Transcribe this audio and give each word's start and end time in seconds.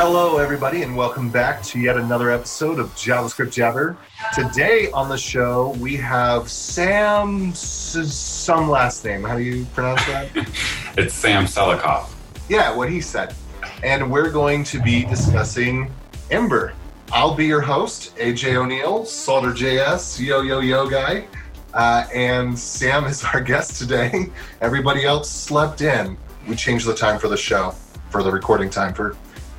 Hello, 0.00 0.38
everybody, 0.38 0.82
and 0.82 0.96
welcome 0.96 1.28
back 1.28 1.60
to 1.64 1.80
yet 1.80 1.96
another 1.96 2.30
episode 2.30 2.78
of 2.78 2.86
JavaScript 2.94 3.50
Jabber. 3.50 3.96
Today 4.32 4.92
on 4.92 5.08
the 5.08 5.18
show, 5.18 5.70
we 5.80 5.96
have 5.96 6.48
Sam, 6.48 7.52
some 7.52 8.70
last 8.70 9.04
name. 9.04 9.24
How 9.24 9.36
do 9.36 9.42
you 9.42 9.64
pronounce 9.74 10.06
that? 10.06 10.28
It's 10.96 11.14
Sam 11.14 11.46
Selikoff. 11.46 12.10
yeah, 12.48 12.72
what 12.72 12.88
he 12.88 13.00
said. 13.00 13.34
And 13.82 14.08
we're 14.08 14.30
going 14.30 14.62
to 14.64 14.80
be 14.80 15.02
discussing 15.02 15.90
Ember. 16.30 16.74
I'll 17.10 17.34
be 17.34 17.46
your 17.46 17.60
host, 17.60 18.14
AJ 18.18 18.54
O'Neal, 18.54 19.04
Solder.js, 19.04 20.20
yo, 20.24 20.42
yo, 20.42 20.60
yo 20.60 20.88
guy. 20.88 21.26
Uh, 21.74 22.06
and 22.14 22.56
Sam 22.56 23.04
is 23.06 23.24
our 23.24 23.40
guest 23.40 23.80
today. 23.80 24.26
Everybody 24.60 25.04
else 25.04 25.28
slept 25.28 25.80
in. 25.80 26.16
We 26.46 26.54
changed 26.54 26.86
the 26.86 26.94
time 26.94 27.18
for 27.18 27.26
the 27.26 27.36
show, 27.36 27.72
for 28.10 28.22
the 28.22 28.30
recording 28.30 28.70
time, 28.70 28.94
for 28.94 29.16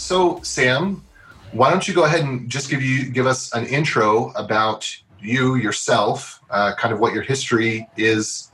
So, 0.00 0.40
Sam, 0.42 1.04
why 1.52 1.70
don't 1.70 1.86
you 1.86 1.92
go 1.92 2.04
ahead 2.04 2.20
and 2.20 2.48
just 2.48 2.70
give 2.70 2.82
you 2.82 3.10
give 3.10 3.26
us 3.26 3.52
an 3.52 3.66
intro 3.66 4.30
about 4.30 4.90
you 5.20 5.56
yourself, 5.56 6.40
uh, 6.50 6.74
kind 6.74 6.92
of 6.94 7.00
what 7.00 7.12
your 7.12 7.22
history 7.22 7.86
is 7.98 8.50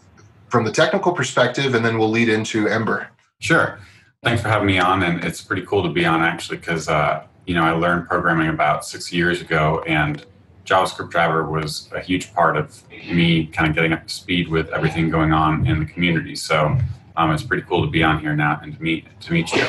from 0.48 0.64
the 0.64 0.72
technical 0.72 1.12
perspective, 1.12 1.74
and 1.74 1.84
then 1.84 1.98
we'll 1.98 2.10
lead 2.10 2.28
into 2.28 2.66
Ember. 2.66 3.08
Sure. 3.38 3.78
Thanks 4.24 4.42
for 4.42 4.48
having 4.48 4.66
me 4.66 4.80
on, 4.80 5.04
and 5.04 5.22
it's 5.24 5.40
pretty 5.40 5.62
cool 5.62 5.84
to 5.84 5.88
be 5.88 6.04
on 6.04 6.20
actually 6.20 6.58
because 6.58 6.88
uh, 6.88 7.22
you 7.46 7.54
know 7.54 7.62
I 7.62 7.70
learned 7.70 8.08
programming 8.08 8.48
about 8.48 8.84
six 8.84 9.12
years 9.12 9.40
ago, 9.40 9.84
and 9.86 10.26
JavaScript 10.64 11.12
Jabber 11.12 11.48
was 11.48 11.88
a 11.94 12.00
huge 12.00 12.34
part 12.34 12.56
of 12.56 12.82
me 12.90 13.46
kind 13.46 13.70
of 13.70 13.74
getting 13.76 13.92
up 13.92 14.04
to 14.04 14.12
speed 14.12 14.48
with 14.48 14.68
everything 14.70 15.10
going 15.10 15.32
on 15.32 15.64
in 15.64 15.78
the 15.78 15.86
community. 15.86 16.34
So 16.34 16.76
um, 17.16 17.30
it's 17.30 17.44
pretty 17.44 17.62
cool 17.68 17.84
to 17.84 17.90
be 17.90 18.02
on 18.02 18.18
here 18.18 18.34
now 18.34 18.58
and 18.62 18.76
to 18.76 18.82
meet 18.82 19.06
to 19.20 19.32
meet 19.32 19.52
you. 19.52 19.64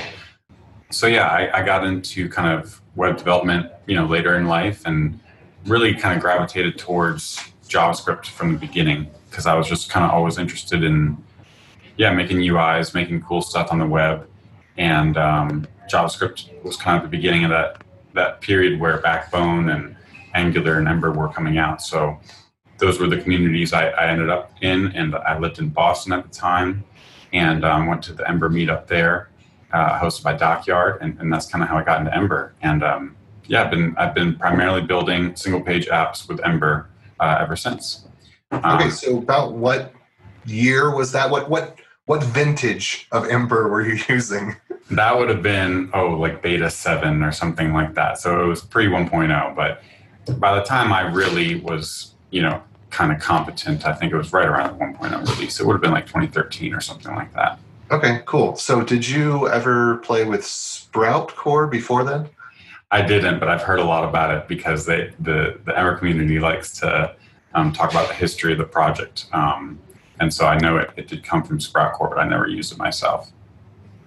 So 0.90 1.08
yeah, 1.08 1.28
I, 1.28 1.60
I 1.60 1.64
got 1.64 1.86
into 1.86 2.30
kind 2.30 2.60
of 2.60 2.82
web 2.96 3.18
development, 3.18 3.72
you 3.88 3.96
know, 3.96 4.06
later 4.06 4.36
in 4.36 4.48
life, 4.48 4.84
and 4.86 5.20
really 5.66 5.94
kind 5.94 6.16
of 6.16 6.22
gravitated 6.22 6.78
towards 6.78 7.44
JavaScript 7.68 8.28
from 8.28 8.54
the 8.54 8.60
beginning 8.60 9.12
because 9.30 9.46
I 9.46 9.56
was 9.56 9.68
just 9.68 9.90
kind 9.90 10.06
of 10.06 10.12
always 10.12 10.38
interested 10.38 10.84
in 10.84 11.18
yeah, 11.98 12.14
making 12.14 12.38
UIs, 12.38 12.94
making 12.94 13.22
cool 13.22 13.42
stuff 13.42 13.72
on 13.72 13.80
the 13.80 13.88
web, 13.88 14.28
and 14.78 15.18
um, 15.18 15.68
JavaScript 15.92 16.64
was 16.64 16.78
kind 16.78 16.98
of 16.98 17.04
the 17.04 17.16
beginning 17.16 17.44
of 17.44 17.50
that 17.50 17.82
that 18.14 18.42
period 18.42 18.80
where 18.80 18.98
Backbone 19.00 19.70
and 19.70 19.96
Angular 20.34 20.80
and 20.80 20.88
Ember 20.88 21.12
were 21.12 21.30
coming 21.30 21.58
out. 21.58 21.82
So 21.82 22.20
those 22.78 23.00
were 23.00 23.08
the 23.08 23.20
communities 23.20 23.74
I, 23.74 23.90
I 23.90 24.08
ended 24.08 24.30
up 24.30 24.52
in, 24.62 24.88
and 24.96 25.16
I 25.16 25.38
lived 25.38 25.60
in 25.60 25.70
Boston 25.70 26.14
at 26.14 26.24
the 26.24 26.30
time, 26.30 26.84
and 27.34 27.66
um, 27.66 27.88
went 27.88 28.04
to 28.04 28.14
the 28.14 28.28
Ember 28.28 28.50
meetup 28.50 28.88
there, 28.88 29.30
uh, 29.74 30.00
hosted 30.00 30.24
by 30.24 30.34
Dockyard, 30.34 31.02
and, 31.02 31.20
and 31.20 31.32
that's 31.32 31.48
kind 31.48 31.64
of 31.64 31.70
how 31.70 31.78
I 31.78 31.84
got 31.84 32.00
into 32.00 32.16
Ember. 32.16 32.54
And 32.62 32.84
um, 32.84 33.16
yeah, 33.46 33.64
I've 33.64 33.72
been 33.72 33.96
I've 33.98 34.14
been 34.14 34.36
primarily 34.36 34.82
building 34.82 35.36
single 35.36 35.62
page 35.62 35.88
apps 35.88 36.28
with 36.28 36.44
Ember 36.46 36.90
uh, 37.20 37.38
ever 37.40 37.56
since. 37.56 38.08
Um, 38.52 38.62
Okay, 38.64 38.90
so 38.90 39.18
about 39.18 39.54
what 39.54 39.94
year 40.46 40.96
was 40.96 41.12
that? 41.12 41.30
What 41.30 41.50
what 41.50 41.78
what 42.08 42.24
vintage 42.24 43.08
of 43.12 43.28
Ember 43.30 43.68
were 43.68 43.86
you 43.86 44.02
using? 44.10 44.56
That 44.90 45.18
would 45.18 45.30
have 45.30 45.44
been, 45.44 45.90
oh, 45.94 46.12
like 46.12 46.42
beta 46.42 46.70
7 46.70 47.22
or 47.22 47.34
something 47.34 47.74
like 47.74 47.94
that. 47.96 48.18
So 48.18 48.42
it 48.42 48.48
was 48.48 48.62
pre 48.62 48.88
1.0. 48.88 49.56
But 49.56 49.84
by 50.40 50.56
the 50.56 50.64
time 50.64 50.94
I 50.94 51.02
really 51.02 51.60
was, 51.60 52.16
you 52.32 52.42
know, 52.42 52.64
kind 52.90 53.12
of 53.12 53.20
competent, 53.20 53.86
I 53.86 53.94
think 53.94 54.14
it 54.14 54.16
was 54.16 54.32
right 54.32 54.48
around 54.48 54.80
the 54.80 54.86
1.0 54.86 54.96
point 54.96 55.14
oh 55.14 55.20
release. 55.34 55.60
It 55.60 55.66
would 55.66 55.74
have 55.74 55.82
been 55.82 55.92
like 55.92 56.06
2013 56.06 56.74
or 56.74 56.80
something 56.80 57.14
like 57.14 57.34
that. 57.34 57.60
Okay, 57.90 58.22
cool. 58.26 58.56
So, 58.56 58.82
did 58.82 59.08
you 59.08 59.48
ever 59.48 59.98
play 59.98 60.26
with 60.26 60.42
SproutCore 60.42 61.70
before 61.72 62.04
then? 62.04 62.30
I 62.92 63.02
didn't, 63.02 63.40
but 63.40 63.50
I've 63.50 63.62
heard 63.62 63.80
a 63.80 63.84
lot 63.84 64.08
about 64.08 64.36
it 64.36 64.48
because 64.48 64.86
they, 64.86 65.14
the, 65.20 65.60
the 65.66 65.78
Ember 65.78 65.98
community 65.98 66.40
likes 66.40 66.78
to 66.80 67.16
um, 67.54 67.72
talk 67.72 67.92
about 67.92 68.08
the 68.08 68.14
history 68.14 68.52
of 68.52 68.58
the 68.58 68.66
project. 68.66 69.28
Um, 69.34 69.80
and 70.20 70.34
so 70.34 70.48
I 70.48 70.58
know 70.58 70.78
it, 70.78 70.92
it 70.98 71.08
did 71.08 71.24
come 71.24 71.44
from 71.44 71.60
SproutCore, 71.60 72.10
but 72.10 72.18
I 72.18 72.28
never 72.28 72.48
used 72.48 72.72
it 72.72 72.78
myself. 72.78 73.32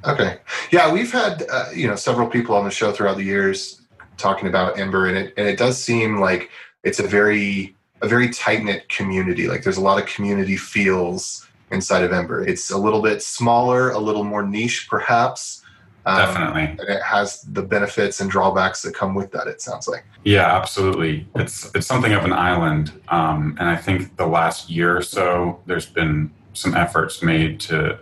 Okay. 0.04 0.38
Yeah, 0.70 0.92
we've 0.92 1.12
had 1.12 1.44
uh, 1.50 1.66
you 1.74 1.86
know 1.86 1.96
several 1.96 2.26
people 2.26 2.54
on 2.54 2.64
the 2.64 2.70
show 2.70 2.90
throughout 2.92 3.16
the 3.16 3.24
years 3.24 3.82
talking 4.16 4.48
about 4.48 4.78
Ember, 4.78 5.06
and 5.06 5.16
it 5.16 5.34
and 5.36 5.46
it 5.46 5.58
does 5.58 5.82
seem 5.82 6.20
like 6.20 6.50
it's 6.84 6.98
a 6.98 7.06
very 7.06 7.76
a 8.02 8.08
very 8.08 8.30
tight 8.30 8.64
knit 8.64 8.88
community. 8.88 9.46
Like 9.46 9.62
there's 9.62 9.76
a 9.76 9.82
lot 9.82 10.00
of 10.00 10.06
community 10.06 10.56
feels 10.56 11.46
inside 11.70 12.04
of 12.04 12.12
Ember. 12.12 12.46
It's 12.46 12.70
a 12.70 12.78
little 12.78 13.02
bit 13.02 13.22
smaller, 13.22 13.90
a 13.90 13.98
little 13.98 14.24
more 14.24 14.42
niche, 14.42 14.88
perhaps. 14.88 15.62
Um, 16.06 16.16
Definitely. 16.16 16.62
And 16.62 16.88
it 16.88 17.02
has 17.02 17.42
the 17.42 17.62
benefits 17.62 18.20
and 18.20 18.30
drawbacks 18.30 18.82
that 18.82 18.94
come 18.94 19.14
with 19.14 19.30
that. 19.32 19.46
It 19.46 19.60
sounds 19.60 19.86
like. 19.86 20.04
Yeah, 20.24 20.56
absolutely. 20.56 21.28
It's 21.34 21.70
it's 21.74 21.86
something 21.86 22.12
of 22.12 22.24
an 22.24 22.32
island, 22.32 22.92
um, 23.08 23.56
and 23.60 23.68
I 23.68 23.76
think 23.76 24.16
the 24.16 24.26
last 24.26 24.70
year 24.70 24.96
or 24.96 25.02
so, 25.02 25.60
there's 25.66 25.86
been 25.86 26.30
some 26.54 26.74
efforts 26.74 27.22
made 27.22 27.60
to 27.60 27.98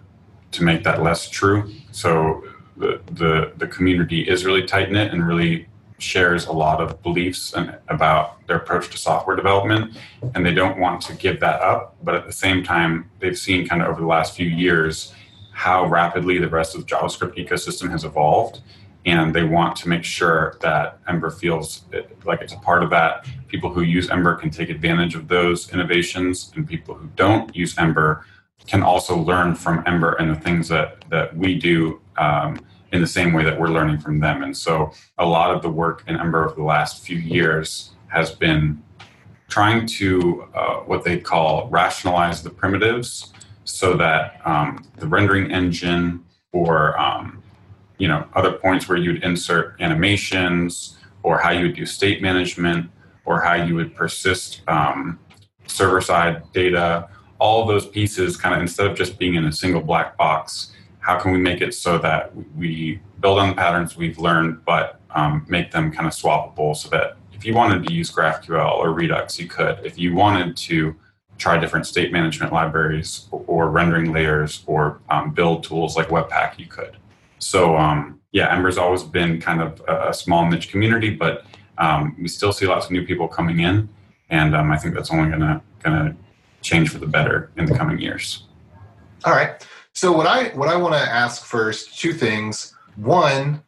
to 0.53 0.65
make 0.65 0.85
that 0.85 1.03
less 1.03 1.29
true. 1.29 1.73
So 1.91 2.45
the 2.77 3.01
the, 3.13 3.53
the 3.57 3.67
community 3.67 4.23
is 4.23 4.45
really 4.45 4.65
tight 4.65 4.91
knit 4.93 5.13
and 5.13 5.27
really 5.27 5.69
shares 5.99 6.47
a 6.47 6.53
lot 6.53 6.81
of 6.81 7.03
beliefs 7.03 7.53
and 7.55 7.77
about 7.89 8.47
their 8.47 8.57
approach 8.57 8.89
to 8.91 8.99
software 8.99 9.37
development, 9.37 9.97
and 10.35 10.45
they 10.45 10.55
don't 10.55 10.79
want 10.79 11.01
to 11.03 11.15
give 11.15 11.41
that 11.41 11.61
up. 11.61 11.97
But 12.03 12.15
at 12.15 12.27
the 12.27 12.33
same 12.33 12.63
time, 12.63 13.11
they've 13.21 13.39
seen 13.39 13.67
kind 13.69 13.83
of 13.83 13.89
over 13.89 14.01
the 14.01 14.07
last 14.07 14.37
few 14.37 14.47
years 14.47 15.13
how 15.53 15.87
rapidly 15.87 16.39
the 16.39 16.49
rest 16.49 16.75
of 16.75 16.87
the 16.87 16.87
JavaScript 16.87 17.37
ecosystem 17.37 17.91
has 17.91 18.05
evolved 18.05 18.61
and 19.09 19.35
they 19.35 19.43
want 19.43 19.77
to 19.77 19.89
make 19.89 20.05
sure 20.05 20.57
that 20.61 20.99
Ember 21.09 21.31
feels 21.31 21.85
like 22.25 22.43
it's 22.43 22.53
a 22.53 22.59
part 22.59 22.83
of 22.83 22.91
that. 22.91 23.27
People 23.49 23.73
who 23.73 23.81
use 23.81 24.11
Ember 24.11 24.35
can 24.35 24.51
take 24.51 24.69
advantage 24.69 25.15
of 25.15 25.29
those 25.29 25.73
innovations, 25.73 26.53
and 26.55 26.69
people 26.69 26.95
who 26.95 27.09
don't 27.17 27.55
use 27.57 27.79
Ember 27.79 28.27
can 28.67 28.83
also 28.83 29.17
learn 29.17 29.55
from 29.55 29.83
Ember 29.87 30.13
and 30.15 30.31
the 30.31 30.41
things 30.41 30.69
that 30.69 31.05
that 31.09 31.35
we 31.37 31.59
do 31.59 32.01
um, 32.19 32.61
in 32.93 33.01
the 33.01 33.07
same 33.07 33.33
way 33.33 33.45
that 33.45 33.59
we're 33.59 33.69
learning 33.69 33.99
from 33.99 34.19
them. 34.19 34.43
And 34.43 34.57
so, 34.57 34.93
a 35.19 35.27
lot 35.27 35.55
of 35.55 35.63
the 35.63 35.69
work 35.69 36.05
in 36.07 36.17
Ember 36.17 36.47
over 36.47 36.55
the 36.55 36.63
last 36.63 37.05
few 37.05 37.19
years 37.19 37.93
has 38.09 38.31
been 38.31 38.83
trying 39.49 39.87
to 39.87 40.47
uh, 40.55 40.77
what 40.81 41.05
they 41.05 41.19
call 41.19 41.69
rationalize 41.69 42.43
the 42.43 42.51
primitives, 42.51 43.33
so 43.65 43.97
that 43.97 44.41
um, 44.45 44.85
the 44.97 45.07
rendering 45.07 45.51
engine 45.51 46.25
or 46.53 46.99
um, 46.99 47.43
you 47.99 48.09
know 48.09 48.27
other 48.35 48.53
points 48.53 48.89
where 48.89 48.99
you'd 48.99 49.23
insert 49.23 49.81
animations 49.81 50.97
or 51.23 51.39
how 51.39 51.51
you 51.51 51.67
would 51.67 51.77
do 51.77 51.85
state 51.85 52.23
management 52.23 52.91
or 53.25 53.41
how 53.41 53.55
you 53.55 53.75
would 53.75 53.95
persist 53.95 54.63
um, 54.69 55.19
server 55.67 56.01
side 56.01 56.43
data 56.53 57.09
all 57.39 57.67
those 57.67 57.87
pieces 57.87 58.37
kind 58.37 58.55
of 58.55 58.61
instead 58.61 58.87
of 58.87 58.97
just 58.97 59.19
being 59.19 59.35
in 59.35 59.45
a 59.45 59.53
single 59.53 59.81
black 59.81 60.17
box 60.17 60.73
how 61.09 61.19
can 61.19 61.33
we 61.33 61.39
make 61.39 61.61
it 61.61 61.73
so 61.75 61.99
that 61.99 62.33
we 62.57 63.01
build 63.21 63.39
on 63.39 63.49
the 63.49 63.55
patterns 63.55 63.97
we've 63.97 64.19
learned 64.19 64.65
but 64.65 65.01
um, 65.11 65.45
make 65.49 65.71
them 65.73 65.91
kind 65.91 66.07
of 66.07 66.13
swappable 66.13 66.77
so 66.77 66.89
that 66.91 67.17
if 67.33 67.45
you 67.45 67.55
wanted 67.55 67.87
to 67.87 67.93
use 67.93 68.11
graphql 68.11 68.77
or 68.79 68.93
redux 68.93 69.39
you 69.41 69.49
could 69.49 69.79
if 69.85 69.99
you 69.99 70.15
wanted 70.15 70.57
to 70.57 70.95
try 71.39 71.57
different 71.57 71.87
state 71.87 72.13
management 72.13 72.53
libraries 72.53 73.29
or, 73.31 73.71
rendering 73.71 74.13
layers 74.13 74.65
or 74.67 75.01
um, 75.09 75.33
build 75.33 75.63
tools 75.65 75.97
like 75.97 76.09
webpack 76.09 76.59
you 76.59 76.67
could 76.67 76.97
so 77.39 77.77
um, 77.77 78.19
yeah, 78.33 78.55
Ember's 78.55 78.79
always 78.79 79.03
been 79.03 79.41
kind 79.41 79.61
of 79.61 79.83
a, 79.89 80.11
a 80.11 80.15
small 80.15 80.49
niche 80.49 80.71
community, 80.71 81.11
but 81.11 81.45
um, 81.79 82.17
we 82.21 82.29
still 82.29 82.53
see 82.53 82.67
lots 82.67 82.87
of 82.87 82.93
new 82.93 83.07
people 83.07 83.29
coming 83.29 83.61
in, 83.61 83.89
and 84.31 84.55
um, 84.55 84.71
I 84.71 84.77
think 84.77 84.95
that's 84.95 85.11
only 85.11 85.31
gonna 85.31 85.63
gonna 85.83 86.17
change 86.61 86.91
for 86.91 86.99
the 86.99 87.07
better 87.07 87.51
in 87.57 87.67
the 87.67 87.75
coming 87.75 87.99
years. 87.99 88.45
All 89.25 89.33
right. 89.33 89.67
So 89.99 90.13
what 90.13 90.29
I 90.29 90.51
what 90.51 90.69
I 90.69 90.77
want 90.77 90.95
to 90.95 91.01
ask 91.01 91.45
first, 91.45 91.99
two 91.99 92.13
things. 92.13 92.73
One, 92.95 93.61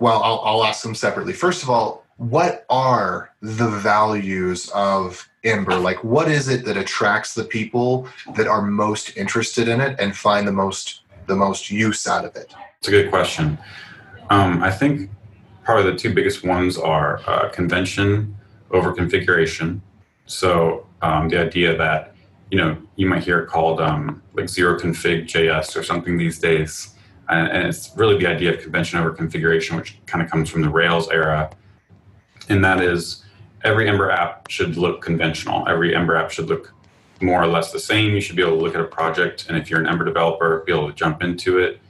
well, 0.00 0.20
I'll, 0.24 0.40
I'll 0.44 0.64
ask 0.64 0.82
them 0.82 0.96
separately. 0.96 1.32
First 1.32 1.62
of 1.62 1.70
all, 1.70 2.04
what 2.16 2.66
are 2.68 3.30
the 3.42 3.68
values 3.68 4.70
of 4.74 5.28
Ember? 5.44 5.76
Like, 5.76 6.02
what 6.02 6.28
is 6.28 6.48
it 6.48 6.64
that 6.64 6.76
attracts 6.76 7.32
the 7.32 7.44
people 7.44 8.08
that 8.34 8.48
are 8.48 8.60
most 8.60 9.16
interested 9.16 9.68
in 9.68 9.80
it 9.80 9.94
and 10.00 10.16
find 10.16 10.48
the 10.48 10.52
most 10.52 11.02
the 11.28 11.36
most 11.36 11.70
use 11.70 12.08
out 12.08 12.24
of 12.24 12.34
it? 12.34 12.52
It's 12.80 12.88
a 12.88 12.90
good 12.90 13.08
question. 13.08 13.56
Um, 14.30 14.60
I 14.64 14.72
think 14.72 15.08
probably 15.62 15.92
the 15.92 15.96
two 15.96 16.12
biggest 16.12 16.44
ones 16.44 16.76
are 16.76 17.20
uh, 17.28 17.50
convention 17.50 18.36
over 18.72 18.92
configuration. 18.92 19.80
So 20.26 20.88
um, 21.02 21.28
the 21.28 21.38
idea 21.38 21.76
that 21.76 22.14
you 22.50 22.58
know 22.58 22.76
you 22.96 23.06
might 23.06 23.22
hear 23.22 23.40
it 23.40 23.48
called 23.48 23.80
um, 23.80 24.22
like 24.34 24.48
zero 24.48 24.78
config 24.78 25.24
JS 25.24 25.76
or 25.76 25.82
something 25.82 26.16
these 26.16 26.38
days, 26.38 26.94
and, 27.28 27.48
and 27.48 27.68
it's 27.68 27.92
really 27.96 28.18
the 28.18 28.26
idea 28.26 28.54
of 28.54 28.60
convention 28.60 28.98
over 28.98 29.10
configuration, 29.10 29.76
which 29.76 29.98
kind 30.06 30.22
of 30.22 30.30
comes 30.30 30.48
from 30.48 30.62
the 30.62 30.68
Rails 30.68 31.08
era, 31.10 31.50
and 32.48 32.64
that 32.64 32.80
is 32.80 33.24
every 33.64 33.88
Ember 33.88 34.10
app 34.10 34.50
should 34.50 34.76
look 34.76 35.02
conventional. 35.02 35.68
Every 35.68 35.94
Ember 35.94 36.16
app 36.16 36.30
should 36.30 36.46
look 36.48 36.72
more 37.20 37.42
or 37.42 37.46
less 37.48 37.72
the 37.72 37.80
same. 37.80 38.14
You 38.14 38.20
should 38.20 38.36
be 38.36 38.42
able 38.42 38.58
to 38.58 38.62
look 38.62 38.74
at 38.74 38.80
a 38.80 38.84
project, 38.84 39.46
and 39.48 39.58
if 39.58 39.68
you're 39.68 39.80
an 39.80 39.86
Ember 39.86 40.04
developer, 40.04 40.62
be 40.66 40.72
able 40.72 40.88
to 40.88 40.94
jump 40.94 41.22
into 41.22 41.58
it, 41.58 41.80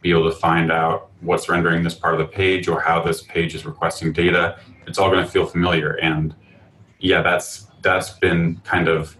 be 0.00 0.10
able 0.10 0.30
to 0.30 0.36
find 0.36 0.70
out 0.70 1.10
what's 1.20 1.48
rendering 1.48 1.82
this 1.82 1.94
part 1.94 2.14
of 2.14 2.20
the 2.20 2.26
page 2.26 2.68
or 2.68 2.80
how 2.80 3.02
this 3.02 3.22
page 3.22 3.54
is 3.54 3.66
requesting 3.66 4.12
data. 4.12 4.58
It's 4.86 4.98
all 4.98 5.10
going 5.10 5.24
to 5.24 5.30
feel 5.30 5.46
familiar, 5.46 5.94
and 5.94 6.34
yeah, 7.00 7.22
that's 7.22 7.66
that's 7.82 8.10
been 8.10 8.60
kind 8.64 8.88
of 8.88 9.16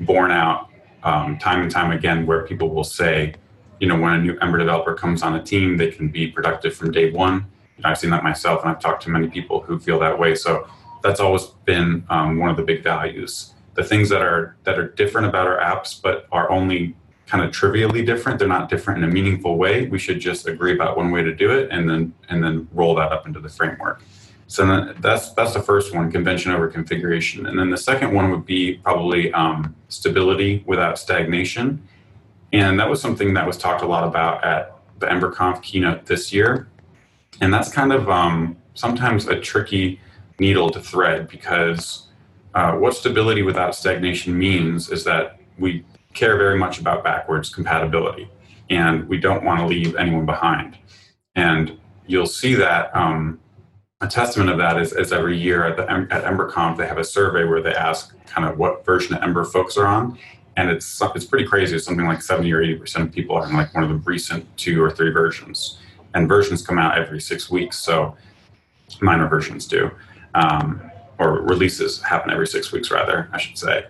borne 0.00 0.30
out 0.30 0.70
um, 1.02 1.38
time 1.38 1.62
and 1.62 1.70
time 1.70 1.92
again, 1.92 2.26
where 2.26 2.46
people 2.46 2.70
will 2.70 2.84
say, 2.84 3.34
you 3.80 3.86
know, 3.86 3.98
when 3.98 4.12
a 4.12 4.18
new 4.18 4.36
Ember 4.40 4.58
developer 4.58 4.94
comes 4.94 5.22
on 5.22 5.34
a 5.36 5.42
team, 5.42 5.76
they 5.76 5.90
can 5.90 6.08
be 6.08 6.28
productive 6.28 6.74
from 6.74 6.90
day 6.90 7.10
one. 7.10 7.46
I've 7.84 7.98
seen 7.98 8.10
that 8.10 8.24
myself, 8.24 8.62
and 8.62 8.70
I've 8.70 8.80
talked 8.80 9.04
to 9.04 9.10
many 9.10 9.28
people 9.28 9.60
who 9.60 9.78
feel 9.78 10.00
that 10.00 10.18
way. 10.18 10.34
So 10.34 10.68
that's 11.02 11.20
always 11.20 11.46
been 11.64 12.04
um, 12.10 12.38
one 12.38 12.50
of 12.50 12.56
the 12.56 12.64
big 12.64 12.82
values. 12.82 13.54
The 13.74 13.84
things 13.84 14.08
that 14.08 14.20
are 14.20 14.56
that 14.64 14.78
are 14.78 14.88
different 14.88 15.28
about 15.28 15.46
our 15.46 15.58
apps, 15.58 16.00
but 16.02 16.26
are 16.32 16.50
only 16.50 16.96
kind 17.26 17.44
of 17.44 17.52
trivially 17.52 18.04
different. 18.04 18.40
They're 18.40 18.48
not 18.48 18.68
different 18.68 19.04
in 19.04 19.08
a 19.08 19.12
meaningful 19.12 19.56
way. 19.56 19.86
We 19.86 19.98
should 19.98 20.18
just 20.18 20.48
agree 20.48 20.74
about 20.74 20.96
one 20.96 21.12
way 21.12 21.22
to 21.22 21.32
do 21.32 21.52
it, 21.52 21.68
and 21.70 21.88
then 21.88 22.14
and 22.28 22.42
then 22.42 22.68
roll 22.72 22.96
that 22.96 23.12
up 23.12 23.26
into 23.26 23.38
the 23.38 23.48
framework. 23.48 24.02
So 24.50 24.94
that's 24.98 25.32
that's 25.32 25.52
the 25.52 25.60
first 25.60 25.94
one, 25.94 26.10
convention 26.10 26.52
over 26.52 26.68
configuration, 26.68 27.46
and 27.46 27.58
then 27.58 27.68
the 27.68 27.76
second 27.76 28.14
one 28.14 28.30
would 28.30 28.46
be 28.46 28.78
probably 28.82 29.30
um, 29.34 29.76
stability 29.88 30.64
without 30.66 30.98
stagnation, 30.98 31.86
and 32.54 32.80
that 32.80 32.88
was 32.88 32.98
something 32.98 33.34
that 33.34 33.46
was 33.46 33.58
talked 33.58 33.82
a 33.82 33.86
lot 33.86 34.08
about 34.08 34.42
at 34.42 34.74
the 35.00 35.06
EmberConf 35.06 35.60
keynote 35.60 36.06
this 36.06 36.32
year, 36.32 36.66
and 37.42 37.52
that's 37.52 37.70
kind 37.70 37.92
of 37.92 38.08
um, 38.08 38.56
sometimes 38.72 39.28
a 39.28 39.38
tricky 39.38 40.00
needle 40.40 40.70
to 40.70 40.80
thread 40.80 41.28
because 41.28 42.06
uh, 42.54 42.72
what 42.72 42.94
stability 42.94 43.42
without 43.42 43.74
stagnation 43.74 44.36
means 44.36 44.88
is 44.88 45.04
that 45.04 45.38
we 45.58 45.84
care 46.14 46.38
very 46.38 46.58
much 46.58 46.80
about 46.80 47.04
backwards 47.04 47.50
compatibility, 47.50 48.30
and 48.70 49.06
we 49.10 49.18
don't 49.18 49.44
want 49.44 49.60
to 49.60 49.66
leave 49.66 49.94
anyone 49.96 50.24
behind, 50.24 50.78
and 51.36 51.78
you'll 52.06 52.24
see 52.24 52.54
that. 52.54 52.96
Um, 52.96 53.38
a 54.00 54.06
testament 54.06 54.48
of 54.48 54.58
that 54.58 54.80
is, 54.80 54.92
is 54.92 55.12
every 55.12 55.36
year 55.36 55.64
at 55.64 55.76
the 55.76 55.90
at 55.90 56.24
EmberConf 56.24 56.76
they 56.76 56.86
have 56.86 56.98
a 56.98 57.04
survey 57.04 57.44
where 57.44 57.60
they 57.60 57.74
ask 57.74 58.14
kind 58.26 58.48
of 58.48 58.56
what 58.56 58.84
version 58.84 59.16
of 59.16 59.22
Ember 59.22 59.44
folks 59.44 59.76
are 59.76 59.86
on, 59.86 60.16
and 60.56 60.70
it's 60.70 61.00
it's 61.14 61.24
pretty 61.24 61.46
crazy. 61.46 61.74
It's 61.74 61.84
something 61.84 62.06
like 62.06 62.22
seventy 62.22 62.52
or 62.52 62.62
eighty 62.62 62.76
percent 62.76 63.08
of 63.08 63.12
people 63.12 63.36
are 63.36 63.44
on 63.44 63.54
like 63.54 63.74
one 63.74 63.82
of 63.82 63.90
the 63.90 63.96
recent 63.96 64.44
two 64.56 64.82
or 64.82 64.90
three 64.90 65.10
versions, 65.10 65.78
and 66.14 66.28
versions 66.28 66.64
come 66.64 66.78
out 66.78 66.96
every 66.96 67.20
six 67.20 67.50
weeks. 67.50 67.78
So 67.78 68.16
minor 69.00 69.26
versions 69.26 69.66
do, 69.66 69.90
um, 70.34 70.80
or 71.18 71.40
releases 71.42 72.00
happen 72.02 72.30
every 72.30 72.46
six 72.46 72.70
weeks 72.70 72.92
rather, 72.92 73.28
I 73.32 73.38
should 73.38 73.58
say. 73.58 73.86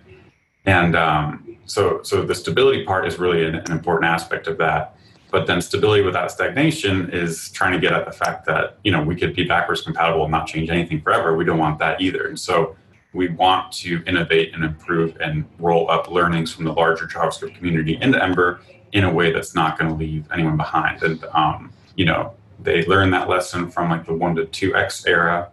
And 0.65 0.95
um, 0.95 1.57
so 1.65 2.01
so 2.01 2.23
the 2.23 2.33
stability 2.33 2.83
part 2.83 3.05
is 3.05 3.19
really 3.19 3.45
an, 3.45 3.55
an 3.55 3.71
important 3.71 4.11
aspect 4.11 4.47
of 4.47 4.57
that. 4.57 4.95
But 5.31 5.45
then 5.45 5.61
stability 5.61 6.01
without 6.01 6.31
stagnation 6.31 7.09
is 7.11 7.51
trying 7.51 7.73
to 7.73 7.79
get 7.79 7.93
at 7.93 8.05
the 8.05 8.11
fact 8.11 8.45
that, 8.45 8.77
you 8.83 8.91
know, 8.91 9.01
we 9.01 9.15
could 9.15 9.35
be 9.35 9.43
backwards 9.43 9.81
compatible 9.81 10.23
and 10.23 10.31
not 10.31 10.47
change 10.47 10.69
anything 10.69 11.01
forever. 11.01 11.35
We 11.35 11.45
don't 11.45 11.59
want 11.59 11.77
that 11.79 12.01
either. 12.01 12.27
And 12.27 12.39
so 12.39 12.75
we 13.13 13.29
want 13.29 13.71
to 13.73 14.03
innovate 14.05 14.53
and 14.53 14.63
improve 14.63 15.17
and 15.19 15.45
roll 15.59 15.89
up 15.89 16.09
learnings 16.09 16.51
from 16.51 16.65
the 16.65 16.73
larger 16.73 17.05
JavaScript 17.05 17.55
community 17.55 17.97
into 18.01 18.21
Ember 18.21 18.61
in 18.91 19.03
a 19.03 19.13
way 19.13 19.31
that's 19.31 19.53
not 19.53 19.77
going 19.77 19.91
to 19.91 19.97
leave 19.97 20.27
anyone 20.31 20.57
behind. 20.57 21.03
And, 21.03 21.23
um, 21.33 21.71
you 21.95 22.05
know, 22.05 22.33
they 22.61 22.85
learned 22.85 23.13
that 23.13 23.29
lesson 23.29 23.69
from 23.69 23.89
like 23.89 24.05
the 24.05 24.13
one 24.13 24.35
to 24.35 24.45
two 24.45 24.75
X 24.75 25.05
era. 25.05 25.49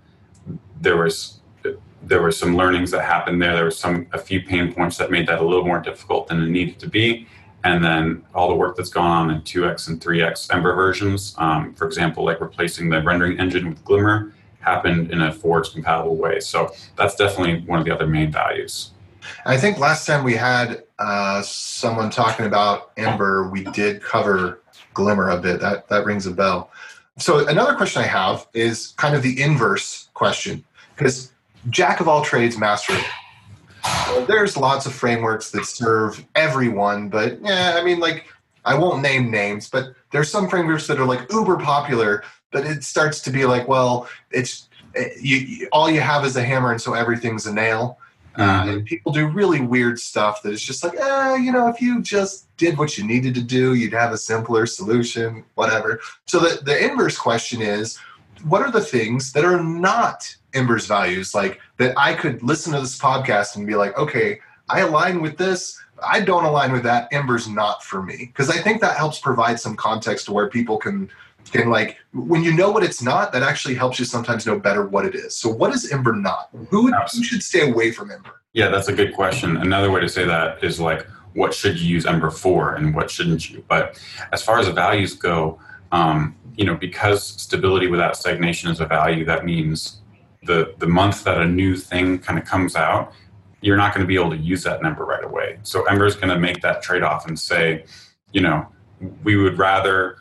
There 0.80 0.96
was 0.96 1.40
there 2.02 2.22
were 2.22 2.32
some 2.32 2.56
learnings 2.56 2.92
that 2.92 3.04
happened 3.04 3.42
there. 3.42 3.54
There 3.54 3.64
were 3.64 3.70
some 3.70 4.06
a 4.12 4.18
few 4.18 4.40
pain 4.40 4.72
points 4.72 4.96
that 4.98 5.10
made 5.10 5.26
that 5.26 5.40
a 5.40 5.44
little 5.44 5.64
more 5.64 5.80
difficult 5.80 6.28
than 6.28 6.42
it 6.42 6.48
needed 6.48 6.78
to 6.80 6.88
be 6.88 7.26
and 7.66 7.84
then 7.84 8.24
all 8.32 8.48
the 8.48 8.54
work 8.54 8.76
that's 8.76 8.90
gone 8.90 9.10
on 9.10 9.30
in 9.30 9.42
2x 9.42 9.88
and 9.88 10.00
3x 10.00 10.54
Ember 10.54 10.72
versions, 10.74 11.34
um, 11.38 11.74
for 11.74 11.84
example, 11.84 12.24
like 12.24 12.40
replacing 12.40 12.88
the 12.88 13.02
rendering 13.02 13.40
engine 13.40 13.68
with 13.68 13.84
Glimmer, 13.84 14.32
happened 14.60 15.10
in 15.10 15.20
a 15.22 15.32
forwards 15.32 15.70
compatible 15.70 16.16
way. 16.16 16.38
So 16.38 16.72
that's 16.96 17.16
definitely 17.16 17.66
one 17.66 17.80
of 17.80 17.84
the 17.84 17.92
other 17.92 18.06
main 18.06 18.30
values. 18.30 18.92
I 19.44 19.56
think 19.56 19.78
last 19.78 20.06
time 20.06 20.22
we 20.22 20.34
had 20.34 20.84
uh, 21.00 21.42
someone 21.42 22.08
talking 22.10 22.46
about 22.46 22.92
Ember, 22.96 23.48
we 23.48 23.64
did 23.64 24.00
cover 24.00 24.62
Glimmer 24.94 25.30
a 25.30 25.36
bit. 25.36 25.60
That 25.60 25.88
that 25.88 26.04
rings 26.04 26.26
a 26.26 26.30
bell. 26.30 26.70
So 27.18 27.46
another 27.48 27.74
question 27.74 28.02
I 28.02 28.06
have 28.06 28.46
is 28.54 28.94
kind 28.96 29.16
of 29.16 29.22
the 29.22 29.42
inverse 29.42 30.08
question 30.14 30.64
because 30.94 31.32
jack 31.70 32.00
of 32.00 32.06
all 32.06 32.22
trades, 32.22 32.56
master 32.56 32.96
there's 34.26 34.56
lots 34.56 34.86
of 34.86 34.94
frameworks 34.94 35.50
that 35.50 35.64
serve 35.66 36.24
everyone, 36.34 37.08
but 37.08 37.40
yeah, 37.42 37.76
I 37.76 37.84
mean, 37.84 38.00
like 38.00 38.26
I 38.64 38.74
won't 38.76 39.02
name 39.02 39.30
names, 39.30 39.68
but 39.68 39.94
there's 40.10 40.30
some 40.30 40.48
frameworks 40.48 40.86
that 40.88 40.98
are 40.98 41.06
like 41.06 41.30
uber 41.32 41.56
popular, 41.56 42.24
but 42.50 42.66
it 42.66 42.84
starts 42.84 43.20
to 43.22 43.30
be 43.30 43.44
like, 43.44 43.68
well, 43.68 44.08
it's 44.30 44.68
eh, 44.94 45.08
you, 45.20 45.68
all 45.72 45.90
you 45.90 46.00
have 46.00 46.24
is 46.24 46.36
a 46.36 46.42
hammer, 46.42 46.72
and 46.72 46.80
so 46.80 46.94
everything's 46.94 47.46
a 47.46 47.52
nail. 47.52 47.98
Uh, 48.36 48.60
mm-hmm. 48.60 48.68
and 48.68 48.84
people 48.84 49.12
do 49.12 49.26
really 49.26 49.62
weird 49.62 49.98
stuff 49.98 50.42
that 50.42 50.52
is 50.52 50.62
just 50.62 50.84
like, 50.84 50.94
eh, 50.94 51.36
you 51.36 51.50
know, 51.50 51.68
if 51.68 51.80
you 51.80 52.02
just 52.02 52.54
did 52.58 52.76
what 52.76 52.98
you 52.98 53.04
needed 53.06 53.34
to 53.34 53.42
do, 53.42 53.72
you'd 53.72 53.94
have 53.94 54.12
a 54.12 54.18
simpler 54.18 54.66
solution, 54.66 55.42
whatever. 55.54 56.00
So 56.26 56.40
the, 56.40 56.62
the 56.62 56.84
inverse 56.84 57.16
question 57.16 57.62
is, 57.62 57.98
what 58.44 58.62
are 58.62 58.70
the 58.70 58.80
things 58.80 59.32
that 59.32 59.44
are 59.44 59.62
not 59.62 60.34
Ember's 60.54 60.86
values? 60.86 61.34
Like 61.34 61.60
that 61.78 61.94
I 61.96 62.14
could 62.14 62.42
listen 62.42 62.72
to 62.72 62.80
this 62.80 62.98
podcast 62.98 63.56
and 63.56 63.66
be 63.66 63.74
like, 63.74 63.96
okay, 63.98 64.40
I 64.68 64.80
align 64.80 65.20
with 65.20 65.36
this. 65.36 65.80
I 66.06 66.20
don't 66.20 66.44
align 66.44 66.72
with 66.72 66.82
that. 66.82 67.08
Ember's 67.12 67.48
not 67.48 67.82
for 67.82 68.02
me. 68.02 68.26
Because 68.26 68.50
I 68.50 68.58
think 68.58 68.80
that 68.80 68.96
helps 68.96 69.18
provide 69.18 69.58
some 69.58 69.76
context 69.76 70.26
to 70.26 70.32
where 70.32 70.48
people 70.48 70.76
can 70.76 71.10
can 71.52 71.70
like 71.70 71.96
when 72.12 72.42
you 72.42 72.52
know 72.52 72.70
what 72.72 72.82
it's 72.82 73.00
not, 73.00 73.32
that 73.32 73.42
actually 73.42 73.74
helps 73.74 73.98
you 73.98 74.04
sometimes 74.04 74.46
know 74.46 74.58
better 74.58 74.86
what 74.86 75.06
it 75.06 75.14
is. 75.14 75.36
So 75.36 75.48
what 75.48 75.72
is 75.72 75.92
Ember 75.92 76.12
not? 76.12 76.48
Who, 76.70 76.92
who 76.92 77.22
should 77.22 77.42
stay 77.42 77.70
away 77.70 77.92
from 77.92 78.10
Ember? 78.10 78.42
Yeah, 78.52 78.68
that's 78.68 78.88
a 78.88 78.92
good 78.92 79.14
question. 79.14 79.56
Another 79.56 79.90
way 79.90 80.00
to 80.00 80.08
say 80.08 80.24
that 80.24 80.62
is 80.64 80.80
like 80.80 81.06
what 81.34 81.52
should 81.52 81.78
you 81.78 81.86
use 81.86 82.06
Ember 82.06 82.30
for 82.30 82.74
and 82.74 82.94
what 82.94 83.10
shouldn't 83.10 83.50
you? 83.50 83.62
But 83.68 84.00
as 84.32 84.42
far 84.42 84.58
as 84.58 84.66
the 84.66 84.72
values 84.72 85.14
go, 85.14 85.60
um, 85.92 86.34
you 86.56 86.64
know, 86.64 86.74
because 86.74 87.26
stability 87.26 87.86
without 87.86 88.16
stagnation 88.16 88.70
is 88.70 88.80
a 88.80 88.86
value, 88.86 89.24
that 89.24 89.44
means 89.44 90.00
the 90.42 90.74
the 90.78 90.86
month 90.86 91.24
that 91.24 91.40
a 91.40 91.46
new 91.46 91.76
thing 91.76 92.18
kind 92.18 92.38
of 92.38 92.44
comes 92.44 92.76
out, 92.76 93.12
you're 93.60 93.76
not 93.76 93.94
going 93.94 94.04
to 94.04 94.08
be 94.08 94.14
able 94.14 94.30
to 94.30 94.36
use 94.36 94.62
that 94.62 94.82
number 94.82 95.04
right 95.04 95.24
away. 95.24 95.58
So 95.62 95.84
Ember 95.84 96.06
is 96.06 96.14
going 96.14 96.28
to 96.28 96.38
make 96.38 96.62
that 96.62 96.82
trade 96.82 97.02
off 97.02 97.26
and 97.26 97.38
say, 97.38 97.84
you 98.32 98.40
know, 98.40 98.66
we 99.22 99.36
would 99.36 99.58
rather 99.58 100.18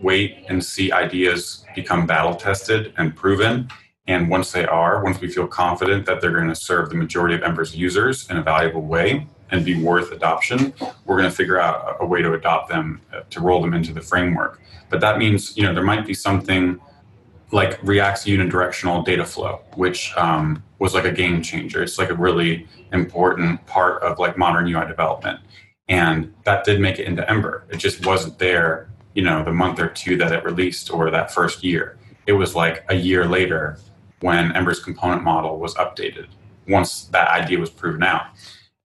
wait 0.00 0.44
and 0.48 0.62
see 0.62 0.92
ideas 0.92 1.64
become 1.74 2.06
battle 2.06 2.34
tested 2.34 2.92
and 2.98 3.14
proven. 3.14 3.68
And 4.08 4.28
once 4.28 4.50
they 4.50 4.66
are, 4.66 5.02
once 5.04 5.20
we 5.20 5.28
feel 5.28 5.46
confident 5.46 6.06
that 6.06 6.20
they're 6.20 6.32
going 6.32 6.48
to 6.48 6.56
serve 6.56 6.90
the 6.90 6.96
majority 6.96 7.36
of 7.36 7.42
Ember's 7.42 7.74
users 7.74 8.28
in 8.30 8.36
a 8.36 8.42
valuable 8.42 8.82
way 8.82 9.26
and 9.52 9.64
be 9.64 9.80
worth 9.80 10.10
adoption, 10.10 10.74
we're 11.04 11.18
going 11.18 11.30
to 11.30 11.34
figure 11.34 11.60
out 11.60 11.98
a 12.00 12.06
way 12.06 12.20
to 12.20 12.32
adopt 12.34 12.68
them, 12.68 13.00
uh, 13.14 13.20
to 13.30 13.40
roll 13.40 13.62
them 13.62 13.74
into 13.74 13.92
the 13.92 14.00
framework. 14.00 14.60
But 14.92 15.00
that 15.00 15.18
means, 15.18 15.56
you 15.56 15.64
know, 15.64 15.74
there 15.74 15.82
might 15.82 16.06
be 16.06 16.14
something 16.14 16.80
like 17.50 17.82
React's 17.82 18.24
unidirectional 18.24 19.04
data 19.04 19.24
flow, 19.24 19.60
which 19.74 20.16
um, 20.16 20.62
was 20.78 20.94
like 20.94 21.04
a 21.04 21.10
game 21.12 21.42
changer. 21.42 21.82
It's 21.82 21.98
like 21.98 22.10
a 22.10 22.14
really 22.14 22.68
important 22.92 23.66
part 23.66 24.00
of 24.04 24.20
like 24.20 24.38
modern 24.38 24.72
UI 24.72 24.86
development. 24.86 25.40
And 25.88 26.32
that 26.44 26.64
did 26.64 26.80
make 26.80 27.00
it 27.00 27.06
into 27.06 27.28
Ember. 27.28 27.64
It 27.70 27.78
just 27.78 28.06
wasn't 28.06 28.38
there 28.38 28.92
you 29.14 29.22
know 29.22 29.44
the 29.44 29.52
month 29.52 29.78
or 29.78 29.88
two 29.88 30.16
that 30.16 30.32
it 30.32 30.44
released 30.44 30.92
or 30.92 31.10
that 31.10 31.32
first 31.32 31.62
year. 31.62 31.98
It 32.26 32.32
was 32.32 32.54
like 32.54 32.84
a 32.88 32.94
year 32.94 33.26
later 33.26 33.78
when 34.20 34.52
Ember's 34.52 34.82
component 34.82 35.22
model 35.22 35.58
was 35.58 35.74
updated 35.74 36.28
once 36.68 37.04
that 37.06 37.28
idea 37.28 37.58
was 37.58 37.70
proven 37.70 38.02
out. 38.02 38.26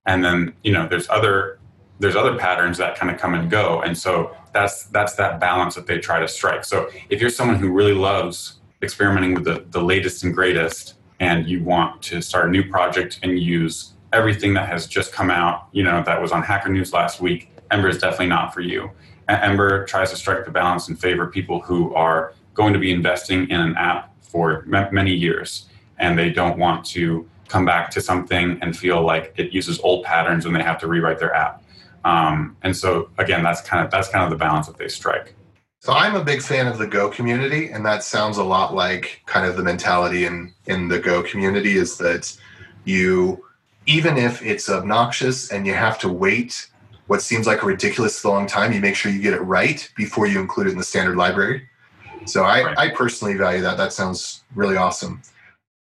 And 0.06 0.24
then 0.24 0.54
you 0.62 0.72
know 0.72 0.86
there's 0.88 1.08
other 1.08 1.58
there's 2.00 2.16
other 2.16 2.36
patterns 2.36 2.78
that 2.78 2.96
kind 2.96 3.12
of 3.12 3.20
come 3.20 3.34
and 3.34 3.50
go, 3.50 3.82
and 3.82 3.96
so 3.96 4.36
that's 4.58 4.84
that's 4.84 5.14
that 5.14 5.38
balance 5.38 5.74
that 5.76 5.86
they 5.86 5.98
try 5.98 6.18
to 6.18 6.28
strike. 6.28 6.64
So 6.64 6.90
if 7.10 7.20
you're 7.20 7.30
someone 7.30 7.56
who 7.56 7.70
really 7.70 7.94
loves 7.94 8.58
experimenting 8.82 9.34
with 9.34 9.44
the, 9.44 9.64
the 9.70 9.80
latest 9.80 10.24
and 10.24 10.34
greatest 10.34 10.94
and 11.20 11.48
you 11.48 11.62
want 11.62 12.02
to 12.02 12.20
start 12.20 12.48
a 12.48 12.50
new 12.50 12.68
project 12.68 13.20
and 13.22 13.38
use 13.38 13.92
everything 14.12 14.54
that 14.54 14.68
has 14.68 14.86
just 14.86 15.12
come 15.12 15.30
out, 15.30 15.68
you 15.72 15.82
know, 15.82 16.02
that 16.04 16.20
was 16.20 16.32
on 16.32 16.42
Hacker 16.42 16.70
News 16.70 16.92
last 16.92 17.20
week, 17.20 17.50
Ember 17.70 17.88
is 17.88 17.98
definitely 17.98 18.28
not 18.28 18.54
for 18.54 18.60
you. 18.60 18.90
Ember 19.28 19.84
tries 19.84 20.10
to 20.10 20.16
strike 20.16 20.44
the 20.44 20.50
balance 20.50 20.88
and 20.88 20.98
favor 20.98 21.24
of 21.24 21.32
people 21.32 21.60
who 21.60 21.94
are 21.94 22.32
going 22.54 22.72
to 22.72 22.78
be 22.78 22.90
investing 22.90 23.48
in 23.50 23.60
an 23.60 23.76
app 23.76 24.12
for 24.22 24.64
many 24.66 25.12
years 25.12 25.66
and 25.98 26.18
they 26.18 26.30
don't 26.30 26.58
want 26.58 26.84
to 26.84 27.28
come 27.48 27.64
back 27.64 27.90
to 27.90 28.00
something 28.00 28.58
and 28.62 28.76
feel 28.76 29.02
like 29.02 29.34
it 29.36 29.52
uses 29.52 29.78
old 29.80 30.04
patterns 30.04 30.46
and 30.46 30.54
they 30.54 30.62
have 30.62 30.78
to 30.78 30.86
rewrite 30.86 31.18
their 31.18 31.34
app. 31.34 31.62
Um, 32.04 32.56
and 32.62 32.76
so 32.76 33.10
again, 33.18 33.42
that's 33.42 33.60
kind 33.60 33.84
of 33.84 33.90
that's 33.90 34.08
kind 34.08 34.24
of 34.24 34.30
the 34.30 34.36
balance 34.36 34.66
that 34.66 34.78
they 34.78 34.88
strike. 34.88 35.34
So 35.80 35.92
I'm 35.92 36.16
a 36.16 36.24
big 36.24 36.42
fan 36.42 36.66
of 36.66 36.78
the 36.78 36.86
Go 36.86 37.08
community, 37.08 37.70
and 37.70 37.86
that 37.86 38.02
sounds 38.02 38.36
a 38.36 38.44
lot 38.44 38.74
like 38.74 39.22
kind 39.26 39.46
of 39.46 39.56
the 39.56 39.62
mentality 39.62 40.24
in 40.24 40.52
in 40.66 40.88
the 40.88 40.98
Go 40.98 41.22
community 41.22 41.76
is 41.76 41.98
that 41.98 42.36
you 42.84 43.44
even 43.86 44.18
if 44.18 44.42
it's 44.42 44.68
obnoxious 44.68 45.50
and 45.50 45.66
you 45.66 45.74
have 45.74 45.98
to 46.00 46.08
wait 46.08 46.68
what 47.06 47.22
seems 47.22 47.46
like 47.46 47.62
a 47.62 47.66
ridiculous 47.66 48.22
long 48.22 48.46
time, 48.46 48.72
you 48.72 48.80
make 48.80 48.94
sure 48.94 49.10
you 49.10 49.20
get 49.20 49.32
it 49.32 49.40
right 49.40 49.90
before 49.96 50.26
you 50.26 50.38
include 50.38 50.66
it 50.66 50.72
in 50.72 50.76
the 50.78 50.84
standard 50.84 51.16
library. 51.16 51.66
So 52.26 52.44
I, 52.44 52.62
right. 52.62 52.78
I 52.78 52.88
personally 52.90 53.34
value 53.34 53.62
that. 53.62 53.78
That 53.78 53.94
sounds 53.94 54.44
really 54.54 54.76
awesome. 54.76 55.22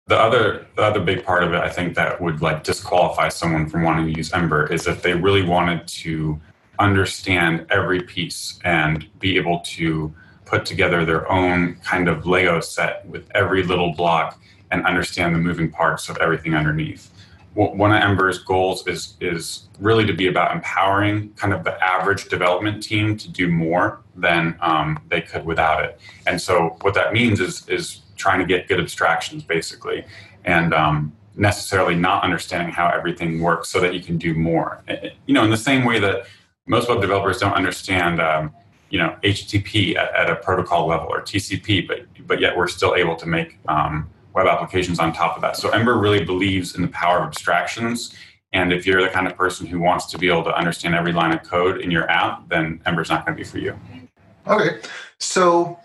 The 0.08 0.16
other 0.16 0.66
the 0.76 0.82
other 0.82 1.00
big 1.00 1.24
part 1.24 1.42
of 1.42 1.52
it, 1.52 1.60
I 1.60 1.68
think, 1.68 1.96
that 1.96 2.20
would 2.20 2.40
like 2.40 2.62
disqualify 2.62 3.28
someone 3.28 3.68
from 3.68 3.82
wanting 3.82 4.06
to 4.06 4.16
use 4.16 4.32
Ember 4.32 4.72
is 4.72 4.86
if 4.86 5.02
they 5.02 5.14
really 5.14 5.42
wanted 5.42 5.88
to 5.88 6.40
understand 6.78 7.66
every 7.70 8.02
piece 8.02 8.60
and 8.62 9.08
be 9.18 9.36
able 9.36 9.60
to 9.64 10.14
put 10.44 10.64
together 10.64 11.04
their 11.04 11.30
own 11.30 11.74
kind 11.82 12.08
of 12.08 12.24
Lego 12.24 12.60
set 12.60 13.04
with 13.08 13.28
every 13.34 13.64
little 13.64 13.94
block 13.94 14.40
and 14.70 14.86
understand 14.86 15.34
the 15.34 15.40
moving 15.40 15.72
parts 15.72 16.08
of 16.08 16.16
everything 16.18 16.54
underneath. 16.54 17.10
One 17.54 17.90
of 17.90 18.00
Ember's 18.00 18.38
goals 18.38 18.86
is 18.86 19.14
is 19.20 19.68
really 19.80 20.06
to 20.06 20.12
be 20.12 20.28
about 20.28 20.54
empowering 20.54 21.30
kind 21.30 21.52
of 21.52 21.64
the 21.64 21.82
average 21.82 22.28
development 22.28 22.80
team 22.80 23.16
to 23.16 23.28
do 23.28 23.48
more 23.48 24.02
than 24.14 24.56
um, 24.60 25.00
they 25.08 25.20
could 25.20 25.44
without 25.44 25.82
it. 25.84 25.98
And 26.28 26.40
so 26.40 26.76
what 26.82 26.94
that 26.94 27.12
means 27.12 27.40
is 27.40 27.68
is 27.68 28.02
trying 28.16 28.40
to 28.40 28.46
get 28.46 28.68
good 28.68 28.80
abstractions 28.80 29.42
basically, 29.42 30.04
and 30.44 30.74
um, 30.74 31.16
necessarily 31.36 31.94
not 31.94 32.24
understanding 32.24 32.72
how 32.72 32.88
everything 32.88 33.40
works 33.40 33.68
so 33.68 33.80
that 33.80 33.94
you 33.94 34.00
can 34.00 34.16
do 34.18 34.34
more. 34.34 34.82
You 35.26 35.34
know, 35.34 35.44
in 35.44 35.50
the 35.50 35.56
same 35.56 35.84
way 35.84 35.98
that 36.00 36.26
most 36.66 36.88
web 36.88 37.00
developers 37.00 37.38
don't 37.38 37.54
understand 37.54 38.20
um, 38.20 38.52
you 38.90 38.98
know 38.98 39.16
http 39.22 39.96
at, 39.96 40.14
at, 40.14 40.30
a 40.30 40.36
protocol 40.36 40.86
level 40.86 41.08
or 41.08 41.20
tcp 41.20 41.86
but 41.86 42.06
but 42.26 42.40
yet 42.40 42.56
we're 42.56 42.68
still 42.68 42.94
able 42.94 43.16
to 43.16 43.26
make 43.26 43.58
um, 43.68 44.08
web 44.36 44.46
applications 44.46 44.98
on 44.98 45.12
top 45.12 45.34
of 45.34 45.42
that. 45.42 45.56
So 45.56 45.70
ember 45.70 45.96
really 45.96 46.24
believes 46.24 46.74
in 46.76 46.82
the 46.82 46.88
power 46.88 47.18
of 47.18 47.24
abstractions 47.24 48.14
and 48.52 48.72
if 48.72 48.86
you're 48.86 49.02
the 49.02 49.08
kind 49.08 49.26
of 49.26 49.36
person 49.36 49.66
who 49.66 49.80
wants 49.80 50.06
to 50.06 50.18
be 50.18 50.28
able 50.28 50.44
to 50.44 50.54
understand 50.54 50.94
every 50.94 51.12
line 51.12 51.32
of 51.32 51.42
code 51.42 51.80
in 51.80 51.90
your 51.90 52.08
app 52.10 52.48
then 52.48 52.80
ember's 52.86 53.08
not 53.08 53.24
going 53.24 53.36
to 53.36 53.42
be 53.42 53.48
for 53.48 53.58
you. 53.58 53.78
Okay. 54.46 54.80
So 55.18 55.80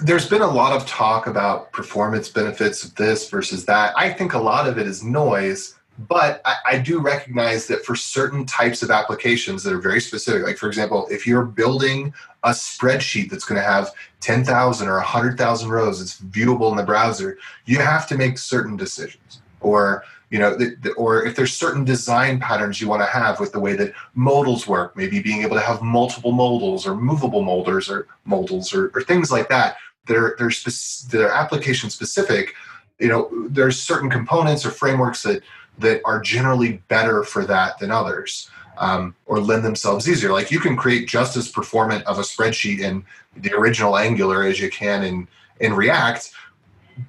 there's 0.00 0.28
been 0.28 0.42
a 0.42 0.46
lot 0.50 0.72
of 0.72 0.86
talk 0.86 1.26
about 1.26 1.72
performance 1.72 2.28
benefits 2.28 2.84
of 2.84 2.94
this 2.94 3.28
versus 3.28 3.64
that 3.64 3.92
i 3.96 4.12
think 4.12 4.34
a 4.34 4.38
lot 4.38 4.68
of 4.68 4.78
it 4.78 4.86
is 4.86 5.02
noise 5.02 5.76
but 5.98 6.40
I, 6.44 6.56
I, 6.66 6.78
do 6.78 7.00
recognize 7.00 7.66
that 7.66 7.84
for 7.84 7.94
certain 7.94 8.46
types 8.46 8.82
of 8.82 8.90
applications 8.90 9.62
that 9.62 9.72
are 9.72 9.80
very 9.80 10.00
specific, 10.00 10.42
like 10.42 10.56
for 10.56 10.66
example, 10.66 11.06
if 11.10 11.26
you're 11.26 11.44
building 11.44 12.14
a 12.44 12.50
spreadsheet 12.50 13.30
that's 13.30 13.44
going 13.44 13.60
to 13.60 13.66
have 13.66 13.90
10,000 14.20 14.88
or 14.88 14.96
100,000 14.96 15.70
rows, 15.70 16.00
it's 16.00 16.20
viewable 16.20 16.70
in 16.70 16.76
the 16.76 16.82
browser, 16.82 17.38
you 17.66 17.78
have 17.78 18.06
to 18.08 18.16
make 18.16 18.38
certain 18.38 18.76
decisions. 18.76 19.42
Or 19.60 20.02
you 20.32 20.38
know, 20.38 20.56
the, 20.56 20.74
the, 20.80 20.92
or 20.92 21.26
if 21.26 21.36
there's 21.36 21.52
certain 21.52 21.84
design 21.84 22.40
patterns 22.40 22.80
you 22.80 22.88
want 22.88 23.02
to 23.02 23.06
have 23.06 23.38
with 23.38 23.52
the 23.52 23.60
way 23.60 23.76
that 23.76 23.92
modals 24.14 24.66
work, 24.66 24.96
maybe 24.96 25.20
being 25.20 25.42
able 25.42 25.56
to 25.56 25.60
have 25.60 25.82
multiple 25.82 26.32
modals 26.32 26.86
or 26.86 26.96
movable 26.96 27.42
molders 27.42 27.90
or 27.90 28.08
modals 28.24 28.74
or, 28.74 28.90
or 28.94 29.02
things 29.02 29.30
like 29.30 29.50
that, 29.50 29.76
they're, 30.06 30.34
they're, 30.38 30.50
spec- 30.50 31.10
they're 31.10 31.30
application 31.30 31.90
specific. 31.90 32.54
You 32.98 33.08
know, 33.08 33.30
there's 33.50 33.78
certain 33.78 34.08
components 34.08 34.64
or 34.64 34.70
frameworks 34.70 35.22
that 35.22 35.42
that 35.78 36.00
are 36.06 36.20
generally 36.20 36.82
better 36.88 37.24
for 37.24 37.44
that 37.44 37.78
than 37.78 37.90
others 37.90 38.50
um, 38.78 39.14
or 39.26 39.38
lend 39.38 39.64
themselves 39.64 40.08
easier. 40.08 40.32
Like 40.32 40.50
you 40.50 40.60
can 40.60 40.76
create 40.76 41.08
just 41.08 41.36
as 41.36 41.48
performant 41.48 42.04
of 42.06 42.18
a 42.18 42.22
spreadsheet 42.22 42.80
in 42.80 43.04
the 43.36 43.52
original 43.54 43.96
Angular 43.96 44.44
as 44.44 44.60
you 44.60 44.70
can 44.70 45.02
in, 45.02 45.28
in 45.60 45.74
React, 45.74 46.30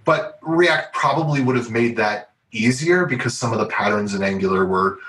but 0.06 0.40
React 0.42 0.94
probably 0.94 1.42
would 1.42 1.56
have 1.56 1.72
made 1.72 1.96
that 1.98 2.33
easier 2.54 3.06
because 3.06 3.38
some 3.38 3.52
of 3.52 3.60
the 3.60 3.66
patterns 3.66 4.14
in 4.14 4.24
Angular 4.24 4.66
were 4.66 5.00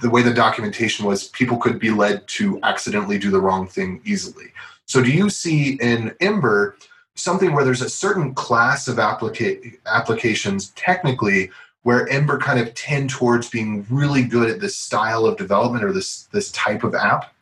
the 0.00 0.08
way 0.08 0.22
the 0.22 0.32
documentation 0.32 1.04
was, 1.04 1.28
people 1.28 1.58
could 1.58 1.78
be 1.78 1.90
led 1.90 2.26
to 2.28 2.58
accidentally 2.62 3.18
do 3.18 3.30
the 3.30 3.40
wrong 3.40 3.66
thing 3.66 4.00
easily. 4.04 4.52
So, 4.86 5.02
do 5.02 5.10
you 5.10 5.28
see 5.28 5.78
in 5.82 6.14
Ember 6.20 6.76
something 7.14 7.52
where 7.52 7.64
there's 7.64 7.82
a 7.82 7.90
certain 7.90 8.34
class 8.34 8.88
of 8.88 8.96
applica- 8.96 9.76
applications 9.86 10.70
technically 10.70 11.50
where 11.82 12.08
Ember 12.08 12.38
kind 12.38 12.60
of 12.60 12.72
tend 12.74 13.10
towards 13.10 13.50
being 13.50 13.86
really 13.90 14.22
good 14.22 14.50
at 14.50 14.60
this 14.60 14.76
style 14.76 15.26
of 15.26 15.36
development 15.36 15.84
or 15.84 15.92
this 15.92 16.24
this 16.32 16.50
type 16.52 16.84
of 16.84 16.94
app? 16.94 17.34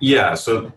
Yeah. 0.00 0.34
So 0.34 0.72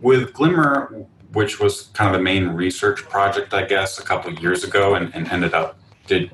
with 0.00 0.32
Glimmer, 0.32 1.04
which 1.32 1.60
was 1.60 1.90
kind 1.94 2.14
of 2.14 2.18
the 2.18 2.22
main 2.22 2.48
research 2.48 3.02
project, 3.02 3.54
I 3.54 3.64
guess, 3.64 3.98
a 3.98 4.02
couple 4.02 4.32
of 4.32 4.42
years 4.42 4.64
ago, 4.64 4.94
and, 4.94 5.14
and 5.14 5.28
ended 5.28 5.54
up 5.54 5.78
did 6.06 6.30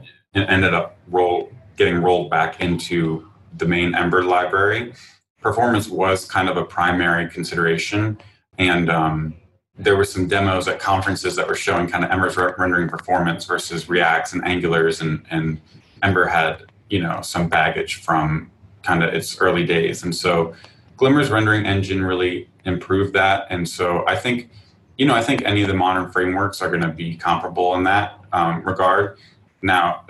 ended 0.49 0.75
up 0.75 0.97
roll 1.09 1.52
getting 1.76 2.02
rolled 2.02 2.28
back 2.28 2.61
into 2.61 3.28
the 3.57 3.66
main 3.66 3.95
Ember 3.95 4.25
library. 4.25 4.92
Performance 5.40 5.88
was 5.88 6.25
kind 6.25 6.49
of 6.49 6.57
a 6.57 6.64
primary 6.64 7.30
consideration, 7.30 8.18
and 8.59 8.90
um, 8.90 9.35
there 9.78 9.97
were 9.97 10.04
some 10.04 10.26
demos 10.26 10.66
at 10.66 10.80
conferences 10.80 11.37
that 11.37 11.47
were 11.47 11.54
showing 11.54 11.88
kind 11.88 12.04
of 12.04 12.11
Ember's 12.11 12.37
rendering 12.37 12.88
performance 12.88 13.45
versus 13.45 13.88
Reacts 13.88 14.33
and 14.33 14.42
Angulars, 14.42 15.00
and, 15.00 15.25
and 15.30 15.61
Ember 16.02 16.26
had 16.26 16.64
you 16.90 17.00
know 17.00 17.21
some 17.23 17.49
baggage 17.49 17.97
from 17.97 18.50
kind 18.83 19.02
of 19.02 19.14
its 19.14 19.40
early 19.40 19.64
days, 19.64 20.02
and 20.02 20.14
so 20.14 20.54
Glimmer's 20.97 21.30
rendering 21.30 21.64
engine 21.64 22.02
really 22.02 22.49
improved 22.64 23.12
that, 23.14 23.47
and 23.50 23.68
so 23.68 24.04
I 24.07 24.16
think 24.16 24.50
you 24.97 25.07
know 25.07 25.14
I 25.14 25.23
think 25.23 25.42
any 25.45 25.62
of 25.62 25.68
the 25.68 25.75
modern 25.75 26.11
frameworks 26.11 26.61
are 26.61 26.68
going 26.68 26.83
to 26.83 26.88
be 26.88 27.16
comparable 27.16 27.75
in 27.76 27.85
that 27.85 28.18
um, 28.33 28.62
regard. 28.64 29.18
Now, 29.62 30.05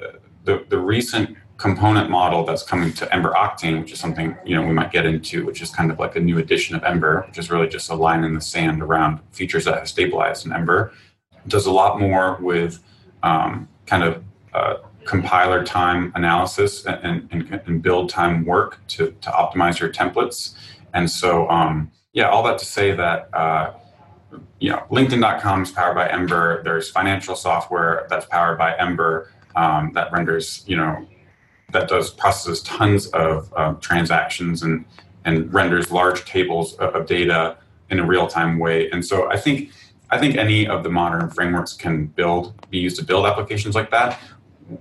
the 0.45 0.65
the 0.69 0.79
recent 0.79 1.37
component 1.57 2.09
model 2.09 2.45
that's 2.45 2.63
coming 2.63 2.93
to 2.93 3.13
Ember 3.13 3.33
Octane, 3.33 3.81
which 3.81 3.93
is 3.93 3.99
something 3.99 4.37
you 4.45 4.55
know 4.55 4.67
we 4.67 4.73
might 4.73 4.93
get 4.93 5.05
into, 5.07 5.45
which 5.45 5.61
is 5.61 5.71
kind 5.71 5.91
of 5.91 5.99
like 5.99 6.17
a 6.17 6.21
new 6.21 6.39
edition 6.39 6.77
of 6.77 6.85
Ember, 6.85 7.25
which 7.27 7.39
is 7.39 7.51
really 7.51 7.69
just 7.69 7.91
a 7.91 7.95
line 7.95 8.25
in 8.25 8.35
the 8.35 8.41
sand 8.41 8.83
around 8.83 9.21
features 9.33 9.65
that 9.65 9.75
have 9.75 9.89
stabilized 9.89 10.47
in 10.47 10.53
Ember. 10.53 10.93
Does 11.47 11.67
a 11.67 11.73
lot 11.73 12.01
more 12.01 12.39
with 12.41 12.81
um, 13.23 13.69
kind 13.87 14.05
of 14.05 14.23
uh, 14.55 14.77
compiler 15.05 15.65
time 15.65 16.13
analysis 16.15 16.85
and, 16.85 17.27
and, 17.33 17.61
and, 17.67 17.83
build 17.83 18.11
time 18.11 18.45
work 18.45 18.79
to, 18.89 19.11
to 19.23 19.31
optimize 19.31 19.81
your 19.81 19.91
templates. 19.91 20.55
And 20.93 21.11
so, 21.11 21.49
um, 21.49 21.91
yeah, 22.13 22.29
all 22.29 22.43
that 22.43 22.59
to 22.59 22.65
say 22.65 22.93
that. 22.95 23.31
Uh, 23.33 23.73
you 24.61 24.71
know, 24.71 24.85
LinkedIn.com 24.91 25.63
is 25.63 25.71
powered 25.71 25.95
by 25.95 26.09
Ember. 26.11 26.63
There's 26.63 26.91
financial 26.91 27.35
software 27.35 28.07
that's 28.11 28.27
powered 28.27 28.59
by 28.59 28.77
Ember 28.77 29.33
um, 29.57 29.93
that 29.95 30.13
renders, 30.13 30.65
you 30.67 30.77
know, 30.77 31.07
that 31.73 31.89
does 31.89 32.11
processes 32.11 32.63
tons 32.63 33.07
of 33.09 33.53
um, 33.57 33.79
transactions 33.81 34.63
and 34.63 34.85
and 35.25 35.53
renders 35.53 35.91
large 35.91 36.25
tables 36.25 36.75
of, 36.75 36.95
of 36.95 37.07
data 37.07 37.59
in 37.91 37.99
a 37.99 38.07
real 38.07 38.27
time 38.27 38.59
way. 38.59 38.91
And 38.91 39.05
so 39.05 39.31
I 39.31 39.37
think 39.37 39.71
I 40.11 40.19
think 40.19 40.37
any 40.37 40.67
of 40.67 40.83
the 40.83 40.89
modern 40.89 41.29
frameworks 41.31 41.75
can 41.75 42.07
build 42.07 42.55
be 42.71 42.79
used 42.79 42.97
to 42.97 43.05
build 43.05 43.27
applications 43.27 43.75
like 43.75 43.91
that. 43.91 44.19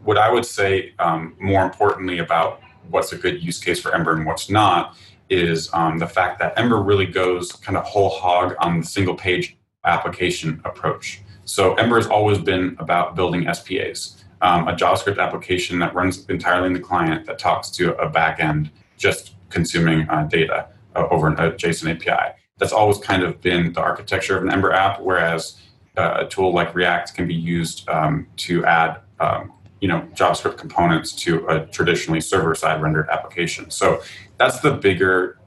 What 0.03 0.17
I 0.17 0.31
would 0.31 0.45
say 0.45 0.93
um, 0.99 1.35
more 1.39 1.63
importantly 1.63 2.19
about 2.19 2.61
what's 2.89 3.11
a 3.11 3.17
good 3.17 3.43
use 3.43 3.59
case 3.59 3.81
for 3.81 3.93
Ember 3.93 4.13
and 4.13 4.25
what's 4.25 4.49
not 4.49 4.95
is 5.29 5.69
um, 5.73 5.97
the 5.97 6.07
fact 6.07 6.39
that 6.39 6.57
Ember 6.57 6.81
really 6.81 7.05
goes 7.05 7.51
kind 7.51 7.77
of 7.77 7.83
whole 7.83 8.09
hog 8.09 8.55
on 8.59 8.79
the 8.79 8.85
single 8.85 9.15
page 9.15 9.57
application 9.83 10.61
approach. 10.63 11.21
So 11.43 11.75
Ember 11.75 11.97
has 11.97 12.07
always 12.07 12.37
been 12.37 12.75
about 12.79 13.15
building 13.15 13.53
SPAs 13.53 14.16
um, 14.41 14.67
a 14.67 14.73
JavaScript 14.73 15.19
application 15.19 15.79
that 15.79 15.93
runs 15.93 16.25
entirely 16.27 16.67
in 16.67 16.73
the 16.73 16.79
client 16.79 17.25
that 17.25 17.39
talks 17.39 17.69
to 17.71 17.95
a 17.97 18.09
backend 18.09 18.69
just 18.97 19.35
consuming 19.49 20.07
uh, 20.09 20.23
data 20.23 20.67
uh, 20.95 21.07
over 21.09 21.29
a 21.29 21.51
JSON 21.51 21.95
API. 21.95 22.35
that's 22.57 22.73
always 22.73 22.97
kind 22.97 23.23
of 23.23 23.39
been 23.41 23.73
the 23.73 23.81
architecture 23.81 24.37
of 24.37 24.43
an 24.43 24.51
Ember 24.51 24.71
app, 24.71 24.99
whereas 25.01 25.61
uh, 25.97 26.25
a 26.25 26.27
tool 26.27 26.53
like 26.53 26.73
React 26.75 27.13
can 27.15 27.27
be 27.27 27.35
used 27.35 27.87
um, 27.89 28.27
to 28.37 28.65
add 28.65 29.01
um, 29.19 29.53
you 29.81 29.87
know 29.87 30.01
JavaScript 30.13 30.57
components 30.57 31.11
to 31.13 31.45
a 31.47 31.65
traditionally 31.67 32.21
server-side 32.21 32.81
rendered 32.81 33.09
application. 33.09 33.69
So 33.69 34.01
that's 34.37 34.59
the 34.59 34.71
bigger 34.71 35.39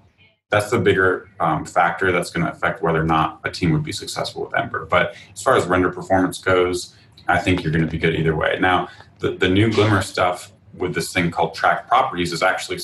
that's 0.51 0.71
the 0.71 0.79
bigger 0.79 1.31
um, 1.39 1.65
factor 1.65 2.11
that's 2.11 2.31
going 2.31 2.45
to 2.45 2.51
affect 2.51 2.83
whether 2.83 3.01
or 3.01 3.05
not 3.05 3.41
a 3.45 3.51
team 3.51 3.71
would 3.71 3.85
be 3.85 3.93
successful 3.93 4.43
with 4.43 4.57
Ember. 4.57 4.85
But 4.85 5.15
as 5.33 5.41
far 5.41 5.55
as 5.55 5.65
render 5.67 5.91
performance 5.91 6.39
goes, 6.39 6.97
I 7.31 7.39
think 7.39 7.63
you're 7.63 7.73
going 7.73 7.85
to 7.85 7.91
be 7.91 7.99
good 7.99 8.15
either 8.15 8.35
way. 8.35 8.59
Now, 8.61 8.89
the, 9.19 9.33
the 9.33 9.49
new 9.49 9.73
Glimmer 9.73 10.03
stuff 10.03 10.53
with 10.75 10.95
this 10.95 11.13
thing 11.13 11.31
called 11.31 11.55
track 11.55 11.89
properties 11.89 12.33
is 12.33 12.43
actually 12.43 12.81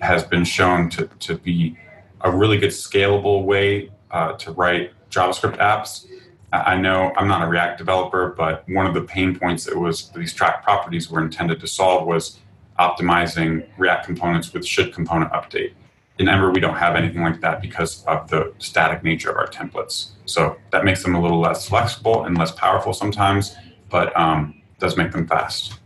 has 0.00 0.24
been 0.24 0.44
shown 0.44 0.88
to, 0.90 1.06
to 1.06 1.36
be 1.36 1.76
a 2.22 2.30
really 2.30 2.58
good 2.58 2.70
scalable 2.70 3.44
way 3.44 3.90
uh, 4.10 4.32
to 4.34 4.52
write 4.52 4.92
JavaScript 5.10 5.58
apps. 5.58 6.06
I 6.52 6.76
know 6.76 7.12
I'm 7.16 7.28
not 7.28 7.42
a 7.42 7.46
React 7.46 7.78
developer, 7.78 8.34
but 8.36 8.68
one 8.68 8.86
of 8.86 8.94
the 8.94 9.02
pain 9.02 9.38
points 9.38 9.64
that 9.64 9.76
was 9.76 10.10
these 10.10 10.32
track 10.32 10.64
properties 10.64 11.10
were 11.10 11.22
intended 11.22 11.60
to 11.60 11.68
solve 11.68 12.06
was 12.06 12.40
optimizing 12.78 13.66
React 13.78 14.06
components 14.06 14.52
with 14.52 14.66
should 14.66 14.92
component 14.92 15.30
update. 15.32 15.74
In 16.20 16.28
Ember, 16.28 16.50
we 16.50 16.60
don't 16.60 16.76
have 16.76 16.96
anything 16.96 17.22
like 17.22 17.40
that 17.40 17.62
because 17.62 18.04
of 18.04 18.28
the 18.28 18.52
static 18.58 19.02
nature 19.02 19.30
of 19.30 19.38
our 19.38 19.46
templates. 19.46 20.10
So 20.26 20.58
that 20.70 20.84
makes 20.84 21.02
them 21.02 21.14
a 21.14 21.20
little 21.20 21.40
less 21.40 21.66
flexible 21.66 22.24
and 22.24 22.36
less 22.36 22.50
powerful 22.52 22.92
sometimes, 22.92 23.56
but 23.88 24.14
um, 24.20 24.60
does 24.78 24.98
make 24.98 25.12
them 25.12 25.26
fast. 25.26 25.80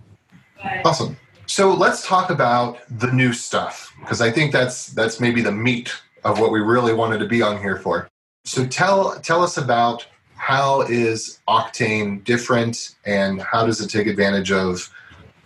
Awesome. 0.85 1.17
So 1.47 1.73
let's 1.73 2.05
talk 2.05 2.31
about 2.31 2.79
the 2.99 3.12
new 3.12 3.33
stuff 3.33 3.95
because 4.00 4.21
I 4.21 4.33
think 4.33 4.50
that's 4.50 4.88
that's 4.88 5.21
maybe 5.21 5.41
the 5.41 5.53
meat 5.53 5.95
of 6.25 6.41
what 6.41 6.50
we 6.50 6.59
really 6.59 6.95
wanted 6.95 7.19
to 7.19 7.29
be 7.29 7.41
on 7.41 7.61
here 7.61 7.76
for. 7.76 8.09
So 8.45 8.67
tell 8.67 9.21
tell 9.21 9.41
us 9.41 9.57
about 9.57 10.05
how 10.35 10.81
is 10.83 11.38
Octane 11.47 12.25
different 12.25 12.97
and 13.07 13.41
how 13.41 13.64
does 13.64 13.81
it 13.81 13.88
take 13.88 14.09
advantage 14.09 14.50
of 14.50 14.91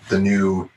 the 0.09 0.19
new 0.19 0.71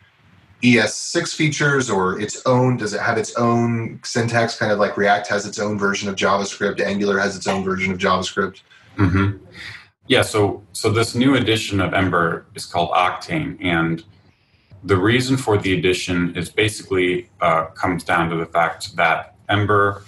ES6 0.62 1.36
features 1.36 1.90
or 1.90 2.20
its 2.20 2.42
own 2.46 2.78
does 2.78 2.94
it 2.94 3.02
have 3.02 3.18
its 3.18 3.36
own 3.36 4.00
syntax 4.04 4.56
kind 4.56 4.72
of 4.72 4.80
like 4.80 4.98
React 4.98 5.28
has 5.28 5.46
its 5.46 5.60
own 5.60 5.78
version 5.78 6.08
of 6.10 6.16
JavaScript, 6.16 6.80
Angular 6.80 7.20
has 7.20 7.36
its 7.36 7.48
own 7.48 7.64
version 7.64 7.92
of 7.92 7.98
JavaScript? 7.98 8.62
Mm-hmm. 8.98 9.44
Yeah, 10.08 10.22
so 10.22 10.64
so 10.74 10.92
this 10.92 11.16
new 11.16 11.36
edition 11.36 11.80
of 11.80 11.94
Ember 11.94 12.46
is 12.56 12.66
called 12.66 12.92
Octane 12.92 13.58
and 13.64 14.04
the 14.84 14.98
reason 14.98 15.38
for 15.38 15.58
the 15.58 15.78
addition 15.78 16.36
is 16.36 16.50
basically 16.50 17.30
uh, 17.40 17.66
comes 17.66 18.04
down 18.04 18.30
to 18.30 18.36
the 18.36 18.48
fact 18.48 18.96
that 18.96 19.36
Ember 19.48 20.04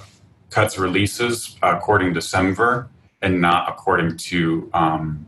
cuts 0.50 0.78
releases 0.78 1.58
according 1.62 2.14
to 2.14 2.20
Semver 2.20 2.88
and 3.22 3.40
not 3.40 3.70
according 3.70 4.18
to 4.18 4.70
um, 4.74 5.26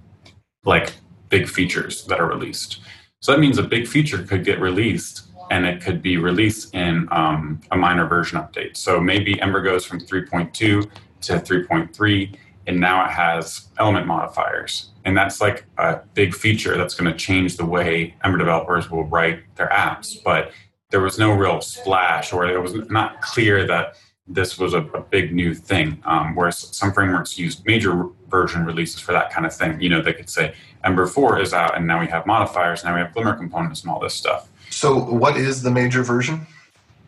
like 0.66 0.94
big 1.30 1.48
features 1.48 2.06
that 2.06 2.20
are 2.20 2.28
released. 2.28 2.82
So 3.26 3.32
that 3.32 3.40
means 3.40 3.58
a 3.58 3.64
big 3.64 3.88
feature 3.88 4.22
could 4.22 4.46
get 4.46 4.62
released 4.62 5.24
and 5.50 5.66
it 5.66 5.82
could 5.82 6.00
be 6.00 6.18
released 6.18 6.76
in 6.76 7.08
um, 7.10 7.60
a 7.72 7.76
minor 7.76 8.06
version 8.06 8.38
update. 8.38 8.78
So 8.78 9.02
maybe 9.02 9.42
Ember 9.42 9.64
goes 9.64 9.84
from 9.84 10.00
3.2 10.00 10.54
to 10.54 10.88
3.3 11.34 12.38
and 12.68 12.80
now 12.80 13.04
it 13.04 13.10
has 13.10 13.70
element 13.80 14.06
modifiers. 14.06 14.92
And 15.06 15.18
that's 15.18 15.42
like 15.42 15.66
a 15.80 16.02
big 16.14 16.36
feature 16.36 16.78
that's 16.78 16.94
going 16.94 17.12
to 17.12 17.18
change 17.18 17.58
the 17.58 17.66
way 17.66 18.14
Ember 18.24 18.38
developers 18.38 18.92
will 18.92 19.06
write 19.06 19.40
their 19.56 19.70
apps. 19.70 20.24
But 20.24 20.52
there 20.92 21.02
was 21.02 21.18
no 21.18 21.32
real 21.32 21.62
splash, 21.62 22.32
or 22.32 22.46
it 22.46 22.62
was 22.62 22.76
not 22.92 23.24
clear 23.24 23.66
that 23.66 23.96
this 24.28 24.60
was 24.60 24.76
a, 24.76 24.82
a 24.82 25.02
big 25.02 25.34
new 25.34 25.56
thing. 25.56 26.00
Um, 26.06 26.36
whereas 26.36 26.60
some 26.78 26.94
frameworks 26.94 27.40
use 27.40 27.66
major 27.66 28.08
version 28.30 28.66
releases 28.66 29.00
for 29.00 29.12
that 29.12 29.32
kind 29.32 29.46
of 29.46 29.54
thing. 29.54 29.80
You 29.80 29.90
know, 29.90 30.02
they 30.02 30.14
could 30.14 30.30
say 30.30 30.54
Ember 30.84 31.08
4 31.08 31.40
is 31.40 31.54
out, 31.54 31.76
and 31.76 31.88
now 31.88 32.00
we 32.00 32.08
have 32.08 32.26
modifiers, 32.26 32.84
now 32.84 32.94
we 32.94 33.02
have 33.02 33.14
Glimmer 33.14 33.36
components, 33.36 33.82
and 33.82 33.92
all 33.92 34.00
this 34.00 34.14
stuff. 34.14 34.50
So, 34.70 34.98
what 34.98 35.38
is 35.38 35.62
the 35.62 35.72
major 35.72 36.04
version? 36.04 36.46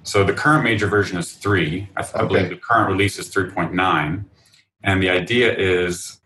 So, 0.04 0.24
the 0.24 0.34
current 0.34 0.64
major 0.64 0.88
version 0.88 1.18
is 1.18 1.34
3. 1.34 1.90
I, 1.96 2.02
okay. 2.02 2.12
I 2.16 2.26
believe 2.26 2.50
the 2.50 2.56
current 2.58 2.90
release 2.90 3.20
is 3.20 3.30
3.9. 3.30 4.24
And 4.84 5.04
the 5.04 5.10
idea 5.10 5.54
is 5.56 6.20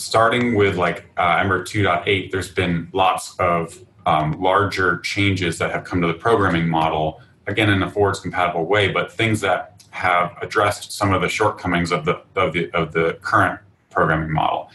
starting 0.00 0.54
with 0.54 0.76
like 0.76 1.10
uh, 1.18 1.38
Ember 1.40 1.62
2.8, 1.62 2.30
there's 2.30 2.50
been 2.50 2.88
lots 2.92 3.34
of 3.38 3.78
um, 4.06 4.40
larger 4.40 4.98
changes 5.00 5.58
that 5.58 5.70
have 5.70 5.84
come 5.84 6.00
to 6.00 6.06
the 6.06 6.14
programming 6.14 6.68
model, 6.68 7.20
again 7.46 7.68
in 7.68 7.82
a 7.82 7.90
forwards 7.90 8.20
compatible 8.20 8.64
way, 8.64 8.88
but 8.88 9.12
things 9.12 9.40
that 9.40 9.82
have 9.90 10.34
addressed 10.40 10.92
some 10.92 11.12
of 11.12 11.20
the 11.20 11.28
shortcomings 11.28 11.92
of 11.92 12.04
the, 12.04 12.22
of 12.36 12.52
the, 12.52 12.70
of 12.72 12.92
the 12.92 13.18
current 13.20 13.60
programming 13.90 14.32
model. 14.32 14.70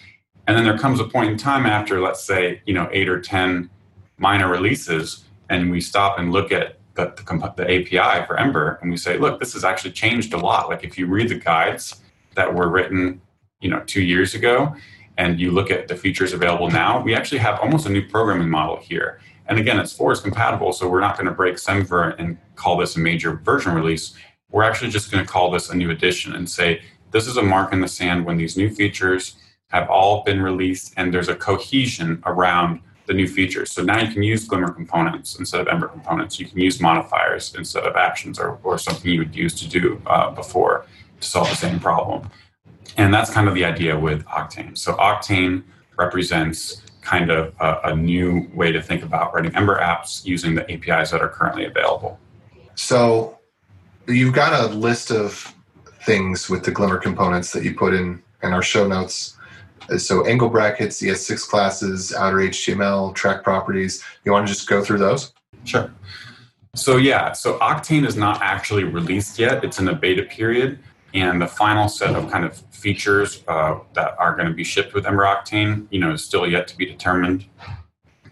And 0.48 0.56
then 0.56 0.64
there 0.64 0.78
comes 0.78 1.00
a 1.00 1.06
point 1.06 1.32
in 1.32 1.38
time 1.38 1.66
after, 1.66 2.00
let's 2.02 2.24
say, 2.24 2.62
you 2.66 2.74
know, 2.74 2.88
eight 2.92 3.10
or 3.10 3.20
10 3.20 3.70
minor 4.18 4.50
releases, 4.50 5.24
and 5.50 5.72
we 5.72 5.82
stop 5.82 6.20
and 6.20 6.32
look 6.32 6.52
at 6.52 6.78
the, 6.94 7.06
the, 7.16 7.54
the 7.58 7.64
API 7.64 8.26
for 8.26 8.40
Ember, 8.40 8.80
and 8.82 8.92
we 8.92 8.98
say, 8.98 9.18
look, 9.18 9.40
this 9.40 9.54
has 9.54 9.64
actually 9.64 9.92
changed 9.92 10.34
a 10.34 10.38
lot. 10.38 10.70
Like 10.70 10.84
if 10.84 10.98
you 10.98 11.08
read 11.08 11.30
the 11.30 11.36
guides, 11.36 12.02
that 12.36 12.54
were 12.54 12.70
written, 12.70 13.22
you 13.60 13.70
know, 13.70 13.82
two 13.88 14.02
years 14.02 14.36
ago, 14.36 14.76
and 15.18 15.40
you 15.40 15.52
look 15.52 15.72
at 15.72 15.88
the 15.88 15.96
features 15.96 16.34
available 16.34 16.70
now, 16.70 17.02
we 17.02 17.16
actually 17.16 17.40
have 17.40 17.60
almost 17.60 17.88
a 17.88 17.90
new 17.90 18.08
programming 18.08 18.50
model 18.50 18.78
here. 18.78 19.20
And 19.48 19.58
again, 19.58 19.80
it's 19.80 19.94
forwards 19.94 20.22
compatible, 20.22 20.74
so 20.74 20.88
we're 20.90 21.00
not 21.00 21.16
going 21.16 21.28
to 21.28 21.32
break 21.32 21.56
Semver 21.56 22.16
and 22.20 22.38
call 22.56 22.78
this 22.78 22.96
a 22.96 23.00
major 23.00 23.34
version 23.34 23.74
release. 23.74 24.16
We're 24.52 24.64
actually 24.64 24.92
just 24.92 25.12
going 25.12 25.26
to 25.26 25.32
call 25.32 25.52
this 25.52 25.70
a 25.70 25.76
new 25.76 25.90
edition 25.90 26.36
and 26.36 26.50
say 26.50 26.82
this 27.16 27.28
is 27.28 27.38
a 27.38 27.42
mark 27.42 27.72
in 27.72 27.80
the 27.80 27.88
sand 27.88 28.26
when 28.26 28.36
these 28.36 28.58
new 28.58 28.70
features 28.70 29.38
have 29.70 29.90
all 29.90 30.22
been 30.26 30.42
released 30.42 30.94
and 30.98 31.14
there's 31.14 31.30
a 31.30 31.36
cohesion 31.36 32.22
around 32.26 32.82
the 33.06 33.14
new 33.14 33.26
features. 33.26 33.72
So 33.72 33.84
now 33.84 34.02
you 34.02 34.12
can 34.12 34.22
use 34.22 34.46
Glimmer 34.46 34.74
components 34.74 35.40
instead 35.40 35.62
of 35.62 35.70
Ember 35.70 35.88
components. 35.88 36.42
You 36.42 36.46
can 36.46 36.60
use 36.60 36.82
modifiers 36.82 37.56
instead 37.58 37.86
of 37.86 37.96
actions 37.96 38.38
or, 38.38 38.60
or 38.64 38.78
something 38.78 39.10
you 39.10 39.20
would 39.20 39.34
use 39.34 39.54
to 39.62 39.70
do 39.70 40.02
uh, 40.08 40.32
before 40.32 40.88
to 41.22 41.26
solve 41.26 41.50
the 41.50 41.56
same 41.56 41.80
problem. 41.80 42.30
And 42.98 43.14
that's 43.14 43.32
kind 43.32 43.48
of 43.48 43.54
the 43.56 43.64
idea 43.64 43.98
with 43.98 44.26
Octane. 44.26 44.78
So 44.78 44.96
Octane 44.96 45.64
represents 45.98 46.82
kind 47.00 47.32
of 47.32 47.56
a, 47.62 47.92
a, 47.92 47.96
new 47.96 48.50
way 48.54 48.74
to 48.74 48.82
think 48.82 49.04
about 49.04 49.34
writing 49.34 49.56
Ember 49.56 49.80
apps 49.80 50.26
using 50.26 50.54
the 50.54 50.70
APIs 50.70 51.12
that 51.12 51.22
are 51.22 51.30
currently 51.30 51.64
available. 51.64 52.20
So 52.74 53.40
you've 54.06 54.34
got 54.34 54.52
a 54.52 54.74
list 54.74 55.12
of 55.12 55.55
things 56.06 56.50
with 56.50 56.64
the 56.64 56.72
Glimmer 56.72 56.98
components 56.98 57.52
that 57.52 57.64
you 57.64 57.74
put 57.74 57.94
in 57.94 58.22
in 58.44 58.54
our 58.54 58.62
show 58.62 58.88
notes. 58.88 59.38
So 59.98 60.26
angle 60.26 60.50
brackets, 60.50 61.02
ES6 61.02 61.48
classes, 61.48 62.14
outer 62.14 62.38
HTML, 62.38 63.14
track 63.14 63.44
properties. 63.44 64.04
You 64.24 64.32
want 64.32 64.48
to 64.48 64.54
just 64.54 64.68
go 64.68 64.84
through 64.84 65.00
those? 65.00 65.34
Sure. 65.64 65.92
So 66.76 66.98
yeah, 66.98 67.32
so 67.32 67.58
Octane 67.60 68.06
is 68.06 68.16
not 68.16 68.42
actually 68.42 68.84
released 68.84 69.40
yet. 69.40 69.64
It's 69.64 69.80
in 69.80 69.88
a 69.88 69.96
beta 69.96 70.24
period. 70.24 70.80
And 71.14 71.42
the 71.42 71.48
final 71.48 71.88
set 71.88 72.14
of 72.14 72.30
kind 72.30 72.44
of 72.44 72.58
features 72.72 73.44
uh, 73.48 73.80
that 73.94 74.16
are 74.20 74.36
going 74.36 74.48
to 74.48 74.54
be 74.54 74.64
shipped 74.64 74.94
with 74.94 75.08
Ember 75.08 75.24
Octane, 75.24 75.88
you 75.90 76.00
know, 76.00 76.12
is 76.12 76.24
still 76.24 76.46
yet 76.46 76.68
to 76.68 76.78
be 76.78 76.86
determined. 76.86 77.46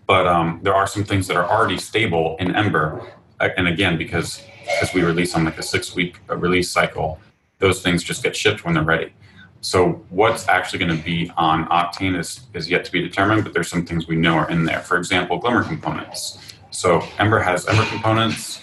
But 0.06 0.28
um, 0.28 0.60
there 0.64 0.76
are 0.76 0.86
some 0.86 1.06
things 1.06 1.28
that 1.28 1.38
are 1.38 1.50
already 1.50 1.78
stable 1.78 2.36
in 2.40 2.54
Ember, 2.54 3.02
uh, 3.40 3.50
and 3.56 3.70
again, 3.70 3.98
because 3.98 4.44
because 4.66 4.94
we 4.94 5.02
release 5.02 5.34
on 5.36 5.46
like 5.46 5.58
a 5.58 5.64
six-week 5.64 6.20
uh, 6.30 6.38
release 6.38 6.70
cycle, 6.70 7.20
those 7.64 7.82
things 7.82 8.04
just 8.04 8.22
get 8.22 8.36
shipped 8.36 8.66
when 8.66 8.74
they're 8.74 8.84
ready. 8.84 9.14
So 9.62 10.04
what's 10.10 10.50
actually 10.50 10.80
going 10.80 10.98
to 10.98 11.02
be 11.02 11.32
on 11.38 11.66
Octane 11.70 12.20
is 12.20 12.42
is 12.54 12.70
yet 12.70 12.84
to 12.84 12.92
be 12.92 13.02
determined, 13.02 13.46
but 13.46 13.54
there's 13.54 13.70
some 13.70 13.86
things 13.86 14.06
we 14.06 14.18
know 14.18 14.34
are 14.34 14.50
in 14.52 14.66
there. 14.66 14.82
For 14.82 14.98
example, 14.98 15.38
Glimmer 15.38 15.64
components. 15.64 16.56
So 16.72 17.02
Ember 17.20 17.40
has 17.40 17.66
Ember 17.66 17.86
components, 17.86 18.60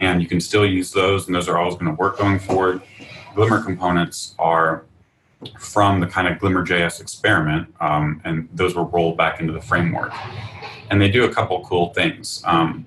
and 0.00 0.20
you 0.20 0.28
can 0.28 0.38
still 0.38 0.66
use 0.66 0.92
those, 0.92 1.26
and 1.26 1.34
those 1.34 1.48
are 1.48 1.56
always 1.56 1.76
going 1.76 1.86
to 1.86 1.94
work 1.94 2.18
going 2.18 2.38
forward. 2.38 2.82
Glimmer 3.34 3.62
components 3.62 4.34
are 4.38 4.84
from 5.58 6.00
the 6.00 6.06
kind 6.06 6.28
of 6.28 6.38
Glimmer.js 6.38 7.00
experiment, 7.00 7.74
um, 7.80 8.20
and 8.24 8.50
those 8.52 8.74
were 8.74 8.84
rolled 8.84 9.16
back 9.16 9.40
into 9.40 9.54
the 9.54 9.62
framework. 9.62 10.12
And 10.90 11.00
they 11.00 11.10
do 11.10 11.24
a 11.24 11.32
couple 11.32 11.64
cool 11.64 11.94
things. 11.94 12.42
Um, 12.44 12.84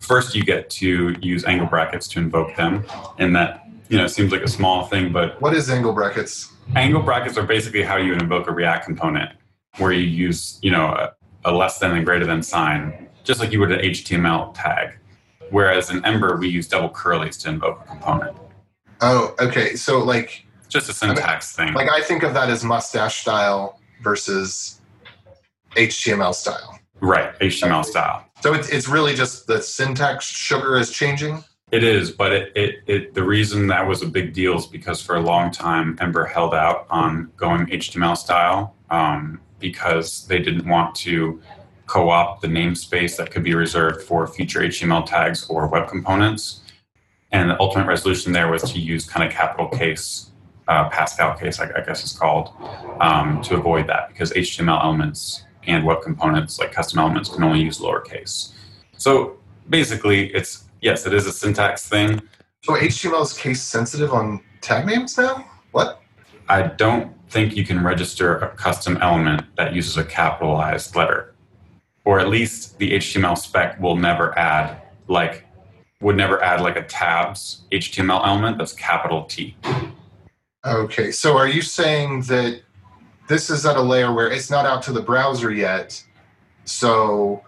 first, 0.00 0.34
you 0.34 0.44
get 0.44 0.68
to 0.80 1.16
use 1.22 1.46
angle 1.46 1.68
brackets 1.68 2.06
to 2.08 2.18
invoke 2.18 2.54
them, 2.56 2.84
and 3.16 3.34
that 3.34 3.69
you 3.90 3.98
know 3.98 4.04
it 4.04 4.10
seems 4.10 4.32
like 4.32 4.42
a 4.42 4.48
small 4.48 4.86
thing, 4.86 5.12
but 5.12 5.38
what 5.42 5.54
is 5.54 5.68
angle 5.68 5.92
brackets? 5.92 6.52
Angle 6.76 7.02
brackets 7.02 7.36
are 7.36 7.42
basically 7.42 7.82
how 7.82 7.96
you 7.96 8.12
would 8.12 8.22
invoke 8.22 8.46
a 8.46 8.52
React 8.52 8.84
component, 8.86 9.30
where 9.78 9.92
you 9.92 10.06
use 10.06 10.60
you 10.62 10.70
know 10.70 10.86
a, 10.86 11.12
a 11.44 11.52
less 11.52 11.78
than 11.80 11.90
and 11.96 12.06
greater 12.06 12.24
than 12.24 12.40
sign, 12.40 13.08
just 13.24 13.40
like 13.40 13.50
you 13.50 13.58
would 13.58 13.72
an 13.72 13.80
HTML 13.80 14.54
tag. 14.54 14.96
Whereas 15.50 15.90
in 15.90 16.04
Ember, 16.04 16.36
we 16.36 16.48
use 16.48 16.68
double 16.68 16.90
curlies 16.90 17.38
to 17.42 17.48
invoke 17.48 17.80
a 17.80 17.84
component. 17.84 18.36
Oh, 19.00 19.34
okay. 19.40 19.74
So 19.74 19.98
like 19.98 20.46
just 20.68 20.88
a 20.88 20.92
syntax 20.92 21.58
I 21.58 21.64
mean, 21.64 21.74
thing. 21.74 21.76
Like 21.76 21.90
I 21.90 22.00
think 22.00 22.22
of 22.22 22.32
that 22.34 22.48
as 22.48 22.62
mustache 22.62 23.22
style 23.22 23.80
versus 24.02 24.80
HTML 25.74 26.32
style. 26.32 26.78
Right, 27.00 27.36
HTML 27.40 27.84
style. 27.84 28.24
So 28.40 28.54
it's 28.54 28.68
it's 28.68 28.86
really 28.86 29.14
just 29.14 29.48
the 29.48 29.60
syntax 29.60 30.26
sugar 30.26 30.78
is 30.78 30.90
changing. 30.90 31.42
It 31.72 31.84
is, 31.84 32.10
but 32.10 32.32
it, 32.32 32.52
it, 32.56 32.82
it 32.86 33.14
the 33.14 33.22
reason 33.22 33.68
that 33.68 33.86
was 33.86 34.02
a 34.02 34.06
big 34.06 34.32
deal 34.32 34.56
is 34.56 34.66
because 34.66 35.00
for 35.00 35.16
a 35.16 35.20
long 35.20 35.52
time 35.52 35.96
Ember 36.00 36.24
held 36.24 36.52
out 36.52 36.86
on 36.90 37.30
going 37.36 37.66
HTML 37.66 38.16
style 38.16 38.74
um, 38.90 39.40
because 39.60 40.26
they 40.26 40.40
didn't 40.40 40.66
want 40.66 40.94
to 40.96 41.40
co-opt 41.86 42.42
the 42.42 42.48
namespace 42.48 43.16
that 43.16 43.30
could 43.30 43.44
be 43.44 43.54
reserved 43.54 44.02
for 44.02 44.26
future 44.26 44.60
HTML 44.60 45.06
tags 45.06 45.48
or 45.48 45.68
web 45.68 45.88
components. 45.88 46.62
And 47.32 47.50
the 47.50 47.60
ultimate 47.60 47.86
resolution 47.86 48.32
there 48.32 48.50
was 48.50 48.62
to 48.72 48.78
use 48.80 49.08
kind 49.08 49.26
of 49.26 49.32
capital 49.32 49.68
case, 49.68 50.30
uh, 50.66 50.88
Pascal 50.88 51.36
case, 51.36 51.60
I, 51.60 51.70
I 51.76 51.80
guess 51.82 52.02
it's 52.02 52.16
called, 52.16 52.52
um, 53.00 53.42
to 53.42 53.54
avoid 53.54 53.86
that 53.86 54.08
because 54.08 54.32
HTML 54.32 54.82
elements 54.82 55.44
and 55.66 55.84
web 55.84 56.02
components 56.02 56.58
like 56.58 56.72
custom 56.72 56.98
elements 56.98 57.28
can 57.28 57.44
only 57.44 57.60
use 57.60 57.78
lowercase. 57.78 58.54
So 58.96 59.38
basically, 59.68 60.32
it's 60.34 60.64
yes, 60.80 61.06
it 61.06 61.14
is 61.14 61.26
a 61.26 61.32
syntax 61.32 61.88
thing. 61.88 62.20
So 62.62 62.74
HTML 62.74 63.22
is 63.22 63.32
case 63.32 63.62
sensitive 63.62 64.12
on 64.12 64.42
tag 64.60 64.86
names 64.86 65.16
now? 65.16 65.46
What? 65.72 66.02
I 66.48 66.62
don't 66.62 67.14
think 67.30 67.56
you 67.56 67.64
can 67.64 67.82
register 67.82 68.38
a 68.38 68.48
custom 68.48 68.98
element 69.00 69.44
that 69.56 69.74
uses 69.74 69.96
a 69.96 70.04
capitalized 70.04 70.96
letter. 70.96 71.34
Or 72.04 72.18
at 72.18 72.28
least 72.28 72.78
the 72.78 72.92
HTML 72.92 73.38
spec 73.38 73.80
will 73.80 73.96
never 73.96 74.36
add 74.38 74.82
like 75.06 75.46
would 76.00 76.16
never 76.16 76.42
add 76.42 76.60
like 76.60 76.76
a 76.76 76.82
tabs 76.82 77.62
HTML 77.72 78.26
element 78.26 78.58
that's 78.58 78.72
capital 78.72 79.24
T. 79.24 79.56
Okay, 80.64 81.10
so 81.10 81.36
are 81.36 81.48
you 81.48 81.62
saying 81.62 82.22
that 82.22 82.62
this 83.28 83.50
is 83.50 83.66
at 83.66 83.76
a 83.76 83.82
layer 83.82 84.12
where 84.12 84.30
it's 84.30 84.50
not 84.50 84.66
out 84.66 84.82
to 84.84 84.92
the 84.92 85.02
browser 85.02 85.52
yet, 85.52 86.02
so 86.64 87.42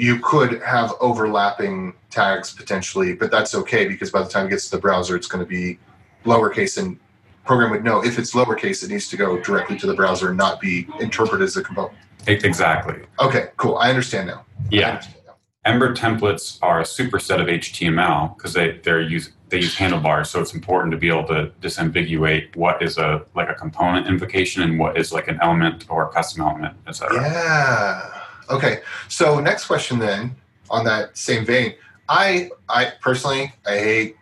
you 0.00 0.18
could 0.20 0.62
have 0.62 0.94
overlapping 1.00 1.92
tags 2.08 2.54
potentially, 2.54 3.12
but 3.12 3.30
that's 3.30 3.54
okay 3.54 3.86
because 3.86 4.10
by 4.10 4.22
the 4.22 4.28
time 4.28 4.46
it 4.46 4.50
gets 4.50 4.64
to 4.64 4.76
the 4.76 4.80
browser, 4.80 5.14
it's 5.14 5.26
going 5.26 5.44
to 5.44 5.48
be 5.48 5.78
lowercase 6.24 6.78
and 6.78 6.98
program 7.44 7.70
would 7.70 7.84
know 7.84 8.02
if 8.02 8.18
it's 8.18 8.34
lowercase, 8.34 8.82
it 8.82 8.88
needs 8.88 9.08
to 9.08 9.16
go 9.18 9.38
directly 9.42 9.76
to 9.78 9.86
the 9.86 9.94
browser 9.94 10.28
and 10.28 10.38
not 10.38 10.58
be 10.58 10.88
interpreted 11.00 11.44
as 11.44 11.56
a 11.58 11.62
component. 11.62 11.98
Exactly. 12.26 12.96
Okay, 13.18 13.48
cool. 13.58 13.76
I 13.76 13.90
understand 13.90 14.28
now. 14.28 14.46
Yeah. 14.70 14.92
understand 14.92 15.16
now. 15.26 15.34
Ember 15.66 15.94
templates 15.94 16.58
are 16.62 16.80
a 16.80 16.84
superset 16.84 17.40
of 17.40 17.48
HTML 17.48 18.36
because 18.36 18.54
they 18.54 18.78
they're 18.82 19.02
use 19.02 19.32
they 19.50 19.58
use 19.58 19.74
handlebars, 19.74 20.30
so 20.30 20.40
it's 20.40 20.54
important 20.54 20.92
to 20.92 20.98
be 20.98 21.08
able 21.08 21.26
to 21.26 21.52
disambiguate 21.60 22.54
what 22.56 22.82
is 22.82 22.96
a 22.96 23.26
like 23.34 23.50
a 23.50 23.54
component 23.54 24.06
invocation 24.06 24.62
and 24.62 24.78
what 24.78 24.96
is 24.96 25.12
like 25.12 25.28
an 25.28 25.38
element 25.42 25.86
or 25.90 26.08
a 26.08 26.12
custom 26.12 26.42
element, 26.42 26.74
etc. 26.86 27.20
Yeah. 27.20 28.19
Okay. 28.50 28.80
So 29.08 29.40
next 29.40 29.66
question 29.66 29.98
then, 29.98 30.34
on 30.68 30.84
that 30.84 31.16
same 31.16 31.44
vein, 31.44 31.74
I 32.08 32.50
I 32.68 32.92
personally 33.00 33.52
I 33.66 33.78
hate 33.78 34.16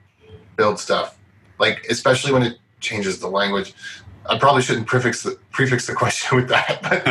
build 0.56 0.78
stuff, 0.78 1.18
like 1.58 1.86
especially 1.88 2.32
when 2.32 2.42
it 2.42 2.58
changes 2.80 3.18
the 3.18 3.28
language. 3.28 3.74
I 4.26 4.38
probably 4.38 4.60
shouldn't 4.60 4.86
prefix 4.86 5.22
the 5.22 5.38
prefix 5.50 5.86
the 5.86 5.94
question 5.94 6.36
with 6.36 6.48
that, 6.48 6.82
but 6.82 7.02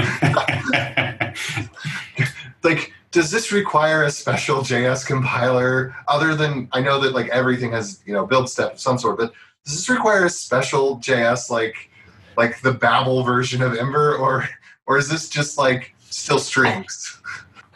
like, 2.63 2.93
does 3.11 3.31
this 3.31 3.51
require 3.51 4.03
a 4.03 4.11
special 4.11 4.57
JS 4.57 5.05
compiler 5.05 5.95
other 6.07 6.35
than 6.35 6.69
I 6.73 6.81
know 6.81 6.99
that 6.99 7.13
like 7.13 7.29
everything 7.29 7.71
has 7.71 8.01
you 8.05 8.13
know 8.13 8.27
build 8.27 8.49
step 8.49 8.73
of 8.73 8.79
some 8.79 8.99
sort, 8.99 9.17
but 9.17 9.33
does 9.65 9.75
this 9.75 9.89
require 9.89 10.25
a 10.25 10.29
special 10.29 10.97
JS 10.97 11.49
like 11.49 11.89
like 12.37 12.61
the 12.61 12.73
Babel 12.73 13.23
version 13.23 13.63
of 13.63 13.75
Ember, 13.75 14.15
or 14.15 14.47
or 14.85 14.97
is 14.99 15.09
this 15.09 15.27
just 15.27 15.57
like 15.57 15.95
still 16.17 16.39
strings? 16.39 17.19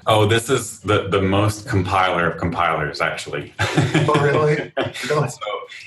oh, 0.08 0.25
this 0.25 0.49
is 0.49 0.80
the 0.82 1.08
the 1.10 1.21
most 1.21 1.67
compiler 1.67 2.30
of 2.30 2.39
compilers, 2.39 3.01
actually. 3.01 3.54
Oh, 4.08 4.19
really? 4.21 4.73
So, 5.04 5.27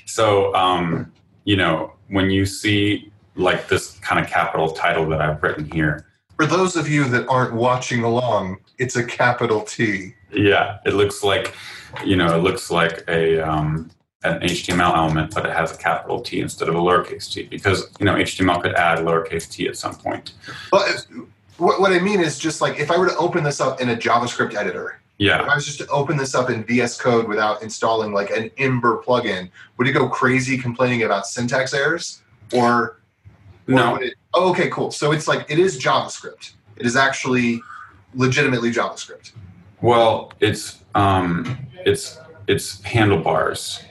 so 0.07 0.55
um, 0.55 1.12
you 1.45 1.57
know, 1.57 1.93
when 2.09 2.31
you 2.31 2.47
see 2.47 3.12
like 3.35 3.69
this 3.69 3.99
kind 3.99 4.25
of 4.25 4.31
capital 4.31 4.71
title 4.71 5.09
that 5.09 5.21
I've 5.21 5.43
written 5.43 5.71
here, 5.71 6.07
For 6.37 6.47
those 6.47 6.77
of 6.77 6.88
you 6.88 7.05
that 7.09 7.27
aren't 7.29 7.55
watching 7.55 8.05
along, 8.05 8.59
it's 8.79 8.97
a 8.97 9.05
capital 9.05 9.62
T. 9.62 10.14
yeah, 10.33 10.79
it 10.87 10.95
looks 10.95 11.23
like, 11.23 11.55
you 12.05 12.17
know, 12.17 12.37
it 12.37 12.43
looks 12.43 12.71
like 12.71 13.05
a 13.09 13.40
um, 13.40 13.90
an 14.23 14.40
HTML 14.40 14.97
element, 14.97 15.35
but 15.35 15.45
it 15.45 15.53
has 15.53 15.73
a 15.73 15.77
capital 15.77 16.21
T 16.21 16.40
instead 16.40 16.69
of 16.69 16.75
a 16.75 16.79
lowercase 16.79 17.31
t 17.31 17.43
because 17.45 17.90
you 17.99 18.07
know 18.07 18.14
HTML 18.14 18.62
could 18.62 18.75
add 18.75 18.99
lowercase 19.01 19.51
t 19.51 19.69
at 19.69 19.77
some 19.77 19.95
point. 19.95 20.33
But 20.71 21.07
what, 21.59 21.81
what 21.81 21.93
I 21.93 21.99
mean 21.99 22.21
is 22.21 22.38
just 22.38 22.61
like 22.61 22.79
if 22.79 22.90
I 22.90 22.99
were 22.99 23.09
to 23.09 23.17
open 23.17 23.45
this 23.45 23.61
up 23.61 23.81
in 23.81 23.90
a 23.90 23.97
JavaScript 23.97 24.55
editor, 24.55 25.01
if 25.19 25.27
Yeah, 25.27 25.43
I 25.43 25.55
was 25.55 25.64
just 25.64 25.79
to 25.79 25.87
open 25.88 26.17
this 26.17 26.35
up 26.35 26.51
in 26.51 26.64
VS 26.64 27.01
Code 27.01 27.29
without 27.29 27.62
installing 27.62 28.12
like 28.12 28.31
an 28.31 28.51
Ember 28.59 29.03
plugin, 29.03 29.51
would 29.77 29.87
it 29.87 29.93
go 29.93 30.09
crazy 30.09 30.59
complaining 30.59 31.03
about 31.03 31.27
syntax 31.27 31.73
errors? 31.75 32.23
Or, 32.53 33.01
no, 33.67 33.97
it, 33.97 34.14
oh, 34.35 34.51
okay, 34.51 34.69
cool. 34.69 34.90
So 34.90 35.12
it's 35.12 35.29
like 35.29 35.47
it 35.51 35.59
is 35.59 35.81
JavaScript. 35.81 36.53
It 36.77 36.87
is 36.87 36.97
actually 36.97 37.62
legitimately 38.14 38.71
JavaScript. 38.71 39.33
well, 39.81 40.33
it's 40.40 40.81
um, 40.95 41.59
it's 41.87 42.19
it's 42.47 42.83
handlebars. 42.83 43.83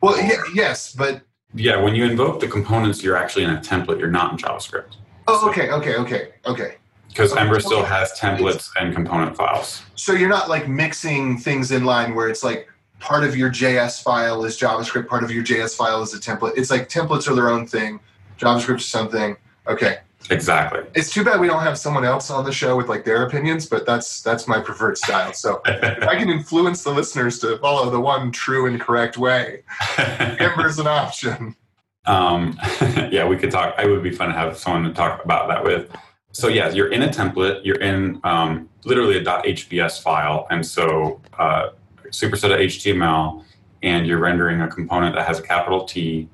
Well, 0.00 0.20
yeah, 0.20 0.42
yes, 0.54 0.92
but 0.92 1.22
Yeah, 1.54 1.80
when 1.80 1.94
you 1.94 2.04
invoke 2.04 2.40
the 2.40 2.48
components, 2.48 3.02
you're 3.02 3.16
actually 3.16 3.44
in 3.44 3.50
a 3.50 3.58
template. 3.58 4.00
You're 4.00 4.10
not 4.10 4.32
in 4.32 4.38
JavaScript 4.38 4.96
oh, 5.26 5.48
okay, 5.48 5.70
okay, 5.70 5.96
okay, 5.96 6.28
okay. 6.46 6.76
Because 7.12 7.36
Ember 7.36 7.60
still 7.60 7.84
has 7.84 8.12
templates 8.18 8.70
and 8.80 8.94
component 8.94 9.36
files. 9.36 9.82
So 9.96 10.12
you're 10.12 10.30
not 10.30 10.48
like 10.48 10.68
mixing 10.68 11.38
things 11.38 11.70
in 11.70 11.84
line 11.84 12.14
where 12.14 12.28
it's 12.28 12.42
like 12.42 12.68
part 13.00 13.24
of 13.24 13.36
your 13.36 13.50
JS 13.50 14.02
file 14.02 14.44
is 14.44 14.58
JavaScript, 14.58 15.08
part 15.08 15.22
of 15.22 15.30
your 15.30 15.44
JS 15.44 15.76
file 15.76 16.02
is 16.02 16.14
a 16.14 16.18
template. 16.18 16.56
It's 16.56 16.70
like 16.70 16.88
templates 16.88 17.28
are 17.28 17.34
their 17.34 17.50
own 17.50 17.66
thing, 17.66 18.00
JavaScript 18.38 18.78
is 18.78 18.86
something. 18.86 19.36
Okay, 19.66 19.98
Exactly. 20.30 20.80
it's 20.94 21.12
too 21.12 21.24
bad 21.24 21.40
we 21.40 21.46
don't 21.46 21.62
have 21.62 21.78
someone 21.78 22.04
else 22.04 22.30
on 22.30 22.44
the 22.44 22.52
show 22.52 22.76
with 22.76 22.88
like 22.88 23.04
their 23.04 23.24
opinions, 23.24 23.66
but 23.66 23.84
that's 23.86 24.22
that's 24.22 24.48
my 24.48 24.60
preferred 24.60 24.98
style. 24.98 25.32
So 25.32 25.60
if 25.66 26.02
I 26.08 26.16
can 26.16 26.30
influence 26.30 26.82
the 26.82 26.90
listeners 26.90 27.38
to 27.40 27.58
follow 27.58 27.90
the 27.90 28.00
one 28.00 28.32
true 28.32 28.66
and 28.66 28.80
correct 28.80 29.18
way, 29.18 29.62
Ember's 29.98 30.78
an 30.78 30.86
option. 30.86 31.54
um, 32.06 32.58
yeah, 33.10 33.26
we 33.26 33.36
could 33.36 33.50
talk. 33.50 33.74
It 33.78 33.88
would 33.88 34.02
be 34.02 34.10
fun 34.10 34.28
to 34.28 34.34
have 34.34 34.58
someone 34.58 34.84
to 34.84 34.92
talk 34.92 35.24
about 35.24 35.48
that 35.48 35.64
with. 35.64 35.90
So 36.32 36.48
yeah, 36.48 36.70
you're 36.70 36.90
in 36.90 37.02
a 37.02 37.08
template. 37.08 37.60
You're 37.64 37.80
in 37.80 38.20
um, 38.24 38.68
literally 38.84 39.18
a 39.18 39.22
.hbs 39.22 40.00
file, 40.02 40.46
and 40.50 40.64
so 40.64 41.20
uh, 41.38 41.70
superset 42.06 42.52
of 42.52 42.58
HTML, 42.58 43.44
and 43.82 44.06
you're 44.06 44.18
rendering 44.18 44.62
a 44.62 44.68
component 44.68 45.14
that 45.14 45.26
has 45.26 45.38
a 45.38 45.42
capital 45.42 45.84
T, 45.84 46.28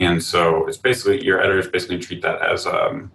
and 0.00 0.22
so 0.22 0.66
it's 0.66 0.78
basically 0.78 1.22
your 1.24 1.40
editors 1.40 1.68
basically 1.68 1.98
treat 1.98 2.22
that 2.22 2.40
as 2.42 2.66
um, 2.66 3.10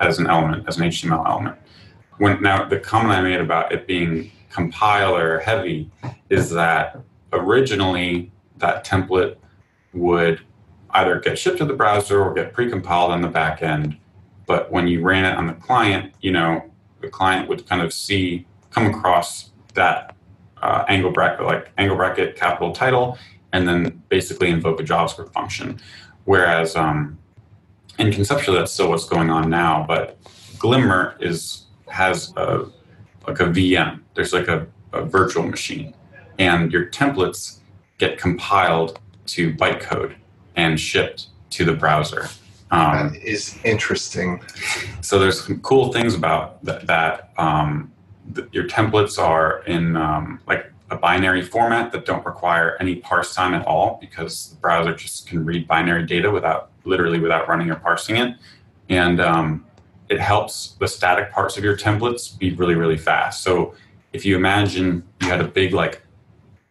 as 0.00 0.18
an 0.18 0.26
element, 0.26 0.68
as 0.68 0.78
an 0.78 0.88
HTML 0.88 1.26
element. 1.26 1.56
When 2.18 2.42
now 2.42 2.68
the 2.68 2.80
comment 2.80 3.14
I 3.14 3.22
made 3.22 3.40
about 3.40 3.72
it 3.72 3.86
being 3.86 4.32
compiler 4.50 5.38
heavy 5.38 5.90
is 6.30 6.50
that 6.50 6.98
originally 7.32 8.32
that 8.56 8.84
template 8.84 9.36
would 9.92 10.40
either 10.90 11.20
get 11.20 11.38
shipped 11.38 11.58
to 11.58 11.64
the 11.64 11.74
browser 11.74 12.22
or 12.22 12.34
get 12.34 12.52
precompiled 12.52 13.10
on 13.10 13.20
the 13.20 13.28
back 13.28 13.62
end. 13.62 13.96
But 14.48 14.72
when 14.72 14.88
you 14.88 15.02
ran 15.02 15.26
it 15.26 15.36
on 15.36 15.46
the 15.46 15.52
client, 15.52 16.14
you 16.22 16.32
know, 16.32 16.64
the 17.02 17.08
client 17.08 17.48
would 17.50 17.68
kind 17.68 17.82
of 17.82 17.92
see, 17.92 18.46
come 18.70 18.86
across 18.86 19.50
that 19.74 20.16
uh, 20.62 20.84
angle 20.88 21.12
bracket, 21.12 21.44
like 21.44 21.70
angle 21.76 21.96
bracket 21.96 22.34
capital 22.34 22.72
title, 22.72 23.18
and 23.52 23.68
then 23.68 24.02
basically 24.08 24.48
invoke 24.48 24.80
a 24.80 24.82
JavaScript 24.82 25.32
function. 25.32 25.78
Whereas, 26.24 26.76
um, 26.76 27.18
and 27.98 28.12
conceptually, 28.12 28.58
that's 28.58 28.72
still 28.72 28.88
what's 28.88 29.04
going 29.04 29.28
on 29.28 29.50
now. 29.50 29.84
But 29.86 30.18
Glimmer 30.58 31.16
is 31.20 31.66
has 31.88 32.32
a, 32.36 32.66
like 33.26 33.40
a 33.40 33.44
VM. 33.44 34.00
There's 34.14 34.32
like 34.32 34.48
a, 34.48 34.66
a 34.94 35.04
virtual 35.04 35.42
machine, 35.42 35.94
and 36.38 36.72
your 36.72 36.86
templates 36.86 37.58
get 37.98 38.16
compiled 38.16 38.98
to 39.26 39.52
bytecode 39.52 40.14
and 40.56 40.80
shipped 40.80 41.26
to 41.50 41.66
the 41.66 41.74
browser. 41.74 42.28
Um, 42.70 43.12
That 43.12 43.16
is 43.22 43.58
interesting. 43.64 44.42
so 45.00 45.18
there's 45.18 45.44
some 45.44 45.60
cool 45.60 45.92
things 45.92 46.14
about 46.14 46.62
that. 46.64 46.86
that 46.86 47.32
um, 47.38 47.90
th- 48.34 48.48
your 48.52 48.64
templates 48.68 49.18
are 49.18 49.62
in 49.64 49.96
um, 49.96 50.40
like 50.46 50.70
a 50.90 50.96
binary 50.96 51.42
format 51.42 51.92
that 51.92 52.04
don't 52.06 52.24
require 52.24 52.76
any 52.80 52.96
parse 52.96 53.34
time 53.34 53.54
at 53.54 53.66
all 53.66 53.98
because 54.00 54.50
the 54.50 54.56
browser 54.56 54.94
just 54.94 55.26
can 55.26 55.44
read 55.44 55.66
binary 55.66 56.04
data 56.06 56.30
without 56.30 56.70
literally 56.84 57.18
without 57.18 57.48
running 57.48 57.70
or 57.70 57.76
parsing 57.76 58.16
it, 58.16 58.36
and 58.88 59.20
um, 59.20 59.64
it 60.08 60.18
helps 60.20 60.76
the 60.80 60.88
static 60.88 61.30
parts 61.30 61.58
of 61.58 61.64
your 61.64 61.76
templates 61.76 62.38
be 62.38 62.52
really 62.54 62.74
really 62.74 62.96
fast. 62.96 63.42
So 63.42 63.74
if 64.12 64.24
you 64.24 64.36
imagine 64.36 65.02
you 65.20 65.28
had 65.28 65.40
a 65.40 65.48
big 65.48 65.72
like 65.74 66.02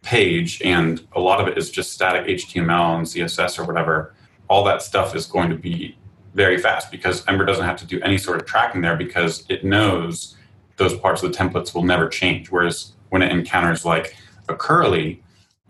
page 0.02 0.60
and 0.62 1.06
a 1.14 1.20
lot 1.20 1.40
of 1.40 1.46
it 1.48 1.58
is 1.58 1.70
just 1.70 1.92
static 1.92 2.26
HTML 2.26 2.96
and 2.98 3.06
CSS 3.06 3.58
or 3.58 3.64
whatever, 3.64 4.14
all 4.48 4.64
that 4.64 4.82
stuff 4.82 5.14
is 5.14 5.26
going 5.26 5.50
to 5.50 5.56
be 5.56 5.96
very 6.34 6.58
fast 6.58 6.90
because 6.90 7.26
Ember 7.26 7.44
doesn't 7.44 7.64
have 7.64 7.76
to 7.76 7.86
do 7.86 8.00
any 8.02 8.18
sort 8.18 8.40
of 8.40 8.46
tracking 8.46 8.80
there 8.80 8.96
because 8.96 9.44
it 9.48 9.64
knows 9.64 10.36
those 10.76 10.96
parts 10.98 11.22
of 11.22 11.30
the 11.30 11.36
templates 11.36 11.74
will 11.74 11.82
never 11.82 12.08
change. 12.08 12.50
Whereas 12.50 12.92
when 13.10 13.22
it 13.22 13.32
encounters 13.32 13.84
like 13.84 14.16
a 14.48 14.54
curly 14.54 15.22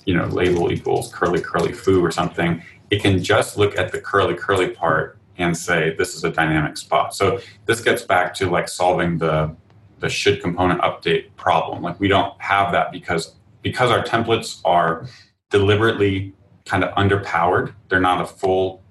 you 0.08 0.14
know, 0.14 0.26
label 0.28 0.72
equals 0.72 1.12
curly 1.12 1.38
curly 1.40 1.72
foo 1.72 2.02
or 2.02 2.10
something, 2.10 2.62
it 2.90 3.02
can 3.02 3.22
just 3.22 3.58
look 3.58 3.76
at 3.76 3.92
the 3.92 4.00
curly 4.00 4.34
curly 4.34 4.70
part 4.70 5.18
and 5.36 5.54
say 5.54 5.94
this 5.96 6.14
is 6.14 6.24
a 6.24 6.30
dynamic 6.30 6.78
spot. 6.78 7.14
So 7.14 7.40
this 7.66 7.82
gets 7.82 8.02
back 8.02 8.32
to 8.34 8.48
like 8.48 8.68
solving 8.68 9.18
the 9.18 9.54
the 10.00 10.08
should 10.08 10.40
component 10.40 10.80
update 10.80 11.34
problem. 11.36 11.82
Like 11.82 12.00
we 12.00 12.08
don't 12.08 12.32
have 12.40 12.72
that 12.72 12.90
because 12.90 13.34
because 13.62 13.90
our 13.90 14.02
templates 14.02 14.60
are 14.64 15.06
deliberately 15.50 16.32
kind 16.68 16.84
of 16.84 16.94
underpowered. 16.94 17.74
They're 17.88 18.00
not 18.00 18.20
a 18.20 18.26
full 18.26 18.82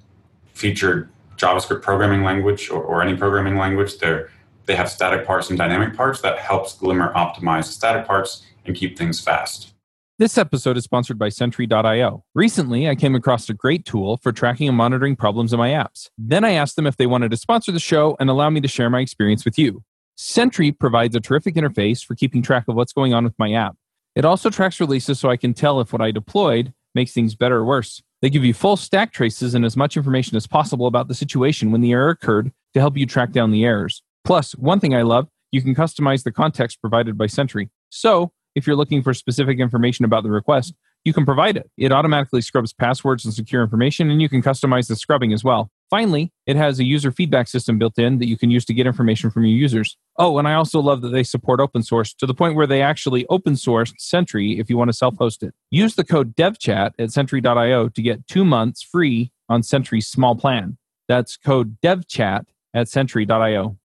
featured 0.53 1.09
JavaScript 1.37 1.83
programming 1.83 2.23
language 2.23 2.69
or, 2.69 2.81
or 2.81 3.01
any 3.01 3.15
programming 3.15 3.57
language. 3.57 3.99
They're 3.99 4.29
they 4.65 4.75
have 4.75 4.89
static 4.89 5.25
parts 5.25 5.49
and 5.49 5.57
dynamic 5.57 5.95
parts 5.95 6.19
that 6.21 6.39
helps 6.39 6.75
Glimmer 6.75 7.13
optimize 7.13 7.65
static 7.65 8.05
parts 8.05 8.45
and 8.65 8.75
keep 8.75 8.97
things 8.97 9.19
fast. 9.19 9.73
This 10.19 10.37
episode 10.37 10.75
is 10.75 10.83
sponsored 10.83 11.17
by 11.17 11.29
Sentry.io. 11.29 12.23
Recently, 12.35 12.89
I 12.89 12.95
came 12.95 13.15
across 13.15 13.49
a 13.49 13.53
great 13.53 13.85
tool 13.85 14.17
for 14.17 14.33
tracking 14.33 14.67
and 14.67 14.75
monitoring 14.75 15.15
problems 15.15 15.53
in 15.53 15.59
my 15.59 15.69
apps. 15.69 16.09
Then 16.17 16.43
I 16.43 16.51
asked 16.51 16.75
them 16.75 16.87
if 16.87 16.97
they 16.97 17.05
wanted 17.05 17.31
to 17.31 17.37
sponsor 17.37 17.71
the 17.71 17.79
show 17.79 18.17
and 18.19 18.29
allow 18.29 18.49
me 18.49 18.59
to 18.59 18.67
share 18.67 18.89
my 18.89 18.99
experience 18.99 19.45
with 19.45 19.57
you. 19.57 19.83
Sentry 20.17 20.71
provides 20.71 21.15
a 21.15 21.21
terrific 21.21 21.55
interface 21.55 22.03
for 22.03 22.15
keeping 22.15 22.41
track 22.41 22.65
of 22.67 22.75
what's 22.75 22.91
going 22.91 23.13
on 23.13 23.23
with 23.23 23.37
my 23.37 23.53
app. 23.53 23.77
It 24.15 24.25
also 24.25 24.49
tracks 24.49 24.79
releases 24.79 25.19
so 25.19 25.29
I 25.29 25.37
can 25.37 25.53
tell 25.53 25.79
if 25.79 25.93
what 25.93 26.01
I 26.01 26.09
deployed 26.09 26.73
makes 26.97 27.13
things 27.13 27.35
better 27.35 27.57
or 27.57 27.65
worse. 27.65 28.01
They 28.23 28.31
give 28.31 28.43
you 28.43 28.55
full 28.55 28.75
stack 28.75 29.13
traces 29.13 29.53
and 29.53 29.63
as 29.63 29.77
much 29.77 29.95
information 29.95 30.35
as 30.35 30.47
possible 30.47 30.87
about 30.87 31.07
the 31.07 31.13
situation 31.13 31.71
when 31.71 31.81
the 31.81 31.91
error 31.91 32.09
occurred 32.09 32.51
to 32.73 32.79
help 32.79 32.97
you 32.97 33.05
track 33.05 33.31
down 33.31 33.51
the 33.51 33.63
errors. 33.63 34.01
Plus, 34.25 34.53
one 34.53 34.79
thing 34.79 34.95
I 34.95 35.03
love, 35.03 35.27
you 35.51 35.61
can 35.61 35.75
customize 35.75 36.23
the 36.23 36.31
context 36.31 36.81
provided 36.81 37.15
by 37.15 37.27
Sentry. 37.27 37.69
So, 37.89 38.31
if 38.55 38.65
you're 38.65 38.75
looking 38.75 39.03
for 39.03 39.13
specific 39.13 39.59
information 39.59 40.05
about 40.05 40.23
the 40.23 40.31
request, 40.31 40.73
you 41.05 41.13
can 41.13 41.23
provide 41.23 41.55
it. 41.55 41.69
It 41.77 41.91
automatically 41.91 42.41
scrubs 42.41 42.73
passwords 42.73 43.23
and 43.23 43.33
secure 43.33 43.61
information, 43.61 44.09
and 44.09 44.19
you 44.19 44.27
can 44.27 44.41
customize 44.41 44.87
the 44.87 44.95
scrubbing 44.95 45.31
as 45.33 45.43
well. 45.43 45.69
Finally, 45.89 46.31
it 46.45 46.57
has 46.57 46.79
a 46.79 46.83
user 46.83 47.11
feedback 47.11 47.47
system 47.47 47.77
built 47.77 47.97
in 47.97 48.19
that 48.19 48.27
you 48.27 48.37
can 48.37 48.51
use 48.51 48.65
to 48.65 48.73
get 48.73 48.85
information 48.85 49.29
from 49.29 49.45
your 49.45 49.57
users. 49.57 49.97
Oh, 50.17 50.37
and 50.37 50.47
I 50.47 50.53
also 50.53 50.81
love 50.81 51.01
that 51.01 51.09
they 51.09 51.23
support 51.23 51.61
open 51.61 51.81
source 51.81 52.13
to 52.15 52.25
the 52.25 52.33
point 52.33 52.55
where 52.55 52.67
they 52.67 52.81
actually 52.81 53.25
open 53.29 53.53
sourced 53.53 53.93
Sentry 53.97 54.59
if 54.59 54.69
you 54.69 54.77
want 54.77 54.89
to 54.89 54.93
self 54.93 55.15
host 55.17 55.43
it. 55.43 55.53
Use 55.71 55.95
the 55.95 56.03
code 56.03 56.35
devchat 56.35 56.91
at 56.99 57.11
sentry.io 57.11 57.89
to 57.89 58.01
get 58.01 58.27
two 58.27 58.43
months 58.43 58.83
free 58.83 59.31
on 59.47 59.63
Sentry's 59.63 60.07
small 60.07 60.35
plan. 60.35 60.77
That's 61.07 61.37
code 61.37 61.79
devchat 61.81 62.45
at 62.73 62.89
sentry.io. 62.89 63.77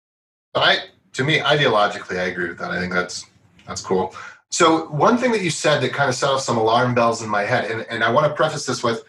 I, 0.54 0.78
to 1.12 1.24
me, 1.24 1.38
ideologically, 1.38 2.18
I 2.18 2.24
agree 2.24 2.48
with 2.48 2.58
that. 2.58 2.72
I 2.72 2.80
think 2.80 2.92
that's 2.92 3.26
that's 3.66 3.80
cool. 3.80 4.14
So 4.50 4.86
one 4.88 5.16
thing 5.16 5.32
that 5.32 5.40
you 5.40 5.50
said 5.50 5.80
that 5.80 5.92
kind 5.92 6.08
of 6.08 6.14
set 6.14 6.28
off 6.28 6.40
some 6.40 6.58
alarm 6.58 6.94
bells 6.94 7.22
in 7.22 7.28
my 7.28 7.42
head, 7.44 7.70
and, 7.70 7.86
and 7.88 8.04
I 8.04 8.10
want 8.10 8.26
to 8.26 8.34
preface 8.34 8.66
this 8.66 8.82
with 8.82 9.04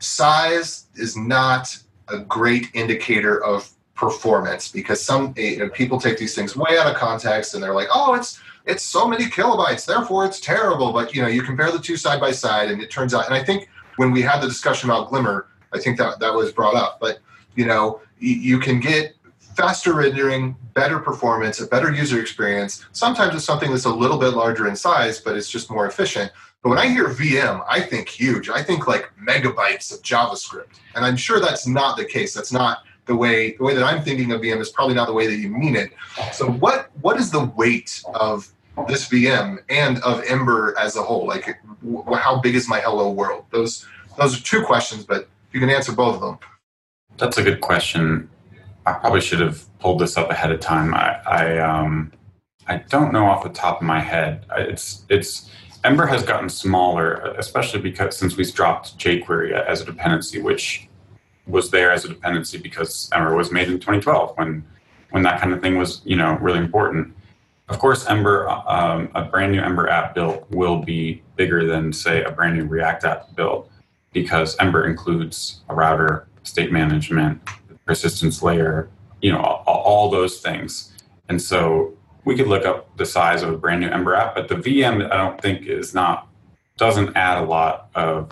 size 0.00 0.86
is 0.96 1.16
not 1.16 1.76
a 2.10 2.18
great 2.20 2.68
indicator 2.74 3.42
of 3.44 3.70
performance 3.94 4.70
because 4.70 5.02
some 5.02 5.34
you 5.36 5.58
know, 5.58 5.68
people 5.70 6.00
take 6.00 6.18
these 6.18 6.34
things 6.34 6.56
way 6.56 6.78
out 6.78 6.86
of 6.86 6.96
context 6.96 7.54
and 7.54 7.62
they're 7.62 7.74
like, 7.74 7.88
oh, 7.92 8.14
it's 8.14 8.40
it's 8.64 8.82
so 8.82 9.08
many 9.08 9.24
kilobytes, 9.24 9.86
therefore 9.86 10.26
it's 10.26 10.40
terrible. 10.40 10.92
But 10.92 11.14
you 11.14 11.22
know, 11.22 11.28
you 11.28 11.42
compare 11.42 11.72
the 11.72 11.78
two 11.78 11.96
side 11.96 12.20
by 12.20 12.30
side, 12.30 12.70
and 12.70 12.82
it 12.82 12.90
turns 12.90 13.14
out. 13.14 13.26
And 13.26 13.34
I 13.34 13.42
think 13.42 13.68
when 13.96 14.12
we 14.12 14.20
had 14.20 14.40
the 14.40 14.46
discussion 14.46 14.90
about 14.90 15.08
Glimmer, 15.08 15.48
I 15.72 15.78
think 15.78 15.96
that 15.98 16.20
that 16.20 16.34
was 16.34 16.52
brought 16.52 16.74
up. 16.74 17.00
But 17.00 17.18
you 17.56 17.64
know, 17.64 18.00
you, 18.18 18.34
you 18.34 18.58
can 18.58 18.78
get 18.78 19.14
faster 19.58 19.92
rendering, 19.92 20.54
better 20.74 21.00
performance, 21.00 21.60
a 21.60 21.66
better 21.66 21.92
user 21.92 22.20
experience. 22.20 22.86
Sometimes 22.92 23.34
it's 23.34 23.44
something 23.44 23.72
that's 23.72 23.86
a 23.86 23.92
little 23.92 24.16
bit 24.16 24.28
larger 24.28 24.68
in 24.68 24.76
size, 24.76 25.20
but 25.20 25.36
it's 25.36 25.50
just 25.50 25.68
more 25.68 25.86
efficient. 25.86 26.30
But 26.62 26.68
when 26.68 26.78
I 26.78 26.86
hear 26.86 27.08
VM, 27.08 27.64
I 27.68 27.80
think 27.80 28.08
huge. 28.08 28.48
I 28.50 28.62
think 28.62 28.86
like 28.86 29.10
megabytes 29.20 29.92
of 29.92 30.00
JavaScript. 30.02 30.78
And 30.94 31.04
I'm 31.04 31.16
sure 31.16 31.40
that's 31.40 31.66
not 31.66 31.96
the 31.96 32.04
case. 32.04 32.32
That's 32.32 32.52
not 32.52 32.84
the 33.06 33.16
way 33.16 33.56
the 33.56 33.64
way 33.64 33.74
that 33.74 33.82
I'm 33.82 34.04
thinking 34.04 34.30
of 34.30 34.42
VM 34.42 34.60
is 34.60 34.68
probably 34.68 34.94
not 34.94 35.08
the 35.08 35.12
way 35.12 35.26
that 35.26 35.36
you 35.36 35.48
mean 35.48 35.74
it. 35.74 35.90
So 36.32 36.48
what 36.48 36.90
what 37.00 37.18
is 37.18 37.32
the 37.32 37.46
weight 37.56 38.00
of 38.14 38.48
this 38.86 39.08
VM 39.08 39.58
and 39.68 39.98
of 40.02 40.22
Ember 40.24 40.76
as 40.78 40.94
a 40.94 41.02
whole? 41.02 41.26
Like 41.26 41.58
how 42.14 42.38
big 42.38 42.54
is 42.54 42.68
my 42.68 42.78
hello 42.78 43.10
world? 43.10 43.46
Those 43.50 43.86
those 44.18 44.38
are 44.38 44.42
two 44.42 44.62
questions, 44.62 45.04
but 45.04 45.28
you 45.52 45.58
can 45.58 45.70
answer 45.70 45.90
both 45.90 46.16
of 46.16 46.20
them. 46.20 46.38
That's 47.16 47.38
a 47.38 47.42
good 47.42 47.60
question. 47.60 48.28
I 48.88 48.98
probably 48.98 49.20
should 49.20 49.40
have 49.40 49.64
pulled 49.80 50.00
this 50.00 50.16
up 50.16 50.30
ahead 50.30 50.50
of 50.50 50.60
time. 50.60 50.94
I, 50.94 51.20
I 51.26 51.58
um 51.58 52.12
I 52.66 52.78
don't 52.88 53.12
know 53.12 53.26
off 53.26 53.42
the 53.42 53.50
top 53.50 53.80
of 53.80 53.86
my 53.86 54.00
head. 54.00 54.46
It's 54.56 55.04
it's 55.08 55.50
Ember 55.84 56.06
has 56.06 56.22
gotten 56.22 56.48
smaller, 56.48 57.34
especially 57.38 57.80
because 57.80 58.16
since 58.16 58.36
we've 58.36 58.52
dropped 58.52 58.98
jQuery 58.98 59.52
as 59.52 59.80
a 59.80 59.84
dependency, 59.84 60.40
which 60.40 60.88
was 61.46 61.70
there 61.70 61.92
as 61.92 62.04
a 62.04 62.08
dependency 62.08 62.58
because 62.58 63.08
Ember 63.14 63.34
was 63.34 63.50
made 63.50 63.68
in 63.68 63.74
2012 63.74 64.36
when 64.36 64.64
when 65.10 65.22
that 65.22 65.40
kind 65.40 65.52
of 65.52 65.60
thing 65.62 65.76
was 65.76 66.02
you 66.04 66.16
know 66.16 66.38
really 66.40 66.58
important. 66.58 67.14
Of 67.68 67.78
course, 67.78 68.06
Ember, 68.06 68.48
um, 68.48 69.10
a 69.14 69.24
brand 69.24 69.52
new 69.52 69.60
Ember 69.60 69.88
app 69.88 70.14
built 70.14 70.50
will 70.50 70.78
be 70.78 71.22
bigger 71.36 71.66
than 71.66 71.92
say 71.92 72.24
a 72.24 72.30
brand 72.30 72.56
new 72.56 72.64
React 72.64 73.04
app 73.04 73.36
built 73.36 73.70
because 74.14 74.56
Ember 74.56 74.86
includes 74.86 75.60
a 75.68 75.74
router, 75.74 76.26
state 76.44 76.72
management, 76.72 77.38
persistence 77.88 78.42
layer, 78.42 78.90
you 79.22 79.32
know, 79.32 79.40
all, 79.40 79.82
all 79.82 80.10
those 80.10 80.40
things. 80.40 80.92
And 81.30 81.40
so 81.40 81.94
we 82.26 82.36
could 82.36 82.46
look 82.46 82.66
up 82.66 82.94
the 82.98 83.06
size 83.06 83.42
of 83.42 83.48
a 83.48 83.56
brand 83.56 83.80
new 83.80 83.88
Ember 83.88 84.14
app, 84.14 84.34
but 84.34 84.46
the 84.46 84.56
VM 84.56 85.10
I 85.10 85.16
don't 85.16 85.40
think 85.40 85.66
is 85.66 85.94
not 85.94 86.28
doesn't 86.76 87.16
add 87.16 87.42
a 87.42 87.46
lot 87.46 87.88
of 87.94 88.30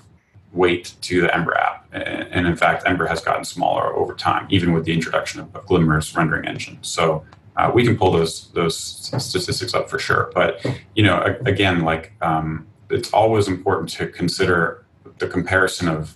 weight 0.52 0.94
to 1.00 1.22
the 1.22 1.34
Ember 1.34 1.56
app. 1.56 1.88
And 1.92 2.46
in 2.46 2.54
fact, 2.54 2.82
Ember 2.86 3.06
has 3.06 3.22
gotten 3.22 3.44
smaller 3.44 3.96
over 3.96 4.14
time, 4.14 4.46
even 4.50 4.74
with 4.74 4.84
the 4.84 4.92
introduction 4.92 5.40
of 5.40 5.66
Glimmer's 5.66 6.14
rendering 6.14 6.46
engine. 6.46 6.78
So 6.82 7.24
uh, 7.56 7.70
we 7.74 7.82
can 7.82 7.96
pull 7.96 8.12
those 8.12 8.50
those 8.52 8.76
statistics 8.78 9.72
up 9.72 9.88
for 9.88 9.98
sure. 9.98 10.30
But 10.34 10.64
you 10.94 11.02
know, 11.02 11.38
again, 11.46 11.80
like 11.80 12.12
um, 12.20 12.66
it's 12.90 13.10
always 13.14 13.48
important 13.48 13.88
to 13.92 14.06
consider 14.06 14.84
the 15.18 15.26
comparison 15.26 15.88
of 15.88 16.14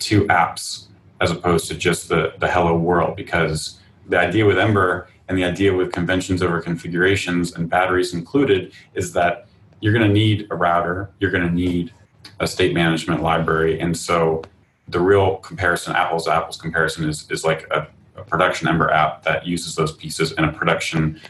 two 0.00 0.24
apps 0.24 0.88
as 1.22 1.30
opposed 1.30 1.68
to 1.68 1.74
just 1.74 2.08
the 2.08 2.34
the 2.40 2.48
hello 2.48 2.76
world 2.76 3.16
because 3.16 3.80
the 4.08 4.18
idea 4.18 4.44
with 4.44 4.58
Ember 4.58 5.08
and 5.28 5.38
the 5.38 5.44
idea 5.44 5.72
with 5.72 5.92
conventions 5.92 6.42
over 6.42 6.60
configurations 6.60 7.54
and 7.54 7.70
batteries 7.70 8.12
included 8.12 8.72
is 8.94 9.12
that 9.14 9.46
you're 9.80 9.92
going 9.92 10.06
to 10.06 10.12
need 10.12 10.46
a 10.50 10.54
router, 10.54 11.10
you're 11.18 11.30
going 11.30 11.46
to 11.46 11.54
need 11.54 11.92
a 12.40 12.46
state 12.46 12.74
management 12.74 13.22
library. 13.22 13.80
And 13.80 13.96
so 13.96 14.42
the 14.88 15.00
real 15.00 15.36
comparison, 15.36 15.94
apples 15.94 16.24
to 16.24 16.32
apples 16.32 16.56
comparison, 16.56 17.08
is, 17.08 17.26
is 17.30 17.44
like 17.44 17.66
a, 17.70 17.88
a 18.16 18.22
production 18.24 18.68
Ember 18.68 18.90
app 18.90 19.22
that 19.22 19.46
uses 19.46 19.74
those 19.74 19.92
pieces 19.92 20.32
and 20.32 20.44
a 20.44 20.52
production 20.52 21.20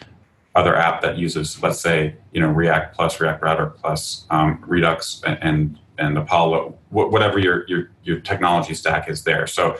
other 0.54 0.76
app 0.76 1.00
that 1.00 1.16
uses, 1.16 1.62
let's 1.62 1.80
say, 1.80 2.14
you 2.32 2.40
know, 2.40 2.48
React 2.48 2.94
plus 2.94 3.20
React 3.20 3.42
Router 3.42 3.66
plus 3.66 4.26
um, 4.30 4.62
Redux 4.66 5.22
and, 5.26 5.38
and, 5.42 5.78
and 5.98 6.16
Apollo, 6.18 6.76
whatever 6.90 7.38
your, 7.38 7.66
your 7.68 7.90
your 8.02 8.20
technology 8.20 8.74
stack 8.74 9.08
is 9.08 9.22
there. 9.24 9.46
So 9.46 9.78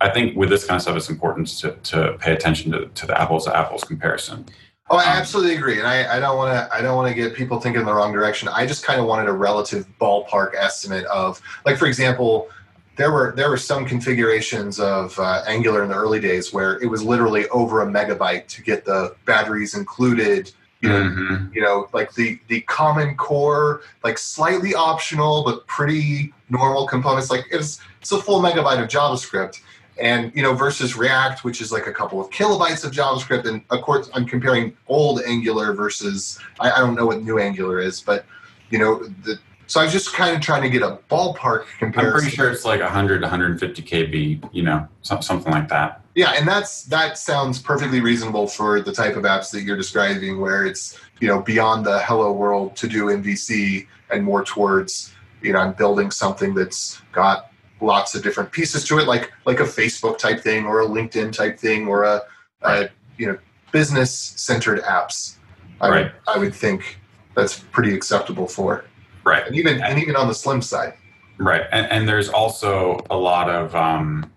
I 0.00 0.08
think 0.10 0.36
with 0.36 0.48
this 0.48 0.64
kind 0.64 0.76
of 0.76 0.82
stuff, 0.82 0.96
it's 0.96 1.10
important 1.10 1.48
to, 1.58 1.72
to 1.72 2.16
pay 2.18 2.32
attention 2.32 2.70
to, 2.72 2.86
to 2.86 3.06
the 3.06 3.20
apples 3.20 3.44
to 3.46 3.56
apples 3.56 3.84
comparison. 3.84 4.46
Oh, 4.90 4.96
I 4.96 5.04
absolutely 5.04 5.54
agree, 5.54 5.78
and 5.78 5.86
I, 5.86 6.16
I 6.16 6.20
don't 6.20 6.38
want 6.38 6.54
to 6.54 6.74
I 6.74 6.80
don't 6.80 6.96
want 6.96 7.08
to 7.08 7.14
get 7.14 7.34
people 7.34 7.60
thinking 7.60 7.80
in 7.80 7.86
the 7.86 7.92
wrong 7.92 8.12
direction. 8.12 8.48
I 8.48 8.66
just 8.66 8.84
kind 8.84 8.98
of 8.98 9.06
wanted 9.06 9.28
a 9.28 9.32
relative 9.32 9.86
ballpark 10.00 10.54
estimate 10.54 11.04
of, 11.06 11.42
like, 11.66 11.76
for 11.76 11.86
example, 11.86 12.48
there 12.96 13.12
were 13.12 13.34
there 13.36 13.50
were 13.50 13.58
some 13.58 13.84
configurations 13.84 14.80
of 14.80 15.18
uh, 15.18 15.42
Angular 15.46 15.82
in 15.82 15.90
the 15.90 15.94
early 15.94 16.20
days 16.20 16.54
where 16.54 16.80
it 16.80 16.86
was 16.86 17.02
literally 17.02 17.46
over 17.48 17.82
a 17.82 17.86
megabyte 17.86 18.46
to 18.46 18.62
get 18.62 18.86
the 18.86 19.14
batteries 19.26 19.74
included. 19.74 20.52
You 20.80 20.88
know, 20.90 21.00
mm-hmm. 21.00 21.52
you 21.52 21.60
know, 21.60 21.88
like 21.92 22.14
the 22.14 22.38
the 22.46 22.60
common 22.62 23.16
core, 23.16 23.82
like 24.04 24.16
slightly 24.16 24.74
optional 24.74 25.42
but 25.44 25.66
pretty 25.66 26.32
normal 26.50 26.86
components. 26.86 27.30
Like 27.30 27.46
it's 27.50 27.80
it's 28.00 28.12
a 28.12 28.20
full 28.20 28.40
megabyte 28.40 28.80
of 28.80 28.88
JavaScript 28.88 29.60
and 30.00 30.34
you 30.34 30.42
know 30.42 30.54
versus 30.54 30.96
react 30.96 31.44
which 31.44 31.60
is 31.60 31.72
like 31.72 31.86
a 31.86 31.92
couple 31.92 32.20
of 32.20 32.30
kilobytes 32.30 32.84
of 32.84 32.92
javascript 32.92 33.46
and 33.46 33.62
of 33.70 33.82
course 33.82 34.08
i'm 34.14 34.24
comparing 34.24 34.76
old 34.86 35.20
angular 35.26 35.72
versus 35.72 36.38
i, 36.60 36.70
I 36.70 36.78
don't 36.78 36.94
know 36.94 37.06
what 37.06 37.22
new 37.22 37.38
angular 37.38 37.80
is 37.80 38.00
but 38.00 38.24
you 38.70 38.78
know 38.78 39.02
the 39.24 39.38
so 39.66 39.80
i 39.80 39.84
was 39.84 39.92
just 39.92 40.12
kind 40.12 40.34
of 40.34 40.40
trying 40.40 40.62
to 40.62 40.70
get 40.70 40.82
a 40.82 40.98
ballpark 41.10 41.64
comparison 41.78 42.06
i'm 42.06 42.12
pretty 42.12 42.36
sure 42.36 42.50
it's 42.50 42.64
like 42.64 42.80
100 42.80 43.22
150 43.22 43.82
kb 43.82 44.48
you 44.52 44.62
know 44.62 44.86
something 45.02 45.52
like 45.52 45.68
that 45.68 46.02
yeah 46.18 46.32
and 46.32 46.46
that's 46.46 46.84
that 46.84 47.16
sounds 47.16 47.58
perfectly 47.58 48.00
reasonable 48.00 48.46
for 48.46 48.80
the 48.80 48.92
type 48.92 49.16
of 49.16 49.22
apps 49.24 49.50
that 49.50 49.62
you're 49.62 49.76
describing 49.76 50.40
where 50.40 50.66
it's 50.66 50.98
you 51.20 51.28
know 51.28 51.40
beyond 51.40 51.84
the 51.84 51.98
hello 52.00 52.32
world 52.32 52.76
to 52.76 52.88
do 52.88 53.06
mvc 53.06 53.86
and 54.10 54.24
more 54.24 54.44
towards 54.44 55.14
you 55.42 55.52
know 55.52 55.58
i'm 55.58 55.72
building 55.72 56.10
something 56.10 56.54
that's 56.54 57.00
got 57.12 57.48
lots 57.80 58.14
of 58.14 58.22
different 58.22 58.50
pieces 58.52 58.84
to 58.84 58.98
it, 58.98 59.06
like 59.06 59.32
like 59.44 59.60
a 59.60 59.64
Facebook 59.64 60.18
type 60.18 60.40
thing 60.40 60.66
or 60.66 60.82
a 60.82 60.86
LinkedIn 60.86 61.32
type 61.32 61.58
thing 61.58 61.86
or 61.86 62.04
a, 62.04 62.22
right. 62.62 62.86
a 62.86 62.90
you 63.16 63.26
know 63.26 63.38
business 63.72 64.12
centered 64.12 64.82
apps. 64.82 65.36
I 65.80 65.88
right. 65.88 66.04
would 66.04 66.12
I 66.26 66.38
would 66.38 66.54
think 66.54 66.98
that's 67.34 67.58
pretty 67.58 67.94
acceptable 67.94 68.46
for. 68.46 68.84
Right. 69.24 69.46
And 69.46 69.56
even 69.56 69.80
and 69.82 69.98
even 70.00 70.16
on 70.16 70.28
the 70.28 70.34
slim 70.34 70.62
side. 70.62 70.94
Right. 71.38 71.62
And, 71.70 71.86
and 71.92 72.08
there's 72.08 72.28
also 72.28 72.98
a 73.10 73.16
lot 73.16 73.48
of 73.48 73.74
um, 73.76 74.30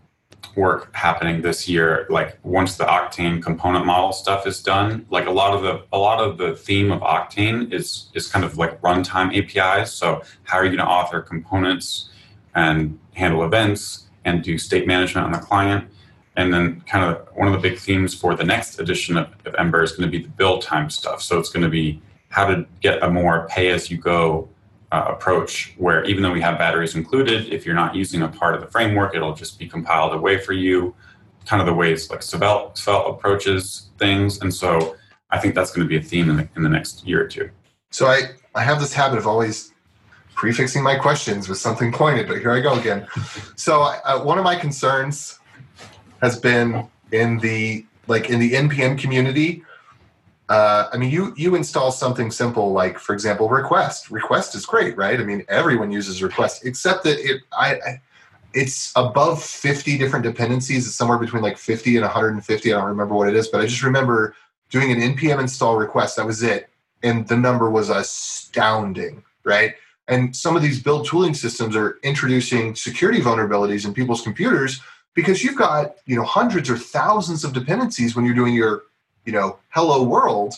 work 0.56 0.94
happening 0.96 1.42
this 1.42 1.68
year. 1.68 2.06
Like 2.10 2.38
once 2.44 2.78
the 2.78 2.86
Octane 2.86 3.42
component 3.42 3.86
model 3.86 4.12
stuff 4.12 4.48
is 4.48 4.62
done, 4.62 5.06
like 5.10 5.28
a 5.28 5.32
lot 5.32 5.54
of 5.54 5.64
the 5.64 5.84
a 5.92 5.98
lot 5.98 6.20
of 6.20 6.38
the 6.38 6.56
theme 6.56 6.92
of 6.92 7.02
Octane 7.02 7.74
is 7.74 8.10
is 8.14 8.28
kind 8.28 8.46
of 8.46 8.58
like 8.58 8.80
runtime 8.82 9.36
APIs. 9.36 9.94
So 9.94 10.22
how 10.44 10.58
are 10.58 10.64
you 10.64 10.70
going 10.70 10.80
to 10.80 10.88
author 10.88 11.22
components 11.22 12.10
and 12.56 13.00
handle 13.14 13.44
events 13.44 14.08
and 14.26 14.44
do 14.44 14.58
state 14.58 14.88
management 14.88 15.26
on 15.26 15.32
the 15.32 15.40
client? 15.40 15.88
And 16.36 16.54
then 16.54 16.82
kind 16.82 17.04
of 17.04 17.28
one 17.36 17.48
of 17.48 17.54
the 17.54 17.70
big 17.70 17.78
themes 17.78 18.14
for 18.16 18.36
the 18.36 18.44
next 18.44 18.80
edition 18.80 19.18
of, 19.18 19.28
of 19.46 19.54
Ember 19.58 19.84
is 19.84 19.92
going 19.92 20.10
to 20.10 20.18
be 20.18 20.24
the 20.24 20.30
build 20.30 20.62
time 20.62 20.90
stuff. 20.90 21.22
So 21.22 21.38
it's 21.40 21.50
going 21.50 21.64
to 21.64 21.70
be 21.70 22.02
how 22.30 22.46
to 22.46 22.66
get 22.80 23.04
a 23.04 23.10
more 23.10 23.48
pay 23.50 23.70
as 23.70 23.92
you 23.92 23.98
go 23.98 24.48
uh, 24.92 25.06
approach 25.08 25.74
where 25.78 26.04
even 26.06 26.22
though 26.22 26.32
we 26.32 26.42
have 26.42 26.58
batteries 26.58 26.96
included, 26.96 27.52
if 27.52 27.66
you're 27.66 27.76
not 27.76 27.96
using 27.96 28.22
a 28.22 28.28
part 28.28 28.56
of 28.56 28.62
the 28.62 28.68
framework, 28.68 29.16
it'll 29.16 29.34
just 29.34 29.58
be 29.58 29.68
compiled 29.68 30.14
away 30.14 30.38
for 30.38 30.54
you. 30.54 30.94
Kind 31.46 31.62
of 31.62 31.66
the 31.66 31.74
ways 31.74 32.10
like 32.10 32.22
Svelte, 32.22 32.78
Svelte 32.78 33.10
approaches 33.10 33.90
things. 33.98 34.42
And 34.42 34.54
so 34.54 34.96
I 35.32 35.40
think 35.40 35.56
that's 35.56 35.72
going 35.72 35.86
to 35.86 35.90
be 35.90 35.98
a 35.98 36.02
theme 36.02 36.30
in 36.30 36.38
the, 36.38 36.50
in 36.56 36.64
the 36.64 36.70
next 36.70 37.06
year 37.08 37.24
or 37.24 37.28
two. 37.28 37.50
So 37.90 38.08
I, 38.08 38.32
I 38.54 38.64
have 38.64 38.80
this 38.80 38.94
habit 38.94 39.18
of 39.18 39.26
always 39.26 39.74
prefixing 40.36 40.84
my 40.84 40.96
questions 40.96 41.48
with 41.48 41.58
something 41.58 41.92
pointed, 41.92 42.28
but 42.28 42.40
here 42.40 42.52
I 42.52 42.60
go 42.60 42.78
again. 42.80 43.08
so 43.56 43.82
uh, 43.82 44.22
one 44.22 44.38
of 44.38 44.44
my 44.44 44.56
concerns 44.56 45.40
has 46.22 46.40
been 46.40 46.88
in 47.12 47.40
the 47.40 47.86
like 48.08 48.30
in 48.30 48.40
the 48.40 48.54
npm 48.54 48.98
community 48.98 49.64
uh, 50.52 50.90
i 50.94 50.98
mean 50.98 51.10
you 51.10 51.34
you 51.38 51.56
install 51.56 51.92
something 51.92 52.30
simple 52.30 52.72
like 52.72 53.00
for 53.00 53.14
example 53.14 53.48
request. 53.50 54.12
Request 54.12 54.56
is 54.56 54.66
great 54.66 54.98
right? 54.98 55.20
I 55.20 55.24
mean 55.24 55.46
everyone 55.48 55.92
uses 55.92 56.22
request 56.22 56.66
except 56.66 57.04
that 57.06 57.18
it 57.20 57.42
i, 57.58 57.70
I 57.76 58.02
it's 58.54 58.92
above 58.98 59.42
50 59.42 59.98
different 59.98 60.24
dependencies. 60.26 60.86
It's 60.86 60.98
somewhere 60.98 61.18
between 61.18 61.42
like 61.42 61.58
50 61.58 61.96
and 61.96 62.04
150 62.04 62.74
i 62.74 62.78
don't 62.78 62.88
remember 62.88 63.16
what 63.16 63.30
it 63.30 63.36
is 63.36 63.48
but 63.48 63.62
i 63.62 63.66
just 63.66 63.84
remember 63.84 64.36
doing 64.70 64.92
an 64.92 65.00
npm 65.16 65.40
install 65.40 65.78
request. 65.78 66.18
That 66.18 66.26
was 66.26 66.44
it. 66.44 66.70
And 67.04 67.28
the 67.28 67.38
number 67.38 67.70
was 67.70 67.90
astounding 67.90 69.24
right? 69.44 69.76
And 70.08 70.36
some 70.36 70.56
of 70.56 70.62
these 70.62 70.82
build 70.82 71.06
tooling 71.08 71.34
systems 71.34 71.76
are 71.76 72.00
introducing 72.04 72.76
security 72.76 73.22
vulnerabilities 73.22 73.86
in 73.86 73.94
people's 73.94 74.22
computers 74.22 74.82
because 75.14 75.44
you've 75.44 75.58
got 75.58 75.96
you 76.06 76.16
know 76.16 76.24
hundreds 76.24 76.70
or 76.70 76.78
thousands 76.78 77.44
of 77.44 77.54
dependencies 77.54 78.16
when 78.16 78.26
you're 78.26 78.36
doing 78.36 78.54
your 78.54 78.84
you 79.26 79.32
know 79.32 79.58
hello 79.70 80.04
world 80.04 80.56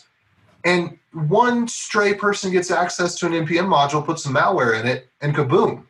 and 0.65 0.97
one 1.13 1.67
stray 1.67 2.13
person 2.13 2.51
gets 2.51 2.71
access 2.71 3.15
to 3.15 3.25
an 3.27 3.33
npm 3.33 3.67
module 3.67 4.03
puts 4.03 4.23
some 4.23 4.33
malware 4.33 4.79
in 4.79 4.87
it 4.87 5.09
and 5.21 5.35
kaboom. 5.35 5.83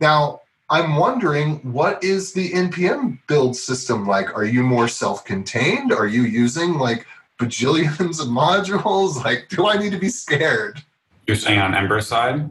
Now 0.00 0.42
i'm 0.68 0.96
wondering 0.96 1.58
what 1.72 2.02
is 2.02 2.32
the 2.32 2.50
npm 2.52 3.18
build 3.26 3.56
system 3.56 4.06
like? 4.06 4.36
Are 4.36 4.44
you 4.44 4.62
more 4.62 4.88
self-contained? 4.88 5.92
Are 5.92 6.06
you 6.06 6.22
using 6.22 6.74
like 6.74 7.06
bajillions 7.38 8.20
of 8.20 8.28
modules? 8.28 9.16
Like 9.24 9.48
do 9.48 9.66
i 9.66 9.76
need 9.76 9.92
to 9.92 9.98
be 9.98 10.08
scared? 10.08 10.82
You're 11.26 11.36
saying 11.36 11.58
on 11.58 11.74
ember 11.74 12.00
side? 12.00 12.48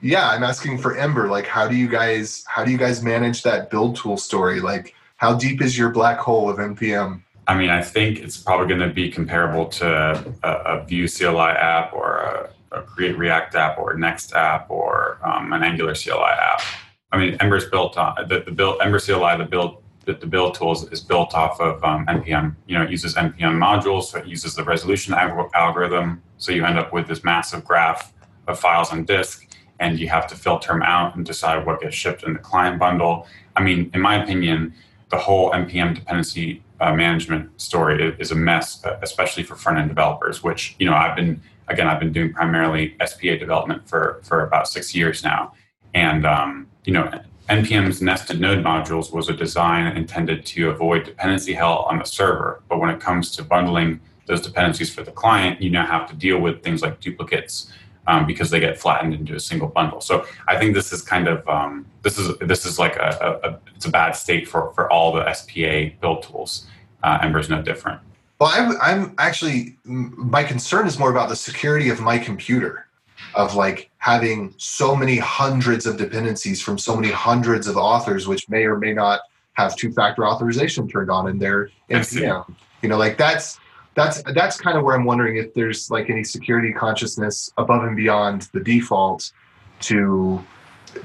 Yeah 0.00 0.28
i'm 0.28 0.42
asking 0.42 0.78
for 0.78 0.96
ember. 0.96 1.28
Like 1.28 1.46
how 1.46 1.66
do 1.68 1.76
you 1.76 1.88
guys 1.88 2.44
how 2.46 2.64
do 2.64 2.70
you 2.70 2.78
guys 2.78 3.02
manage 3.02 3.42
that 3.42 3.70
build 3.70 3.96
tool 3.96 4.16
story? 4.16 4.60
Like 4.60 4.94
how 5.16 5.34
deep 5.34 5.62
is 5.62 5.78
your 5.78 5.90
black 5.90 6.18
hole 6.18 6.50
of 6.50 6.58
npm 6.58 7.22
i 7.48 7.56
mean 7.56 7.70
i 7.70 7.82
think 7.82 8.20
it's 8.20 8.36
probably 8.36 8.66
going 8.68 8.80
to 8.80 8.94
be 8.94 9.10
comparable 9.10 9.66
to 9.66 9.86
a, 10.44 10.48
a 10.48 10.84
vue 10.84 11.08
cli 11.08 11.50
app 11.50 11.92
or 11.92 12.18
a, 12.18 12.50
a, 12.78 12.82
create 12.82 13.18
react 13.18 13.54
app 13.54 13.78
or 13.78 13.94
next 13.94 14.32
app 14.34 14.70
or 14.70 15.18
um, 15.24 15.52
an 15.52 15.62
angular 15.62 15.94
cli 15.94 16.12
app 16.12 16.62
i 17.12 17.18
mean 17.18 17.36
ember's 17.40 17.68
built 17.70 17.96
on 17.98 18.14
the, 18.28 18.40
the 18.40 18.52
build 18.52 18.80
ember 18.80 19.00
cli 19.00 19.36
the 19.36 19.44
build 19.44 19.82
the, 20.04 20.14
build 20.14 20.54
tools 20.54 20.90
is 20.90 21.00
built 21.00 21.34
off 21.34 21.60
of 21.60 21.82
um, 21.84 22.06
npm 22.06 22.54
you 22.66 22.78
know 22.78 22.84
it 22.84 22.90
uses 22.90 23.14
npm 23.14 23.58
modules 23.58 24.04
so 24.04 24.18
it 24.18 24.26
uses 24.26 24.54
the 24.54 24.64
resolution 24.64 25.12
algorithm 25.14 26.22
so 26.38 26.52
you 26.52 26.64
end 26.64 26.78
up 26.78 26.92
with 26.92 27.08
this 27.08 27.24
massive 27.24 27.64
graph 27.64 28.12
of 28.46 28.58
files 28.58 28.90
on 28.90 29.04
disk 29.04 29.48
and 29.80 29.98
you 29.98 30.08
have 30.08 30.26
to 30.26 30.34
filter 30.34 30.72
them 30.72 30.82
out 30.82 31.14
and 31.16 31.24
decide 31.24 31.64
what 31.64 31.80
gets 31.80 31.94
shipped 31.94 32.22
in 32.24 32.32
the 32.32 32.38
client 32.38 32.78
bundle. 32.78 33.26
I 33.56 33.62
mean, 33.62 33.90
in 33.94 34.00
my 34.00 34.22
opinion, 34.22 34.74
the 35.10 35.16
whole 35.16 35.50
npm 35.52 35.94
dependency 35.94 36.62
uh, 36.80 36.94
management 36.94 37.60
story 37.60 38.14
is 38.18 38.30
a 38.30 38.34
mess, 38.34 38.84
uh, 38.84 38.98
especially 39.02 39.42
for 39.42 39.56
front 39.56 39.78
end 39.78 39.88
developers. 39.88 40.42
Which 40.42 40.76
you 40.78 40.86
know, 40.86 40.94
I've 40.94 41.16
been 41.16 41.40
again, 41.68 41.86
I've 41.86 42.00
been 42.00 42.12
doing 42.12 42.32
primarily 42.32 42.96
SPA 43.04 43.36
development 43.36 43.88
for 43.88 44.20
for 44.22 44.44
about 44.44 44.68
six 44.68 44.94
years 44.94 45.22
now, 45.22 45.52
and 45.94 46.26
um, 46.26 46.66
you 46.84 46.92
know. 46.92 47.10
NPM's 47.48 48.02
nested 48.02 48.42
node 48.42 48.62
modules 48.62 49.10
was 49.10 49.30
a 49.30 49.32
design 49.32 49.96
intended 49.96 50.44
to 50.44 50.68
avoid 50.68 51.04
dependency 51.04 51.54
hell 51.54 51.86
on 51.88 51.98
the 51.98 52.04
server. 52.04 52.62
But 52.68 52.78
when 52.78 52.90
it 52.90 53.00
comes 53.00 53.34
to 53.36 53.42
bundling 53.42 54.00
those 54.26 54.42
dependencies 54.42 54.94
for 54.94 55.02
the 55.02 55.10
client, 55.10 55.62
you 55.62 55.70
now 55.70 55.86
have 55.86 56.06
to 56.10 56.14
deal 56.14 56.38
with 56.38 56.62
things 56.62 56.82
like 56.82 57.00
duplicates, 57.00 57.72
um, 58.08 58.26
because 58.26 58.50
they 58.50 58.58
get 58.58 58.78
flattened 58.78 59.14
into 59.14 59.34
a 59.36 59.40
single 59.40 59.68
bundle. 59.68 60.00
So 60.00 60.26
I 60.48 60.58
think 60.58 60.74
this 60.74 60.92
is 60.92 61.02
kind 61.02 61.28
of 61.28 61.46
um, 61.46 61.86
this 62.02 62.18
is 62.18 62.36
this 62.38 62.66
is 62.66 62.78
like 62.78 62.96
a, 62.96 63.40
a, 63.44 63.48
a, 63.48 63.60
it's 63.76 63.84
a 63.84 63.90
bad 63.90 64.12
state 64.12 64.48
for 64.48 64.72
for 64.72 64.90
all 64.90 65.12
the 65.12 65.32
SPA 65.32 65.94
build 66.00 66.24
tools. 66.24 66.66
Uh, 67.04 67.18
Ember's 67.22 67.48
no 67.48 67.62
different. 67.62 68.00
Well, 68.40 68.50
I'm, 68.52 68.76
I'm 68.80 69.14
actually 69.18 69.76
my 69.84 70.42
concern 70.42 70.86
is 70.86 70.98
more 70.98 71.10
about 71.10 71.28
the 71.28 71.36
security 71.36 71.90
of 71.90 72.00
my 72.00 72.18
computer, 72.18 72.86
of 73.34 73.54
like 73.54 73.90
having 73.98 74.54
so 74.56 74.96
many 74.96 75.18
hundreds 75.18 75.86
of 75.86 75.98
dependencies 75.98 76.62
from 76.62 76.78
so 76.78 76.96
many 76.96 77.12
hundreds 77.12 77.68
of 77.68 77.76
authors, 77.76 78.26
which 78.26 78.48
may 78.48 78.64
or 78.64 78.78
may 78.78 78.94
not 78.94 79.20
have 79.52 79.76
two-factor 79.76 80.24
authorization 80.24 80.88
turned 80.88 81.10
on 81.10 81.28
in 81.28 81.36
their 81.38 81.70
npm. 81.90 82.54
You 82.80 82.88
know, 82.88 82.96
like 82.96 83.18
that's 83.18 83.58
that's 83.98 84.22
that's 84.32 84.60
kind 84.60 84.78
of 84.78 84.84
where 84.84 84.94
I'm 84.94 85.04
wondering 85.04 85.36
if 85.36 85.52
there's 85.54 85.90
like 85.90 86.08
any 86.08 86.22
security 86.22 86.72
consciousness 86.72 87.52
above 87.58 87.82
and 87.82 87.96
beyond 87.96 88.48
the 88.52 88.60
default 88.60 89.32
to 89.80 90.44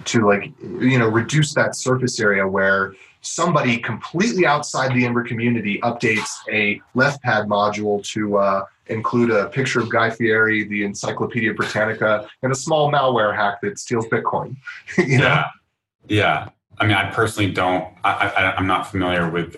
to 0.06 0.28
like 0.28 0.52
you 0.62 1.00
know 1.00 1.08
reduce 1.08 1.56
that 1.56 1.76
surface 1.76 2.20
area 2.20 2.48
where 2.48 2.94
somebody 3.22 3.78
completely 3.78 4.46
outside 4.46 4.94
the 4.94 5.06
Ember 5.06 5.24
community 5.24 5.80
updates 5.82 6.30
a 6.52 6.80
left 6.94 7.22
pad 7.24 7.48
module 7.48 8.06
to 8.12 8.38
uh, 8.38 8.66
include 8.88 9.32
a 9.32 9.48
picture 9.48 9.80
of 9.80 9.90
Guy 9.90 10.10
Fieri, 10.10 10.66
the 10.66 10.84
Encyclopedia 10.84 11.54
Britannica, 11.54 12.28
and 12.44 12.52
a 12.52 12.56
small 12.56 12.92
malware 12.92 13.34
hack 13.36 13.62
that 13.62 13.80
steals 13.80 14.06
Bitcoin. 14.08 14.58
you 14.98 15.18
know? 15.18 15.24
Yeah, 15.24 15.46
yeah. 16.10 16.50
I 16.80 16.86
mean, 16.86 16.98
I 16.98 17.10
personally 17.12 17.52
don't. 17.52 17.86
I, 18.04 18.12
I, 18.12 18.56
I'm 18.56 18.68
not 18.68 18.92
familiar 18.92 19.30
with 19.30 19.56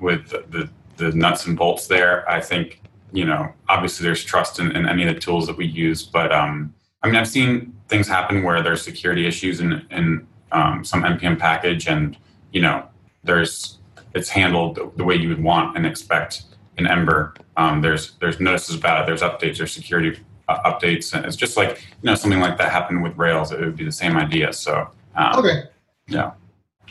with 0.00 0.28
the 0.28 0.44
the 0.48 0.68
nuts 0.98 1.46
and 1.46 1.56
bolts 1.56 1.86
there. 1.86 2.28
I 2.28 2.40
think 2.40 2.80
you 3.12 3.24
know 3.24 3.52
obviously 3.68 4.04
there's 4.04 4.24
trust 4.24 4.58
in, 4.58 4.74
in 4.76 4.88
any 4.88 5.06
of 5.06 5.14
the 5.14 5.20
tools 5.20 5.46
that 5.46 5.56
we 5.56 5.66
use, 5.66 6.02
but 6.02 6.32
um, 6.32 6.74
I 7.02 7.06
mean 7.06 7.16
I've 7.16 7.28
seen 7.28 7.74
things 7.88 8.08
happen 8.08 8.42
where 8.42 8.62
there's 8.62 8.82
security 8.82 9.26
issues 9.26 9.60
in 9.60 9.84
in 9.90 10.26
um, 10.52 10.84
some 10.84 11.02
npm 11.02 11.38
package, 11.38 11.88
and 11.88 12.16
you 12.52 12.60
know 12.60 12.86
there's 13.22 13.78
it's 14.14 14.28
handled 14.28 14.78
the 14.96 15.04
way 15.04 15.14
you 15.14 15.28
would 15.28 15.42
want 15.42 15.76
and 15.76 15.86
expect 15.86 16.44
in 16.78 16.86
Ember. 16.86 17.34
Um, 17.56 17.80
there's 17.80 18.12
there's 18.20 18.40
notices 18.40 18.76
about 18.76 19.02
it. 19.02 19.06
There's 19.06 19.22
updates. 19.22 19.58
There's 19.58 19.72
security 19.72 20.18
uh, 20.48 20.72
updates, 20.72 21.12
and 21.12 21.24
it's 21.24 21.36
just 21.36 21.56
like 21.56 21.82
you 22.02 22.06
know 22.06 22.14
something 22.14 22.40
like 22.40 22.58
that 22.58 22.70
happened 22.70 23.02
with 23.02 23.16
Rails. 23.16 23.52
It 23.52 23.60
would 23.60 23.76
be 23.76 23.84
the 23.84 23.92
same 23.92 24.16
idea. 24.16 24.52
So 24.52 24.88
um, 25.16 25.38
okay, 25.38 25.64
yeah. 26.08 26.32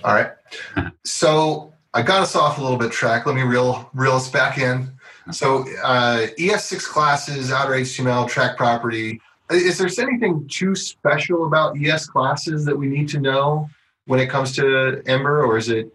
All 0.04 0.14
right. 0.14 0.32
so 1.04 1.73
I 1.94 2.02
got 2.02 2.22
us 2.22 2.36
off 2.36 2.58
a 2.58 2.62
little 2.62 2.78
bit 2.78 2.92
track. 2.92 3.26
Let 3.26 3.36
me 3.36 3.44
reel 3.44 3.90
reel 3.94 4.14
us 4.14 4.30
back 4.30 4.58
in. 4.58 4.92
So 5.32 5.62
uh, 5.84 6.28
ES6 6.40 6.84
classes, 6.86 7.52
outer 7.52 7.74
HTML, 7.74 8.28
track 8.28 8.58
property. 8.58 9.22
Is 9.52 9.78
there 9.78 9.90
anything 10.06 10.48
too 10.48 10.76
special 10.76 11.46
about 11.46 11.78
ES 11.78 12.08
classes 12.08 12.66
that 12.66 12.76
we 12.76 12.88
need 12.88 13.08
to 13.10 13.20
know 13.20 13.70
when 14.06 14.20
it 14.20 14.28
comes 14.28 14.56
to 14.56 15.02
Ember, 15.06 15.46
or 15.46 15.58
is 15.58 15.70
it 15.70 15.94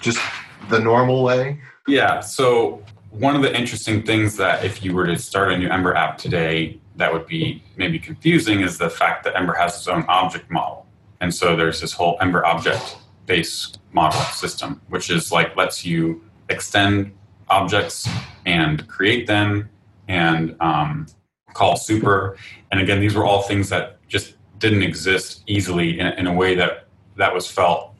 just 0.00 0.20
the 0.68 0.80
normal 0.80 1.22
way? 1.22 1.60
Yeah. 1.86 2.20
So 2.20 2.82
one 3.10 3.36
of 3.36 3.42
the 3.42 3.56
interesting 3.56 4.02
things 4.02 4.36
that 4.36 4.64
if 4.64 4.82
you 4.84 4.94
were 4.94 5.06
to 5.06 5.16
start 5.16 5.52
a 5.52 5.58
new 5.58 5.68
Ember 5.68 5.94
app 5.94 6.18
today, 6.18 6.80
that 6.96 7.12
would 7.12 7.26
be 7.26 7.62
maybe 7.76 7.98
confusing 7.98 8.60
is 8.60 8.76
the 8.76 8.90
fact 8.90 9.24
that 9.24 9.36
Ember 9.36 9.54
has 9.54 9.76
its 9.76 9.86
own 9.86 10.04
object 10.08 10.50
model. 10.50 10.86
And 11.20 11.32
so 11.34 11.56
there's 11.56 11.80
this 11.80 11.92
whole 11.92 12.18
Ember 12.20 12.44
object 12.44 12.98
based 13.26 13.77
model 13.92 14.20
system, 14.20 14.80
which 14.88 15.10
is 15.10 15.32
like 15.32 15.56
lets 15.56 15.84
you 15.84 16.22
extend 16.48 17.12
objects 17.48 18.08
and 18.46 18.86
create 18.88 19.26
them 19.26 19.68
and 20.08 20.56
um, 20.60 21.06
call 21.54 21.76
super. 21.76 22.36
And 22.70 22.80
again, 22.80 23.00
these 23.00 23.14
were 23.14 23.24
all 23.24 23.42
things 23.42 23.68
that 23.70 23.98
just 24.08 24.34
didn't 24.58 24.82
exist 24.82 25.42
easily 25.46 26.00
in, 26.00 26.06
in 26.06 26.26
a 26.26 26.32
way 26.32 26.54
that 26.54 26.86
that 27.16 27.34
was 27.34 27.50
felt 27.50 27.94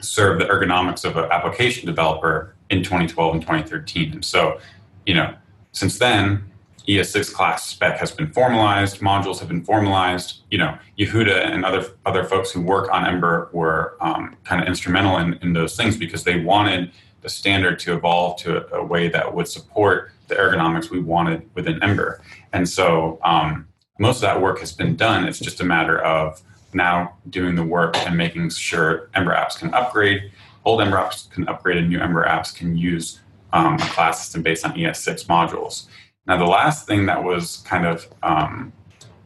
serve 0.00 0.38
the 0.38 0.44
ergonomics 0.44 1.04
of 1.04 1.16
an 1.16 1.30
application 1.30 1.86
developer 1.86 2.54
in 2.70 2.82
2012 2.82 3.34
and 3.34 3.42
2013. 3.42 4.12
And 4.12 4.24
so, 4.24 4.58
you 5.06 5.14
know, 5.14 5.34
since 5.72 5.98
then, 5.98 6.44
ES6 6.86 7.32
class 7.32 7.66
spec 7.66 7.98
has 7.98 8.10
been 8.10 8.30
formalized, 8.30 9.00
modules 9.00 9.38
have 9.38 9.48
been 9.48 9.64
formalized. 9.64 10.42
You 10.50 10.58
know, 10.58 10.78
Yehuda 10.98 11.46
and 11.46 11.64
other 11.64 11.86
other 12.04 12.24
folks 12.24 12.50
who 12.50 12.60
work 12.60 12.92
on 12.92 13.06
Ember 13.06 13.48
were 13.52 13.96
um, 14.00 14.36
kind 14.44 14.60
of 14.60 14.68
instrumental 14.68 15.16
in, 15.18 15.34
in 15.42 15.52
those 15.54 15.76
things 15.76 15.96
because 15.96 16.24
they 16.24 16.40
wanted 16.40 16.92
the 17.22 17.30
standard 17.30 17.78
to 17.80 17.94
evolve 17.94 18.38
to 18.38 18.74
a, 18.74 18.80
a, 18.80 18.84
way 18.84 19.08
that 19.08 19.34
would 19.34 19.48
support 19.48 20.12
the 20.28 20.34
ergonomics 20.34 20.90
we 20.90 21.00
wanted 21.00 21.48
within 21.54 21.82
Ember. 21.82 22.20
And 22.52 22.68
so 22.68 23.18
um, 23.24 23.66
most 23.98 24.16
of 24.16 24.22
that 24.22 24.42
work 24.42 24.58
has 24.58 24.72
been 24.72 24.94
done. 24.94 25.26
It's 25.26 25.38
just 25.38 25.60
a 25.62 25.64
matter 25.64 26.00
of 26.02 26.42
now 26.74 27.16
doing 27.30 27.54
the 27.54 27.62
work 27.62 27.96
and 28.06 28.16
making 28.16 28.50
sure 28.50 29.08
Ember 29.14 29.34
apps 29.34 29.58
can 29.58 29.72
upgrade. 29.72 30.30
Old 30.66 30.82
Ember 30.82 30.96
apps 30.96 31.30
can 31.30 31.48
upgrade, 31.48 31.78
and 31.78 31.88
new 31.88 32.00
Ember 32.00 32.26
apps 32.26 32.54
can 32.54 32.76
use 32.76 33.20
um, 33.52 33.74
a 33.74 33.86
class 33.86 34.20
system 34.20 34.42
based 34.42 34.64
on 34.64 34.72
ES6 34.74 35.26
modules. 35.26 35.86
Now, 36.26 36.38
the 36.38 36.46
last 36.46 36.86
thing 36.86 37.06
that 37.06 37.22
was 37.22 37.58
kind 37.66 37.86
of 37.86 38.08
um, 38.22 38.72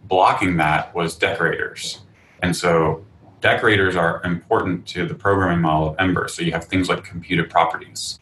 blocking 0.05 0.57
that 0.57 0.95
was 0.95 1.15
decorators. 1.15 2.01
And 2.43 2.57
so 2.57 3.05
decorators 3.41 3.95
are 3.95 4.21
important 4.25 4.87
to 4.89 5.07
the 5.07 5.15
programming 5.15 5.61
model 5.61 5.91
of 5.91 5.97
Ember. 5.99 6.27
So 6.29 6.43
you 6.43 6.53
have 6.53 6.65
things 6.65 6.89
like 6.89 7.05
computed 7.05 7.51
properties. 7.51 8.19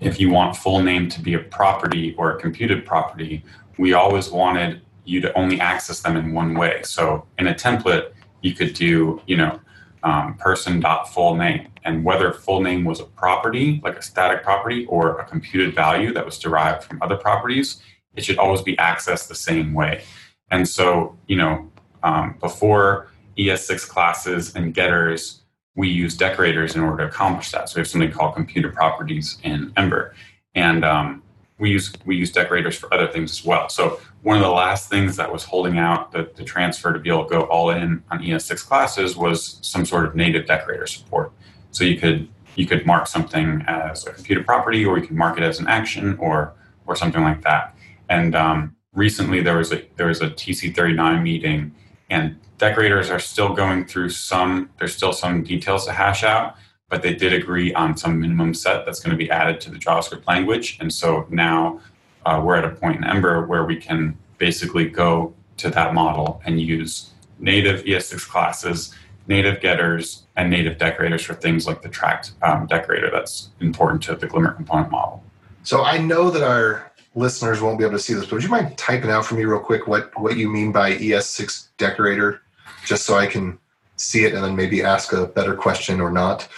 If 0.00 0.20
you 0.20 0.30
want 0.30 0.56
full 0.56 0.82
name 0.82 1.08
to 1.08 1.20
be 1.20 1.34
a 1.34 1.38
property 1.40 2.14
or 2.16 2.36
a 2.36 2.40
computed 2.40 2.86
property, 2.86 3.44
we 3.78 3.92
always 3.92 4.30
wanted 4.30 4.82
you 5.04 5.20
to 5.20 5.36
only 5.36 5.60
access 5.60 6.00
them 6.00 6.16
in 6.16 6.32
one 6.32 6.54
way. 6.54 6.82
So 6.84 7.26
in 7.38 7.48
a 7.48 7.54
template, 7.54 8.12
you 8.40 8.54
could 8.54 8.74
do, 8.74 9.20
you 9.26 9.36
know, 9.36 9.60
um, 10.04 10.34
person 10.34 10.80
dot 10.80 11.12
full 11.12 11.36
name, 11.36 11.68
and 11.84 12.04
whether 12.04 12.32
full 12.32 12.60
name 12.60 12.84
was 12.84 12.98
a 12.98 13.04
property, 13.04 13.80
like 13.84 13.96
a 13.96 14.02
static 14.02 14.42
property, 14.42 14.84
or 14.86 15.20
a 15.20 15.24
computed 15.24 15.74
value 15.76 16.12
that 16.12 16.24
was 16.24 16.38
derived 16.38 16.82
from 16.82 17.00
other 17.02 17.16
properties, 17.16 17.80
it 18.16 18.24
should 18.24 18.38
always 18.38 18.62
be 18.62 18.76
accessed 18.76 19.28
the 19.28 19.34
same 19.34 19.72
way. 19.74 20.02
And 20.50 20.68
so, 20.68 21.16
you 21.26 21.36
know, 21.36 21.70
um, 22.02 22.36
before 22.40 23.08
ES6 23.38 23.88
classes 23.88 24.54
and 24.54 24.74
getters, 24.74 25.42
we 25.74 25.88
use 25.88 26.16
decorators 26.16 26.74
in 26.74 26.82
order 26.82 27.04
to 27.04 27.08
accomplish 27.08 27.50
that. 27.52 27.68
So 27.68 27.76
we 27.76 27.80
have 27.80 27.88
something 27.88 28.10
called 28.10 28.34
computed 28.34 28.74
properties 28.74 29.38
in 29.42 29.72
Ember, 29.76 30.14
and 30.54 30.84
um, 30.84 31.22
we 31.58 31.70
use 31.70 31.92
we 32.04 32.16
use 32.16 32.30
decorators 32.30 32.76
for 32.76 32.92
other 32.92 33.08
things 33.08 33.30
as 33.30 33.44
well. 33.44 33.68
So 33.68 34.00
one 34.22 34.36
of 34.36 34.42
the 34.42 34.50
last 34.50 34.90
things 34.90 35.16
that 35.16 35.32
was 35.32 35.44
holding 35.44 35.78
out 35.78 36.12
the, 36.12 36.30
the 36.34 36.44
transfer 36.44 36.92
to 36.92 36.98
be 36.98 37.08
able 37.08 37.24
to 37.24 37.30
go 37.30 37.40
all 37.42 37.70
in 37.70 38.02
on 38.10 38.20
ES6 38.20 38.66
classes 38.66 39.16
was 39.16 39.58
some 39.62 39.86
sort 39.86 40.04
of 40.04 40.14
native 40.14 40.46
decorator 40.46 40.86
support. 40.86 41.32
So 41.70 41.84
you 41.84 41.98
could 41.98 42.28
you 42.56 42.66
could 42.66 42.84
mark 42.84 43.06
something 43.06 43.64
as 43.66 44.06
a 44.06 44.12
computed 44.12 44.44
property, 44.44 44.84
or 44.84 44.98
you 44.98 45.06
could 45.06 45.16
mark 45.16 45.38
it 45.38 45.44
as 45.44 45.58
an 45.58 45.68
action, 45.68 46.18
or 46.18 46.52
or 46.86 46.96
something 46.96 47.22
like 47.22 47.42
that. 47.42 47.74
And 48.12 48.34
um, 48.36 48.76
recently 48.92 49.40
there 49.42 49.56
was 49.56 49.72
a 49.72 49.82
there 49.96 50.08
was 50.08 50.20
a 50.20 50.28
TC39 50.28 51.22
meeting, 51.22 51.74
and 52.10 52.38
decorators 52.58 53.08
are 53.08 53.18
still 53.18 53.54
going 53.54 53.86
through 53.86 54.10
some. 54.10 54.68
There's 54.78 54.94
still 54.94 55.14
some 55.14 55.42
details 55.42 55.86
to 55.86 55.92
hash 55.92 56.22
out, 56.22 56.56
but 56.90 57.00
they 57.00 57.14
did 57.14 57.32
agree 57.32 57.72
on 57.72 57.96
some 57.96 58.20
minimum 58.20 58.52
set 58.52 58.84
that's 58.84 59.00
going 59.00 59.12
to 59.12 59.16
be 59.16 59.30
added 59.30 59.62
to 59.62 59.70
the 59.70 59.78
JavaScript 59.78 60.26
language. 60.28 60.76
And 60.78 60.92
so 60.92 61.26
now 61.30 61.80
uh, 62.26 62.42
we're 62.44 62.56
at 62.56 62.66
a 62.66 62.74
point 62.82 62.96
in 62.98 63.04
Ember 63.04 63.46
where 63.46 63.64
we 63.64 63.76
can 63.76 64.18
basically 64.36 64.90
go 64.90 65.32
to 65.56 65.70
that 65.70 65.94
model 65.94 66.42
and 66.44 66.60
use 66.60 67.12
native 67.38 67.82
ES6 67.84 68.28
classes, 68.28 68.94
native 69.26 69.62
getters, 69.62 70.26
and 70.36 70.50
native 70.50 70.76
decorators 70.76 71.22
for 71.22 71.32
things 71.32 71.66
like 71.66 71.80
the 71.80 71.88
tracked 71.88 72.32
um, 72.42 72.66
decorator 72.66 73.10
that's 73.10 73.48
important 73.60 74.02
to 74.02 74.14
the 74.16 74.26
Glimmer 74.26 74.52
component 74.52 74.90
model. 74.90 75.24
So 75.64 75.84
I 75.84 75.96
know 75.98 76.28
that 76.30 76.42
our 76.42 76.91
listeners 77.14 77.60
won't 77.60 77.78
be 77.78 77.84
able 77.84 77.96
to 77.96 78.02
see 78.02 78.14
this, 78.14 78.24
but 78.24 78.32
would 78.32 78.42
you 78.42 78.48
mind 78.48 78.76
typing 78.78 79.10
out 79.10 79.26
for 79.26 79.34
me 79.34 79.44
real 79.44 79.60
quick 79.60 79.86
what, 79.86 80.10
what 80.18 80.36
you 80.36 80.48
mean 80.48 80.72
by 80.72 80.94
ES6 80.94 81.68
decorator, 81.76 82.40
just 82.84 83.04
so 83.04 83.16
I 83.16 83.26
can 83.26 83.58
see 83.96 84.24
it 84.24 84.34
and 84.34 84.42
then 84.42 84.56
maybe 84.56 84.82
ask 84.82 85.12
a 85.12 85.26
better 85.26 85.54
question 85.54 86.00
or 86.00 86.10
not? 86.10 86.48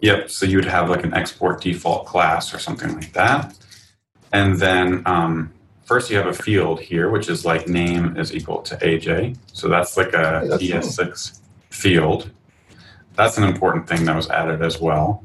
Yep. 0.00 0.30
So 0.30 0.46
you 0.46 0.56
would 0.56 0.66
have 0.66 0.90
like 0.90 1.04
an 1.04 1.14
export 1.14 1.62
default 1.62 2.06
class 2.06 2.52
or 2.52 2.58
something 2.58 2.94
like 2.94 3.12
that. 3.12 3.56
And 4.32 4.58
then 4.58 5.02
um, 5.06 5.52
first 5.84 6.10
you 6.10 6.16
have 6.16 6.26
a 6.26 6.34
field 6.34 6.80
here, 6.80 7.08
which 7.08 7.28
is 7.28 7.44
like 7.44 7.68
name 7.68 8.16
is 8.16 8.34
equal 8.34 8.62
to 8.62 8.76
AJ. 8.76 9.36
So 9.52 9.68
that's 9.68 9.96
like 9.96 10.12
a 10.12 10.40
hey, 10.40 10.48
that's 10.48 10.62
ES6 10.98 11.40
field. 11.70 12.30
That's 13.14 13.38
an 13.38 13.44
important 13.44 13.88
thing 13.88 14.04
that 14.06 14.16
was 14.16 14.28
added 14.28 14.60
as 14.60 14.80
well. 14.80 15.24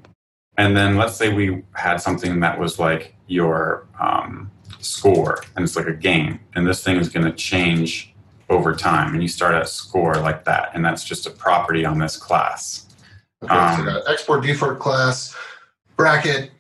And 0.58 0.78
then 0.78 0.96
let's 0.96 1.16
say 1.16 1.34
we 1.34 1.64
had 1.74 1.98
something 1.98 2.42
that 2.42 2.60
was 2.60 2.78
like 2.78 3.16
your 3.28 3.88
um, 4.00 4.52
score 4.80 5.44
and 5.56 5.64
it's 5.64 5.76
like 5.76 5.88
a 5.88 5.94
game 5.94 6.40
and 6.56 6.66
this 6.66 6.84
thing 6.84 6.98
is 6.98 7.10
going 7.10 7.26
to 7.26 7.34
change 7.34 8.14
over 8.50 8.74
time 8.74 9.14
and 9.14 9.22
you 9.22 9.28
start 9.28 9.54
at 9.54 9.70
score 9.70 10.16
like 10.16 10.44
that 10.46 10.72
and 10.74 10.84
that's 10.84 11.04
just 11.04 11.28
a 11.28 11.30
property 11.30 11.86
on 11.86 12.00
this 12.00 12.18
class. 12.18 12.88
Okay 13.44 13.54
um, 13.54 13.86
so 13.86 14.02
export 14.12 14.44
default 14.44 14.80
class 14.80 15.36
bracket 15.96 16.52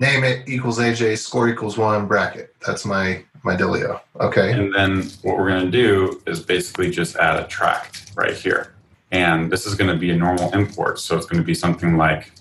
name 0.00 0.24
it 0.24 0.48
equals 0.48 0.78
aj 0.78 1.16
score 1.18 1.48
equals 1.48 1.78
one 1.78 2.06
bracket. 2.06 2.54
That's 2.66 2.84
my 2.84 3.24
my 3.44 3.56
dealio. 3.56 4.00
Okay. 4.20 4.52
And 4.52 4.72
then 4.72 5.02
what 5.22 5.36
we're 5.36 5.48
going 5.48 5.64
to 5.64 5.70
do 5.70 6.22
is 6.26 6.40
basically 6.40 6.90
just 6.90 7.16
add 7.16 7.42
a 7.42 7.46
tracked 7.48 8.12
right 8.14 8.34
here. 8.34 8.74
And 9.10 9.50
this 9.50 9.66
is 9.66 9.74
going 9.74 9.90
to 9.90 9.96
be 9.96 10.10
a 10.10 10.16
normal 10.16 10.52
import 10.52 10.98
so 10.98 11.16
it's 11.16 11.26
going 11.26 11.40
to 11.42 11.46
be 11.46 11.54
something 11.54 11.96
like 11.96 12.32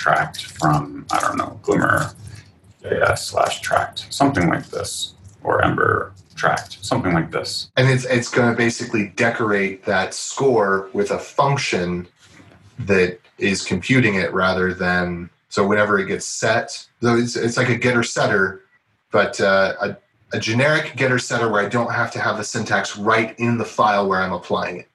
tracked 0.00 0.46
from 0.46 1.04
i 1.10 1.20
don't 1.20 1.36
know 1.36 1.58
glimmer 1.62 2.12
JS 2.82 3.18
slash 3.18 3.60
tracked, 3.60 4.12
something 4.12 4.48
like 4.48 4.66
this, 4.68 5.14
or 5.42 5.62
Ember 5.64 6.12
tracked, 6.34 6.84
something 6.84 7.12
like 7.12 7.30
this. 7.30 7.70
And 7.76 7.88
it's 7.88 8.04
it's 8.04 8.30
going 8.30 8.50
to 8.50 8.56
basically 8.56 9.08
decorate 9.16 9.84
that 9.84 10.14
score 10.14 10.88
with 10.92 11.10
a 11.10 11.18
function 11.18 12.08
that 12.80 13.18
is 13.38 13.62
computing 13.62 14.14
it 14.14 14.32
rather 14.32 14.72
than 14.72 15.30
so 15.48 15.66
whenever 15.66 15.98
it 15.98 16.06
gets 16.06 16.26
set. 16.26 16.86
So 17.02 17.16
it's 17.16 17.36
it's 17.36 17.56
like 17.56 17.68
a 17.68 17.76
getter 17.76 18.02
setter, 18.02 18.62
but 19.10 19.40
uh, 19.40 19.74
a 19.80 19.96
a 20.32 20.38
generic 20.38 20.94
getter 20.96 21.18
setter 21.18 21.48
where 21.48 21.64
I 21.64 21.68
don't 21.68 21.92
have 21.92 22.10
to 22.12 22.20
have 22.20 22.36
the 22.36 22.44
syntax 22.44 22.96
right 22.96 23.38
in 23.38 23.58
the 23.58 23.64
file 23.64 24.08
where 24.08 24.20
I'm 24.20 24.32
applying 24.32 24.78
it. 24.78 24.88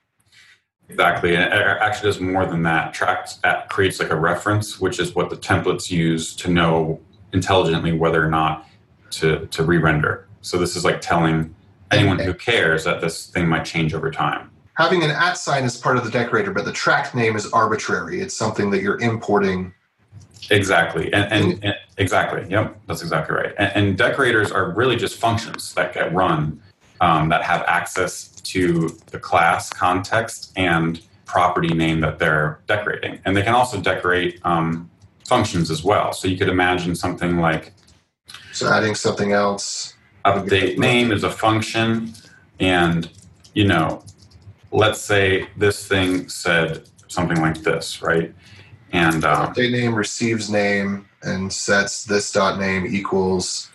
Exactly. 0.88 1.36
And 1.36 1.44
it 1.46 1.54
actually 1.54 2.10
does 2.10 2.20
more 2.20 2.46
than 2.46 2.64
that. 2.64 2.94
Tracked 2.94 3.40
creates 3.70 4.00
like 4.00 4.12
a 4.12 4.16
reference, 4.16 4.80
which 4.80 5.00
is 5.00 5.16
what 5.16 5.30
the 5.30 5.36
templates 5.36 5.90
use 5.90 6.36
to 6.38 6.50
know 6.50 7.02
intelligently 7.36 7.92
whether 7.92 8.26
or 8.26 8.30
not 8.30 8.68
to, 9.12 9.46
to 9.48 9.64
re-render. 9.64 10.28
So 10.42 10.58
this 10.58 10.76
is 10.76 10.84
like 10.84 11.02
telling 11.02 11.54
anyone 11.92 12.18
who 12.18 12.34
cares 12.34 12.84
that 12.86 13.02
this 13.02 13.28
thing 13.28 13.48
might 13.48 13.66
change 13.66 13.94
over 13.94 14.10
time. 14.10 14.50
Having 14.78 15.04
an 15.04 15.12
at 15.12 15.38
sign 15.38 15.64
is 15.64 15.78
part 15.78 15.98
of 15.98 16.04
the 16.04 16.12
decorator, 16.12 16.52
but 16.52 16.66
the 16.66 16.72
tracked 16.72 17.16
name 17.16 17.36
is 17.36 17.46
arbitrary. 17.52 18.20
It's 18.20 18.36
something 18.36 18.72
that 18.72 18.82
you're 18.82 19.00
importing. 19.00 19.74
Exactly. 20.50 21.14
And, 21.14 21.32
and, 21.32 21.64
and 21.64 21.76
exactly. 21.98 22.46
Yep. 22.50 22.78
That's 22.88 23.02
exactly 23.02 23.36
right. 23.36 23.54
And, 23.58 23.72
and, 23.76 23.98
decorators 23.98 24.52
are 24.52 24.72
really 24.72 24.96
just 24.96 25.18
functions 25.18 25.74
that 25.74 25.94
get 25.94 26.14
run 26.14 26.62
um, 27.02 27.30
that 27.30 27.42
have 27.44 27.64
access 27.64 28.28
to 28.42 28.90
the 29.08 29.20
class 29.20 29.70
context 29.70 30.52
and 30.56 31.02
property 31.26 31.74
name 31.74 32.02
that 32.02 32.20
they're 32.20 32.60
decorating. 32.68 33.20
And 33.26 33.36
they 33.36 33.42
can 33.42 33.56
also 33.56 33.80
decorate 33.80 34.40
um, 34.44 34.90
functions 35.26 35.72
as 35.72 35.84
well. 35.84 36.14
So 36.14 36.28
you 36.28 36.38
could 36.38 36.50
imagine 36.50 36.96
something 36.96 37.40
like 37.40 37.74
so 38.52 38.72
adding 38.72 38.96
something 38.96 39.32
else. 39.32 39.94
Update 40.24 40.78
name 40.78 41.12
is 41.12 41.24
a 41.24 41.30
function, 41.30 42.14
and 42.60 43.10
you 43.54 43.68
know, 43.68 44.04
let's 44.72 45.02
say 45.02 45.48
this 45.58 45.88
thing 45.88 46.30
said 46.30 46.88
something 47.08 47.40
like 47.42 47.62
this, 47.62 48.02
right? 48.02 48.34
And 48.92 49.26
um, 49.26 49.54
update 49.54 49.72
name 49.72 49.94
receives 49.94 50.50
name 50.50 51.08
and 51.22 51.52
sets 51.52 52.06
this 52.06 52.32
dot 52.32 52.60
name 52.60 52.86
equals 52.86 53.70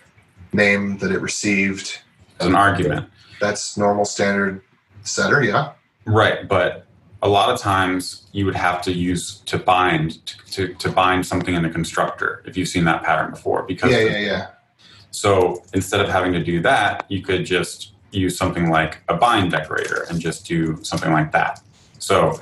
name 0.53 0.97
that 0.97 1.11
it 1.11 1.19
received. 1.19 1.99
As 2.39 2.47
an 2.47 2.55
argument. 2.55 3.07
That's 3.39 3.77
normal 3.77 4.05
standard 4.05 4.61
setter, 5.03 5.43
yeah. 5.43 5.73
Right, 6.05 6.47
but 6.47 6.87
a 7.21 7.29
lot 7.29 7.49
of 7.49 7.59
times 7.59 8.27
you 8.31 8.45
would 8.45 8.55
have 8.55 8.81
to 8.81 8.91
use 8.91 9.39
to 9.41 9.57
bind 9.57 10.25
to, 10.25 10.37
to, 10.51 10.73
to, 10.75 10.91
bind 10.91 11.25
something 11.25 11.53
in 11.55 11.65
a 11.65 11.69
constructor 11.69 12.41
if 12.45 12.57
you've 12.57 12.67
seen 12.67 12.83
that 12.85 13.03
pattern 13.03 13.31
before 13.31 13.63
because 13.63 13.91
yeah 13.91 13.99
yeah 13.99 14.19
yeah 14.19 14.47
so 15.11 15.63
instead 15.73 15.99
of 15.99 16.09
having 16.09 16.31
to 16.33 16.43
do 16.43 16.61
that 16.61 17.05
you 17.09 17.21
could 17.21 17.45
just 17.45 17.93
use 18.11 18.37
something 18.37 18.69
like 18.69 18.99
a 19.07 19.13
bind 19.15 19.51
decorator 19.51 20.05
and 20.09 20.19
just 20.19 20.45
do 20.45 20.77
something 20.83 21.11
like 21.11 21.31
that 21.31 21.61
so 21.99 22.39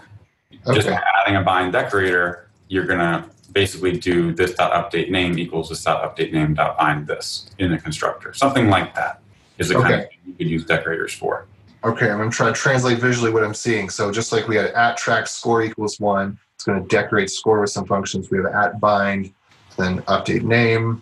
okay. 0.67 0.73
just 0.73 0.87
adding 0.87 1.35
a 1.35 1.41
bind 1.41 1.73
decorator 1.73 2.47
you're 2.67 2.85
going 2.85 2.99
to 2.99 3.23
basically 3.51 3.97
do 3.97 4.31
this 4.33 4.53
dot 4.53 4.71
update 4.71 5.09
name 5.09 5.37
equals 5.37 5.69
this 5.69 5.83
dot 5.83 6.03
update 6.03 6.31
name 6.31 6.53
dot 6.53 6.77
bind 6.77 7.07
this 7.07 7.49
in 7.59 7.73
a 7.73 7.79
constructor 7.79 8.33
something 8.33 8.69
like 8.69 8.95
that 8.95 9.21
is 9.57 9.69
the 9.69 9.77
okay. 9.77 9.83
kind 9.83 10.01
of 10.01 10.09
thing 10.09 10.17
you 10.25 10.33
could 10.33 10.49
use 10.49 10.65
decorators 10.65 11.13
for 11.13 11.45
Okay, 11.83 12.09
I'm 12.09 12.17
going 12.17 12.29
to 12.29 12.35
try 12.35 12.47
to 12.47 12.53
translate 12.53 12.99
visually 12.99 13.31
what 13.31 13.43
I'm 13.43 13.53
seeing. 13.53 13.89
So 13.89 14.11
just 14.11 14.33
like 14.33 14.47
we 14.47 14.57
had 14.57 14.67
at 14.67 14.97
track 14.97 15.27
score 15.27 15.61
equals 15.61 15.99
one, 15.99 16.37
it's 16.55 16.65
going 16.65 16.81
to 16.81 16.87
decorate 16.87 17.29
score 17.29 17.61
with 17.61 17.69
some 17.69 17.85
functions. 17.85 18.29
We 18.29 18.37
have 18.37 18.47
at 18.47 18.81
bind, 18.81 19.33
then 19.77 20.01
update 20.03 20.43
name, 20.43 21.01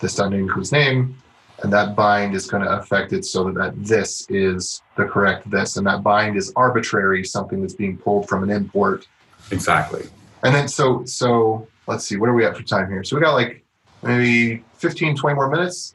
this 0.00 0.14
dot 0.14 0.30
name 0.30 0.46
equals 0.46 0.72
name, 0.72 1.16
and 1.62 1.70
that 1.72 1.94
bind 1.94 2.34
is 2.34 2.46
going 2.46 2.62
to 2.62 2.70
affect 2.70 3.12
it 3.12 3.26
so 3.26 3.44
that, 3.44 3.54
that 3.54 3.84
this 3.84 4.26
is 4.30 4.82
the 4.96 5.04
correct 5.04 5.50
this, 5.50 5.76
and 5.76 5.86
that 5.86 6.02
bind 6.02 6.38
is 6.38 6.52
arbitrary, 6.56 7.22
something 7.22 7.60
that's 7.60 7.74
being 7.74 7.98
pulled 7.98 8.26
from 8.26 8.42
an 8.42 8.50
import. 8.50 9.06
Exactly. 9.50 10.06
And 10.42 10.54
then 10.54 10.68
so 10.68 11.04
so 11.04 11.68
let's 11.86 12.06
see, 12.06 12.16
what 12.16 12.30
are 12.30 12.34
we 12.34 12.46
at 12.46 12.56
for 12.56 12.62
time 12.62 12.90
here? 12.90 13.04
So 13.04 13.16
we 13.16 13.22
got 13.22 13.34
like 13.34 13.62
maybe 14.02 14.64
15, 14.78 15.16
20 15.16 15.34
more 15.34 15.50
minutes. 15.50 15.94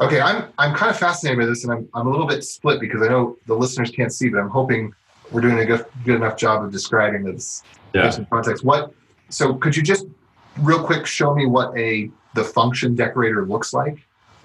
Okay, 0.00 0.20
I'm 0.20 0.52
I'm 0.58 0.74
kind 0.74 0.90
of 0.90 0.98
fascinated 0.98 1.38
by 1.38 1.46
this, 1.46 1.64
and 1.64 1.72
I'm 1.72 1.88
I'm 1.94 2.06
a 2.06 2.10
little 2.10 2.26
bit 2.26 2.42
split 2.44 2.80
because 2.80 3.02
I 3.02 3.08
know 3.08 3.36
the 3.46 3.54
listeners 3.54 3.90
can't 3.90 4.12
see, 4.12 4.28
but 4.28 4.38
I'm 4.40 4.48
hoping 4.50 4.92
we're 5.30 5.40
doing 5.40 5.58
a 5.60 5.64
good, 5.64 5.86
good 6.04 6.16
enough 6.16 6.36
job 6.36 6.64
of 6.64 6.72
describing 6.72 7.22
this 7.24 7.62
Yeah. 7.94 8.10
some 8.10 8.26
context. 8.26 8.64
What? 8.64 8.92
So 9.30 9.54
could 9.54 9.76
you 9.76 9.82
just 9.82 10.06
real 10.58 10.82
quick 10.82 11.06
show 11.06 11.34
me 11.34 11.46
what 11.46 11.76
a 11.78 12.10
the 12.34 12.44
function 12.44 12.94
decorator 12.96 13.46
looks 13.46 13.72
like? 13.72 13.98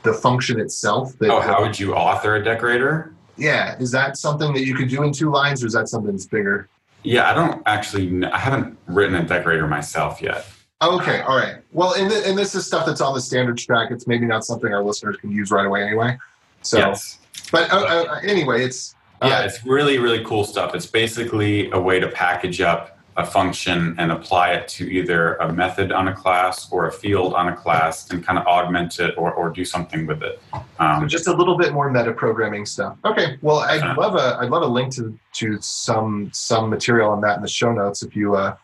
The 0.04 0.14
function 0.14 0.60
itself. 0.60 1.18
That, 1.20 1.30
Oh, 1.32 1.42
how 1.42 1.62
would 1.62 1.78
you 1.80 1.94
author 1.96 2.36
a 2.36 2.44
decorator? 2.44 3.14
yeah, 3.36 3.76
is 3.80 3.92
that 3.92 4.18
something 4.18 4.54
that 4.54 4.66
you 4.66 4.76
could 4.76 4.90
do 4.90 5.04
in 5.04 5.12
two 5.12 5.32
lines, 5.32 5.64
or 5.64 5.68
is 5.68 5.74
that 5.74 5.90
something 5.90 6.12
that's 6.12 6.26
bigger? 6.28 6.70
Yeah, 7.04 7.30
I 7.30 7.34
don't 7.34 7.64
actually. 7.66 8.24
I 8.26 8.38
haven't 8.38 8.78
written 8.88 9.16
a 9.16 9.24
decorator 9.24 9.66
myself 9.68 10.22
yet. 10.22 10.46
Okay, 10.82 11.20
all 11.22 11.36
right. 11.38 11.58
Well, 11.74 11.94
and, 11.96 12.10
th- 12.10 12.24
and 12.26 12.38
this 12.38 12.56
is 12.56 12.66
stuff 12.66 12.86
that's 12.86 13.02
on 13.02 13.14
the 13.14 13.20
standards 13.22 13.66
track. 13.66 13.92
It's 13.92 14.08
maybe 14.08 14.26
not 14.26 14.46
something 14.46 14.74
our 14.74 14.82
listeners 14.84 15.18
can 15.18 15.30
use 15.32 15.52
right 15.52 15.66
away 15.66 15.84
anyway. 15.84 16.18
So, 16.62 16.78
yes. 16.78 17.20
but 17.52 17.70
uh, 17.72 18.06
uh, 18.10 18.20
anyway, 18.24 18.64
it's 18.64 18.96
uh, 19.22 19.28
Yeah, 19.28 19.42
it's 19.44 19.66
really, 19.66 19.98
really 19.98 20.24
cool 20.24 20.46
stuff. 20.46 20.74
It's 20.76 20.86
basically 20.86 21.70
a 21.72 21.80
way 21.80 22.00
to 22.00 22.08
package 22.08 22.62
up 22.62 22.98
a 23.18 23.26
function 23.26 23.94
and 23.98 24.14
apply 24.14 24.54
it 24.54 24.70
to 24.70 24.90
either 24.90 25.36
a 25.36 25.52
method 25.52 25.92
on 25.92 26.08
a 26.08 26.14
class 26.16 26.72
or 26.72 26.88
a 26.88 26.92
field 26.94 27.34
on 27.34 27.50
a 27.50 27.56
class 27.56 28.10
and 28.12 28.26
kind 28.26 28.40
of 28.40 28.46
augment 28.48 28.98
it 29.02 29.14
or, 29.18 29.34
or 29.34 29.50
do 29.50 29.66
something 29.66 30.06
with 30.08 30.24
it. 30.24 30.42
Um, 30.80 31.10
just 31.10 31.28
a 31.28 31.34
little 31.34 31.58
bit 31.58 31.74
more 31.74 31.92
meta 31.92 32.14
programming 32.14 32.66
stuff. 32.66 32.96
Okay, 33.04 33.38
well, 33.42 33.58
I'd 33.60 33.82
Uh-huh. 33.82 34.00
love 34.00 34.16
a 34.16 34.38
I'd 34.40 34.50
love 34.50 34.62
a 34.64 34.68
link 34.68 34.94
to 34.96 35.20
to 35.34 35.58
some 35.60 36.30
some 36.32 36.70
material 36.70 37.10
on 37.12 37.20
that 37.22 37.36
in 37.36 37.42
the 37.42 37.50
show 37.50 37.74
notes 37.74 38.04
if 38.04 38.16
you 38.16 38.36
uh, 38.36 38.56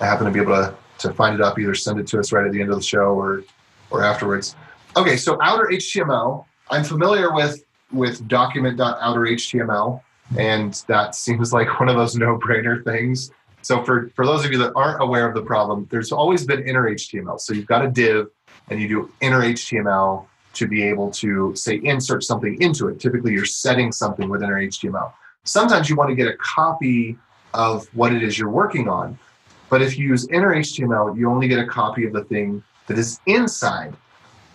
happen 0.00 0.24
to 0.24 0.32
be 0.32 0.40
able 0.40 0.54
to 0.54 0.74
to 0.98 1.12
find 1.12 1.34
it 1.34 1.40
up. 1.40 1.58
Either 1.58 1.74
send 1.74 1.98
it 2.00 2.06
to 2.08 2.18
us 2.18 2.32
right 2.32 2.46
at 2.46 2.52
the 2.52 2.60
end 2.60 2.70
of 2.70 2.76
the 2.76 2.82
show 2.82 3.14
or 3.14 3.44
or 3.90 4.02
afterwards. 4.02 4.56
Okay, 4.96 5.16
so 5.16 5.38
outer 5.42 5.66
HTML. 5.66 6.44
I'm 6.70 6.84
familiar 6.84 7.32
with 7.32 7.64
with 7.92 8.26
document.outer.html, 8.28 10.02
and 10.38 10.84
that 10.88 11.14
seems 11.14 11.52
like 11.52 11.80
one 11.80 11.88
of 11.88 11.96
those 11.96 12.16
no-brainer 12.16 12.84
things. 12.84 13.30
So 13.62 13.82
for 13.82 14.10
for 14.14 14.26
those 14.26 14.44
of 14.44 14.52
you 14.52 14.58
that 14.58 14.72
aren't 14.74 15.02
aware 15.02 15.28
of 15.28 15.34
the 15.34 15.42
problem, 15.42 15.86
there's 15.90 16.12
always 16.12 16.44
been 16.44 16.66
inner 16.66 16.90
HTML. 16.90 17.40
So 17.40 17.54
you've 17.54 17.66
got 17.66 17.84
a 17.84 17.88
div, 17.88 18.28
and 18.68 18.80
you 18.80 18.88
do 18.88 19.12
inner 19.20 19.40
HTML 19.40 20.26
to 20.54 20.66
be 20.66 20.82
able 20.82 21.10
to 21.12 21.54
say 21.54 21.80
insert 21.84 22.24
something 22.24 22.60
into 22.60 22.88
it. 22.88 23.00
Typically, 23.00 23.32
you're 23.32 23.44
setting 23.44 23.92
something 23.92 24.28
with 24.28 24.42
inner 24.42 24.60
HTML. 24.60 25.12
Sometimes 25.44 25.88
you 25.88 25.96
want 25.96 26.10
to 26.10 26.16
get 26.16 26.28
a 26.28 26.36
copy 26.36 27.16
of 27.54 27.86
what 27.94 28.12
it 28.12 28.22
is 28.22 28.38
you're 28.38 28.50
working 28.50 28.88
on. 28.88 29.18
But 29.68 29.82
if 29.82 29.98
you 29.98 30.08
use 30.08 30.26
inner 30.28 30.54
HTML, 30.54 31.16
you 31.16 31.30
only 31.30 31.48
get 31.48 31.58
a 31.58 31.66
copy 31.66 32.06
of 32.06 32.12
the 32.12 32.24
thing 32.24 32.62
that 32.86 32.98
is 32.98 33.20
inside. 33.26 33.94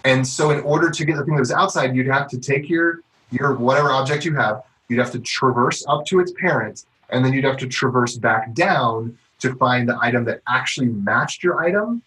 And 0.06 0.28
so 0.28 0.52
in 0.52 0.60
order 0.62 0.90
to 0.90 1.06
get 1.06 1.16
the 1.16 1.24
thing 1.24 1.36
that 1.36 1.42
was 1.42 1.52
outside, 1.52 1.96
you'd 1.96 2.08
have 2.08 2.28
to 2.30 2.40
take 2.40 2.70
your 2.70 3.02
your 3.32 3.54
whatever 3.56 3.92
object 3.92 4.26
you 4.26 4.36
have, 4.36 4.64
you'd 4.88 5.00
have 5.00 5.12
to 5.12 5.20
traverse 5.20 5.84
up 5.88 6.06
to 6.06 6.20
its 6.20 6.32
parent, 6.40 6.86
and 7.10 7.26
then 7.26 7.34
you'd 7.34 7.46
have 7.46 7.58
to 7.58 7.68
traverse 7.68 8.16
back 8.16 8.54
down 8.54 9.18
to 9.40 9.56
find 9.56 9.90
the 9.90 9.98
item 10.00 10.24
that 10.26 10.42
actually 10.48 10.88
matched 10.88 11.44
your 11.44 11.64
item 11.64 12.02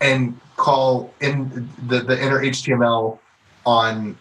and 0.00 0.38
call 0.56 1.12
in 1.20 1.68
the, 1.88 2.00
the 2.00 2.22
inner 2.22 2.40
HTML 2.40 3.18
on 3.66 4.16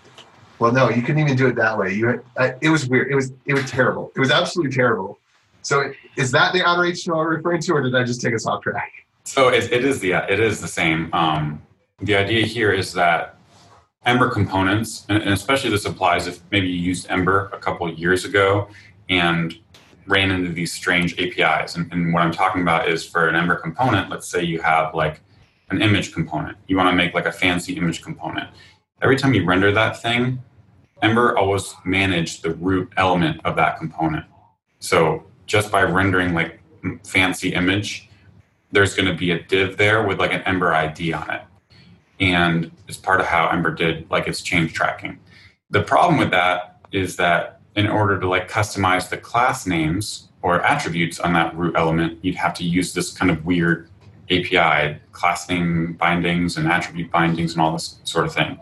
well 0.58 0.72
no 0.72 0.90
you 0.90 1.02
couldn't 1.02 1.22
even 1.22 1.36
do 1.36 1.48
it 1.48 1.56
that 1.56 1.78
way. 1.78 1.94
You 1.94 2.08
had, 2.08 2.22
uh, 2.38 2.52
it 2.62 2.70
was 2.70 2.88
weird. 2.88 3.12
It 3.12 3.16
was 3.16 3.34
it 3.46 3.54
was 3.54 3.70
terrible. 3.70 4.12
It 4.16 4.20
was 4.20 4.32
absolutely 4.32 4.74
terrible 4.74 5.19
so 5.62 5.92
is 6.18 6.32
that 6.32 6.54
the 6.54 6.64
outer 6.64 6.84
html 6.84 7.22
i'm 7.22 7.28
referring 7.28 7.62
to 7.62 7.74
or 7.74 7.82
did 7.82 7.96
i 7.96 8.04
just 8.04 8.22
take 8.22 8.34
us 8.34 8.46
off 8.46 8.62
track 8.64 8.92
So 9.30 9.50
it, 9.50 9.72
it 9.72 9.86
is 9.86 10.00
the 10.00 10.14
it 10.14 10.40
is 10.40 10.60
the 10.60 10.68
same. 10.68 11.14
Um, 11.14 11.62
the 12.00 12.16
idea 12.16 12.46
here 12.46 12.72
is 12.72 12.94
that 12.94 13.38
Ember 14.06 14.30
components, 14.30 15.06
and, 15.10 15.22
especially 15.22 15.70
this 15.70 15.86
applies 15.86 16.26
if 16.26 16.42
maybe 16.52 16.68
you 16.68 16.80
used 16.80 17.06
Ember 17.12 17.50
a 17.54 17.60
couple 17.60 17.92
years 17.94 18.26
ago 18.26 18.70
and 19.10 19.54
ran 20.08 20.32
into 20.32 20.52
these 20.52 20.74
strange 20.74 21.20
APIs. 21.20 21.76
And, 21.76 21.92
and 21.94 22.12
what 22.12 22.24
I'm 22.24 22.32
talking 22.32 22.64
about 22.64 22.90
is 22.90 23.06
for 23.06 23.28
an 23.28 23.36
Ember 23.36 23.56
component, 23.56 24.10
let's 24.10 24.28
say 24.28 24.42
you 24.44 24.62
have 24.62 24.96
like 24.96 25.22
an 25.70 25.82
image 25.82 26.12
component. 26.12 26.58
You 26.68 26.78
want 26.78 26.90
to 26.90 26.96
make 26.96 27.14
like 27.14 27.28
a 27.28 27.32
fancy 27.32 27.74
image 27.74 28.02
component. 28.02 28.50
Every 29.04 29.18
time 29.18 29.36
you 29.36 29.46
render 29.46 29.72
that 29.74 30.02
thing, 30.02 30.42
Ember 31.04 31.38
always 31.38 31.76
managed 31.86 32.42
the 32.42 32.56
root 32.56 32.92
element 32.98 33.42
of 33.46 33.56
that 33.58 33.78
component. 33.78 34.26
So 34.80 35.26
just 35.50 35.72
by 35.72 35.82
rendering 35.82 36.34
like 36.34 36.62
fancy 37.04 37.54
image, 37.54 38.08
there's 38.72 38.96
going 38.96 39.08
to 39.08 39.16
be 39.16 39.32
a 39.32 39.42
div 39.44 39.76
there 39.78 40.08
with 40.08 40.20
like 40.20 40.32
an 40.32 40.42
Ember 40.44 40.72
ID 40.72 41.12
on 41.12 41.30
it. 41.32 41.42
And 42.20 42.72
it's 42.88 42.98
part 42.98 43.20
of 43.20 43.26
how 43.26 43.50
Ember 43.50 43.74
did 43.74 44.10
like 44.12 44.28
its 44.28 44.42
change 44.42 44.74
tracking. 44.74 45.20
The 45.72 45.82
problem 45.82 46.20
with 46.20 46.30
that 46.32 46.80
is 46.92 47.16
that 47.16 47.62
in 47.76 47.88
order 47.88 48.20
to 48.20 48.30
like 48.30 48.50
customize 48.50 49.10
the 49.10 49.18
class 49.18 49.66
names 49.66 50.30
or 50.44 50.62
attributes 50.62 51.20
on 51.20 51.34
that 51.34 51.56
root 51.58 51.76
element, 51.76 52.20
you'd 52.24 52.36
have 52.36 52.54
to 52.56 52.64
use 52.64 52.94
this 52.94 53.12
kind 53.12 53.32
of 53.32 53.44
weird 53.44 53.90
API, 54.30 55.00
class 55.14 55.50
name 55.50 55.94
bindings 55.94 56.58
and 56.58 56.68
attribute 56.68 57.10
bindings 57.10 57.54
and 57.54 57.62
all 57.62 57.74
this 57.74 58.00
sort 58.04 58.26
of 58.26 58.34
thing. 58.34 58.60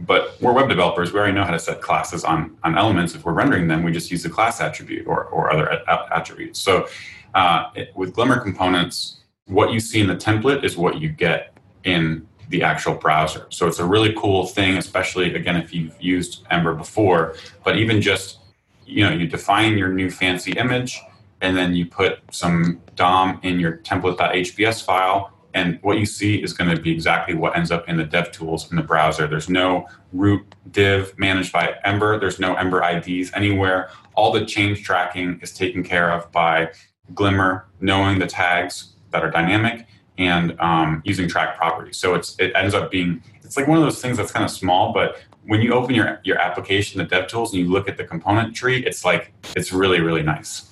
But 0.00 0.36
we're 0.40 0.52
web 0.52 0.68
developers. 0.68 1.12
We 1.12 1.18
already 1.18 1.34
know 1.34 1.44
how 1.44 1.52
to 1.52 1.58
set 1.58 1.80
classes 1.80 2.22
on, 2.24 2.56
on 2.62 2.76
elements. 2.76 3.14
If 3.14 3.24
we're 3.24 3.32
rendering 3.32 3.66
them, 3.66 3.82
we 3.82 3.92
just 3.92 4.10
use 4.10 4.22
the 4.22 4.28
class 4.28 4.60
attribute 4.60 5.06
or, 5.06 5.24
or 5.24 5.50
other 5.50 5.66
a- 5.66 6.08
attributes. 6.14 6.60
So 6.60 6.86
uh, 7.34 7.70
it, 7.74 7.92
with 7.96 8.12
Glimmer 8.12 8.38
components, 8.40 9.20
what 9.46 9.72
you 9.72 9.80
see 9.80 10.00
in 10.00 10.06
the 10.06 10.16
template 10.16 10.64
is 10.64 10.76
what 10.76 11.00
you 11.00 11.08
get 11.08 11.56
in 11.84 12.26
the 12.48 12.62
actual 12.62 12.94
browser. 12.94 13.46
So 13.50 13.66
it's 13.66 13.78
a 13.78 13.84
really 13.84 14.12
cool 14.16 14.46
thing, 14.46 14.76
especially 14.76 15.34
again 15.34 15.56
if 15.56 15.74
you've 15.74 16.00
used 16.00 16.44
Ember 16.50 16.74
before. 16.74 17.34
But 17.64 17.76
even 17.76 18.00
just 18.00 18.38
you 18.84 19.04
know 19.04 19.12
you 19.12 19.26
define 19.26 19.76
your 19.76 19.88
new 19.88 20.10
fancy 20.10 20.52
image, 20.52 21.00
and 21.40 21.56
then 21.56 21.74
you 21.74 21.86
put 21.86 22.20
some 22.30 22.80
DOM 22.94 23.40
in 23.42 23.58
your 23.60 23.78
template.hbs 23.78 24.84
file, 24.84 25.32
and 25.56 25.78
what 25.80 25.98
you 25.98 26.04
see 26.04 26.36
is 26.36 26.52
going 26.52 26.68
to 26.76 26.80
be 26.80 26.92
exactly 26.92 27.34
what 27.34 27.56
ends 27.56 27.70
up 27.70 27.88
in 27.88 27.96
the 27.96 28.04
DevTools 28.04 28.70
in 28.70 28.76
the 28.76 28.82
browser. 28.82 29.26
There's 29.26 29.48
no 29.48 29.88
root 30.12 30.44
div 30.70 31.18
managed 31.18 31.50
by 31.50 31.76
Ember. 31.82 32.20
There's 32.20 32.38
no 32.38 32.54
Ember 32.56 32.82
IDs 32.82 33.32
anywhere. 33.32 33.88
All 34.14 34.30
the 34.32 34.44
change 34.44 34.84
tracking 34.84 35.40
is 35.42 35.54
taken 35.54 35.82
care 35.82 36.12
of 36.12 36.30
by 36.30 36.72
Glimmer, 37.14 37.68
knowing 37.80 38.18
the 38.18 38.26
tags 38.26 38.96
that 39.12 39.24
are 39.24 39.30
dynamic 39.30 39.86
and 40.18 40.60
um, 40.60 41.00
using 41.06 41.26
track 41.26 41.56
properties. 41.56 41.96
So 41.96 42.14
it's 42.14 42.36
it 42.38 42.52
ends 42.54 42.74
up 42.74 42.90
being 42.90 43.22
it's 43.42 43.56
like 43.56 43.66
one 43.66 43.78
of 43.78 43.84
those 43.84 44.02
things 44.02 44.18
that's 44.18 44.32
kind 44.32 44.44
of 44.44 44.50
small, 44.50 44.92
but 44.92 45.18
when 45.46 45.62
you 45.62 45.72
open 45.72 45.94
your 45.94 46.20
your 46.22 46.38
application, 46.38 46.98
the 46.98 47.06
DevTools, 47.06 47.52
and 47.52 47.60
you 47.60 47.70
look 47.70 47.88
at 47.88 47.96
the 47.96 48.04
component 48.04 48.54
tree, 48.54 48.84
it's 48.84 49.06
like 49.06 49.32
it's 49.56 49.72
really 49.72 50.00
really 50.00 50.22
nice. 50.22 50.70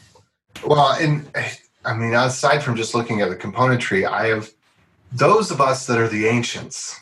well 0.66 0.93
and 1.01 1.26
i 1.85 1.93
mean 1.95 2.14
aside 2.14 2.62
from 2.62 2.74
just 2.76 2.95
looking 2.95 3.20
at 3.20 3.28
the 3.28 3.37
component 3.37 3.78
tree 3.78 4.07
i 4.07 4.28
have 4.28 4.49
those 5.15 5.51
of 5.51 5.61
us 5.61 5.87
that 5.87 5.99
are 5.99 6.09
the 6.09 6.27
ancients 6.27 7.01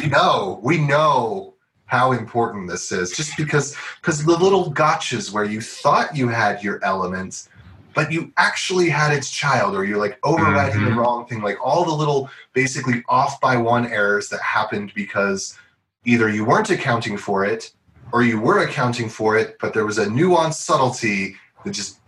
we 0.00 0.08
know 0.08 0.58
we 0.62 0.78
know 0.78 1.54
how 1.86 2.12
important 2.12 2.68
this 2.68 2.90
is 2.92 3.10
just 3.10 3.36
because 3.36 3.76
because 4.00 4.24
the 4.24 4.36
little 4.36 4.72
gotchas 4.72 5.30
where 5.32 5.44
you 5.44 5.60
thought 5.60 6.16
you 6.16 6.28
had 6.28 6.62
your 6.62 6.82
elements 6.84 7.48
but 7.94 8.10
you 8.12 8.32
actually 8.36 8.88
had 8.88 9.12
its 9.12 9.30
child 9.30 9.74
or 9.74 9.84
you're 9.84 9.98
like 9.98 10.18
overriding 10.22 10.84
the 10.84 10.90
Mhm. 10.90 10.96
wrong 10.96 11.26
thing 11.26 11.42
like 11.42 11.58
all 11.62 11.84
the 11.84 11.92
little 11.92 12.30
basically 12.54 13.02
off 13.08 13.40
by 13.40 13.56
one 13.56 13.86
errors 13.86 14.28
that 14.30 14.40
happened 14.40 14.92
because 14.94 15.58
either 16.04 16.28
you 16.28 16.44
weren't 16.44 16.70
accounting 16.70 17.18
for 17.18 17.44
it 17.44 17.72
or 18.12 18.22
you 18.22 18.40
were 18.40 18.60
accounting 18.60 19.08
for 19.08 19.36
it 19.36 19.56
but 19.60 19.74
there 19.74 19.84
was 19.84 19.98
a 19.98 20.06
nuanced 20.06 20.62
subtlety 20.64 21.36
that 21.64 21.72
just 21.72 21.99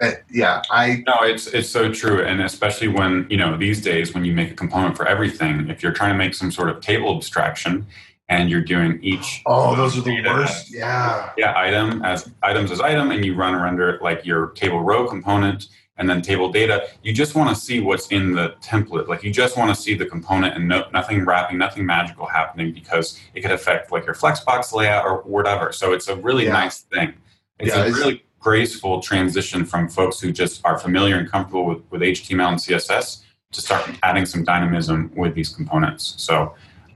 eh, 0.00 0.12
yeah 0.30 0.62
i 0.70 1.02
No, 1.06 1.14
it's 1.22 1.46
it's 1.48 1.68
so 1.68 1.92
true, 1.92 2.22
and 2.22 2.42
especially 2.42 2.88
when 2.88 3.26
you 3.30 3.36
know 3.36 3.56
these 3.56 3.80
days 3.82 4.14
when 4.14 4.24
you 4.24 4.32
make 4.32 4.50
a 4.50 4.54
component 4.54 4.96
for 4.96 5.06
everything, 5.06 5.68
if 5.70 5.82
you're 5.82 5.92
trying 5.92 6.12
to 6.12 6.18
make 6.18 6.34
some 6.34 6.50
sort 6.50 6.68
of 6.68 6.80
table 6.80 7.16
abstraction 7.16 7.86
and 8.30 8.48
you're 8.50 8.62
doing 8.62 8.98
each 9.02 9.42
oh 9.46 9.76
those 9.76 9.96
are 9.98 10.00
the 10.00 10.22
worst. 10.24 10.72
yeah. 10.74 11.30
Yeah 11.36 11.52
item 11.56 12.02
as 12.04 12.30
items 12.42 12.70
as 12.70 12.80
item 12.80 13.10
and 13.10 13.24
you 13.24 13.34
run 13.34 13.54
render 13.60 13.98
like 14.02 14.24
your 14.24 14.48
table 14.50 14.80
row 14.80 15.06
component 15.06 15.68
and 15.98 16.08
then 16.10 16.22
table 16.22 16.50
data 16.50 16.88
you 17.02 17.12
just 17.12 17.34
want 17.34 17.54
to 17.54 17.54
see 17.54 17.80
what's 17.80 18.08
in 18.08 18.32
the 18.32 18.54
template. 18.62 19.06
Like 19.08 19.22
you 19.22 19.30
just 19.30 19.56
want 19.58 19.74
to 19.74 19.80
see 19.80 19.94
the 19.94 20.06
component 20.06 20.56
and 20.56 20.66
no, 20.66 20.86
nothing 20.92 21.24
wrapping 21.26 21.58
nothing 21.58 21.84
magical 21.86 22.26
happening 22.26 22.72
because 22.72 23.20
it 23.34 23.42
could 23.42 23.52
affect 23.52 23.92
like 23.92 24.06
your 24.06 24.14
flexbox 24.14 24.72
layout 24.72 25.04
or 25.04 25.18
whatever. 25.22 25.70
So 25.70 25.92
it's 25.92 26.08
a 26.08 26.16
really 26.16 26.46
Yeah. 26.46 26.52
nice 26.54 26.80
thing. 26.80 27.12
It's 27.60 27.74
Yeah, 27.76 27.82
a 27.82 27.86
it's- 27.88 27.98
really 27.98 28.24
graceful 28.44 28.94
transition 29.10 29.60
from 29.64 29.82
folks 29.98 30.16
who 30.20 30.28
just 30.42 30.54
are 30.68 30.78
familiar 30.86 31.16
and 31.20 31.26
comfortable 31.34 31.64
with, 31.70 31.82
with 31.90 32.00
html 32.02 32.48
and 32.54 32.60
css 32.64 33.06
to 33.54 33.60
start 33.66 33.82
adding 34.02 34.26
some 34.32 34.42
dynamism 34.52 34.98
with 35.22 35.32
these 35.38 35.50
components 35.58 36.14
so 36.28 36.36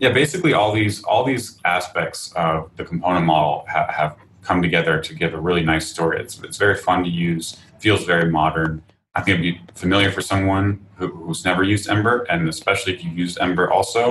Yeah, 0.00 0.12
basically 0.12 0.52
all 0.54 0.72
these 0.80 0.96
all 1.10 1.24
these 1.32 1.46
aspects 1.64 2.20
of 2.36 2.70
the 2.78 2.84
component 2.84 3.26
model 3.26 3.64
ha- 3.74 3.90
have 4.00 4.12
come 4.48 4.62
together 4.62 4.94
to 5.06 5.12
give 5.20 5.34
a 5.34 5.40
really 5.48 5.64
nice 5.72 5.86
story. 5.94 6.16
It's 6.22 6.34
it's 6.46 6.58
very 6.66 6.76
fun 6.76 6.98
to 7.06 7.10
use, 7.10 7.56
feels 7.84 8.02
very 8.04 8.30
modern. 8.30 8.72
I 9.16 9.20
think 9.22 9.40
it'd 9.40 9.48
be 9.52 9.60
familiar 9.74 10.10
for 10.12 10.22
someone 10.32 10.66
who, 10.98 11.08
who's 11.08 11.42
never 11.44 11.62
used 11.74 11.84
Ember, 11.94 12.14
and 12.30 12.48
especially 12.48 12.92
if 12.94 13.00
you 13.04 13.10
used 13.24 13.36
Ember 13.40 13.66
also, 13.76 14.02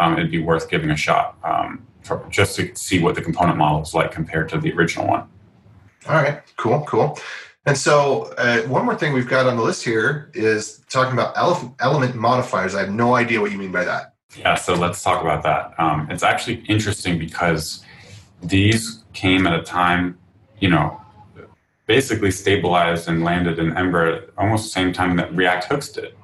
um, 0.00 0.10
it'd 0.16 0.30
be 0.38 0.44
worth 0.50 0.66
giving 0.70 0.90
a 0.90 0.96
shot 0.96 1.26
um, 1.42 1.70
for, 2.06 2.24
just 2.30 2.54
to 2.56 2.62
see 2.76 2.98
what 3.04 3.14
the 3.16 3.22
component 3.28 3.58
model 3.58 3.82
is 3.82 3.92
like 3.98 4.10
compared 4.12 4.46
to 4.50 4.56
the 4.64 4.70
original 4.78 5.06
one. 5.16 5.24
All 6.08 6.16
right, 6.16 6.42
cool, 6.56 6.84
cool. 6.86 7.18
And 7.66 7.76
so, 7.76 8.24
uh, 8.36 8.60
one 8.62 8.84
more 8.84 8.94
thing 8.94 9.14
we've 9.14 9.28
got 9.28 9.46
on 9.46 9.56
the 9.56 9.62
list 9.62 9.84
here 9.84 10.30
is 10.34 10.80
talking 10.90 11.14
about 11.14 11.36
ele- 11.36 11.74
element 11.80 12.14
modifiers. 12.14 12.74
I 12.74 12.80
have 12.80 12.90
no 12.90 13.14
idea 13.14 13.40
what 13.40 13.52
you 13.52 13.58
mean 13.58 13.72
by 13.72 13.84
that. 13.84 14.14
Yeah, 14.36 14.54
so 14.54 14.74
let's 14.74 15.02
talk 15.02 15.22
about 15.22 15.42
that. 15.44 15.74
Um, 15.78 16.08
it's 16.10 16.22
actually 16.22 16.56
interesting 16.68 17.18
because 17.18 17.82
these 18.42 19.04
came 19.14 19.46
at 19.46 19.58
a 19.58 19.62
time, 19.62 20.18
you 20.60 20.68
know, 20.68 21.00
basically 21.86 22.30
stabilized 22.30 23.08
and 23.08 23.24
landed 23.24 23.58
in 23.58 23.76
Ember 23.76 24.30
almost 24.36 24.64
the 24.64 24.70
same 24.70 24.92
time 24.92 25.16
that 25.16 25.34
React 25.34 25.64
hooks 25.64 25.88
did. 25.88 26.14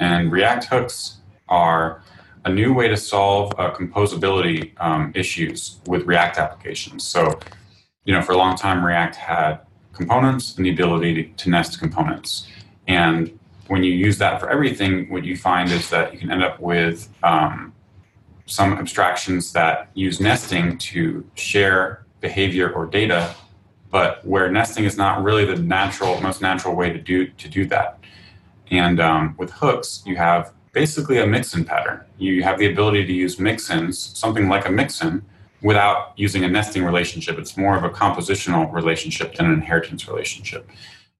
And 0.00 0.32
React 0.32 0.64
hooks 0.64 1.18
are 1.48 2.02
a 2.44 2.50
new 2.50 2.72
way 2.72 2.88
to 2.88 2.96
solve 2.96 3.52
uh, 3.58 3.72
composability 3.72 4.72
um, 4.80 5.12
issues 5.14 5.80
with 5.86 6.04
React 6.04 6.38
applications. 6.38 7.04
So, 7.04 7.38
you 8.08 8.14
know, 8.14 8.22
for 8.22 8.32
a 8.32 8.38
long 8.38 8.56
time, 8.56 8.82
React 8.82 9.16
had 9.16 9.58
components 9.92 10.56
and 10.56 10.64
the 10.64 10.70
ability 10.70 11.12
to, 11.12 11.44
to 11.44 11.50
nest 11.50 11.78
components. 11.78 12.46
And 12.86 13.38
when 13.66 13.82
you 13.82 13.92
use 13.92 14.16
that 14.16 14.40
for 14.40 14.48
everything, 14.48 15.10
what 15.10 15.24
you 15.24 15.36
find 15.36 15.70
is 15.70 15.90
that 15.90 16.14
you 16.14 16.18
can 16.18 16.30
end 16.30 16.42
up 16.42 16.58
with 16.58 17.10
um, 17.22 17.74
some 18.46 18.72
abstractions 18.78 19.52
that 19.52 19.90
use 19.92 20.22
nesting 20.22 20.78
to 20.78 21.22
share 21.34 22.06
behavior 22.22 22.72
or 22.72 22.86
data, 22.86 23.34
but 23.90 24.24
where 24.24 24.50
nesting 24.50 24.84
is 24.84 24.96
not 24.96 25.22
really 25.22 25.44
the 25.44 25.56
natural, 25.56 26.18
most 26.22 26.40
natural 26.40 26.74
way 26.74 26.90
to 26.90 26.98
do 26.98 27.26
to 27.26 27.46
do 27.46 27.66
that. 27.66 27.98
And 28.70 29.00
um, 29.00 29.34
with 29.36 29.50
hooks, 29.50 30.02
you 30.06 30.16
have 30.16 30.54
basically 30.72 31.18
a 31.18 31.26
mixin 31.26 31.62
pattern. 31.62 32.06
You 32.16 32.42
have 32.42 32.58
the 32.58 32.72
ability 32.72 33.04
to 33.04 33.12
use 33.12 33.36
mixins, 33.36 34.16
something 34.16 34.48
like 34.48 34.66
a 34.66 34.72
mixin, 34.72 35.26
without 35.62 36.12
using 36.16 36.44
a 36.44 36.48
nesting 36.48 36.84
relationship. 36.84 37.38
It's 37.38 37.56
more 37.56 37.76
of 37.76 37.84
a 37.84 37.90
compositional 37.90 38.72
relationship 38.72 39.34
than 39.34 39.46
an 39.46 39.52
inheritance 39.52 40.06
relationship. 40.06 40.70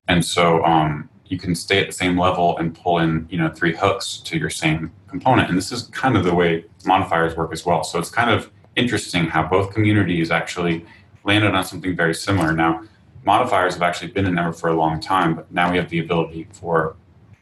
And 0.06 0.24
so 0.24 0.64
um, 0.64 1.08
you 1.26 1.38
can 1.38 1.54
stay 1.54 1.80
at 1.80 1.86
the 1.86 1.92
same 1.92 2.18
level 2.18 2.56
and 2.58 2.74
pull 2.74 2.98
in, 2.98 3.26
you 3.30 3.38
know, 3.38 3.50
three 3.50 3.74
hooks 3.74 4.18
to 4.18 4.38
your 4.38 4.50
same 4.50 4.92
component. 5.08 5.48
And 5.48 5.58
this 5.58 5.72
is 5.72 5.82
kind 5.88 6.16
of 6.16 6.24
the 6.24 6.34
way 6.34 6.64
modifiers 6.84 7.36
work 7.36 7.52
as 7.52 7.66
well. 7.66 7.84
So 7.84 7.98
it's 7.98 8.10
kind 8.10 8.30
of 8.30 8.50
interesting 8.76 9.24
how 9.24 9.46
both 9.46 9.72
communities 9.72 10.30
actually 10.30 10.86
landed 11.24 11.54
on 11.54 11.64
something 11.64 11.94
very 11.96 12.14
similar. 12.14 12.52
Now, 12.52 12.84
modifiers 13.24 13.74
have 13.74 13.82
actually 13.82 14.12
been 14.12 14.26
in 14.26 14.38
Ember 14.38 14.52
for 14.52 14.70
a 14.70 14.74
long 14.74 15.00
time, 15.00 15.34
but 15.34 15.52
now 15.52 15.70
we 15.70 15.76
have 15.76 15.90
the 15.90 15.98
ability 15.98 16.48
for 16.52 16.96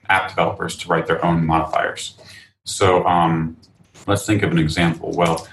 app 0.08 0.28
developers 0.28 0.76
to 0.76 0.88
write 0.88 1.06
their 1.06 1.24
own 1.24 1.44
modifiers. 1.44 2.18
So 2.64 3.06
um, 3.06 3.56
let's 4.06 4.26
think 4.26 4.42
of 4.42 4.50
an 4.50 4.58
example. 4.58 5.12
Well, 5.12 5.46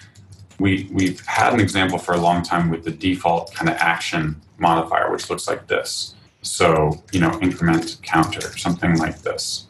we, 0.60 0.90
we've 0.92 1.20
had 1.26 1.54
an 1.54 1.60
example 1.60 1.98
for 1.98 2.14
a 2.14 2.18
long 2.18 2.44
time 2.44 2.70
with 2.70 2.84
the 2.84 2.92
default 2.92 3.54
kind 3.54 3.70
of 3.70 3.76
action 3.78 4.42
modifier, 4.58 5.12
which 5.12 5.30
looks 5.30 5.48
like 5.48 5.68
this. 5.68 6.16
So, 6.42 7.04
you 7.12 7.20
know, 7.20 7.40
increment 7.42 7.98
counter, 8.04 8.42
something 8.58 8.98
like 8.98 9.22
this. 9.22 9.68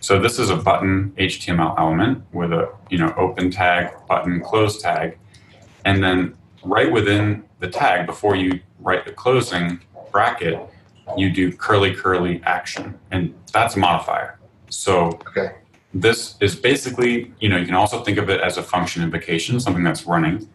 So 0.00 0.18
this 0.18 0.38
is 0.38 0.50
a 0.50 0.56
button 0.56 1.12
HTML 1.16 1.78
element 1.78 2.24
with 2.32 2.52
a, 2.52 2.72
you 2.90 2.98
know, 2.98 3.14
open 3.16 3.50
tag, 3.50 3.92
button, 4.08 4.40
close 4.40 4.82
tag. 4.82 5.18
And 5.84 6.02
then 6.02 6.36
right 6.64 6.90
within 6.90 7.44
the 7.60 7.68
tag, 7.68 8.06
before 8.06 8.34
you 8.34 8.60
write 8.80 9.04
the 9.04 9.12
closing 9.12 9.80
bracket, 10.10 10.60
you 11.16 11.30
do 11.30 11.52
curly 11.52 11.94
curly 11.94 12.40
action. 12.44 12.98
And 13.10 13.34
that's 13.52 13.76
a 13.76 13.78
modifier. 13.78 14.38
So 14.70 15.20
Okay. 15.28 15.52
This 15.94 16.36
is 16.40 16.54
basically, 16.54 17.32
you 17.40 17.48
know, 17.48 17.56
you 17.56 17.66
can 17.66 17.74
also 17.74 18.02
think 18.02 18.18
of 18.18 18.30
it 18.30 18.40
as 18.40 18.56
a 18.56 18.62
function 18.62 19.02
invocation, 19.02 19.60
something 19.60 19.84
that's 19.84 20.06
running, 20.06 20.48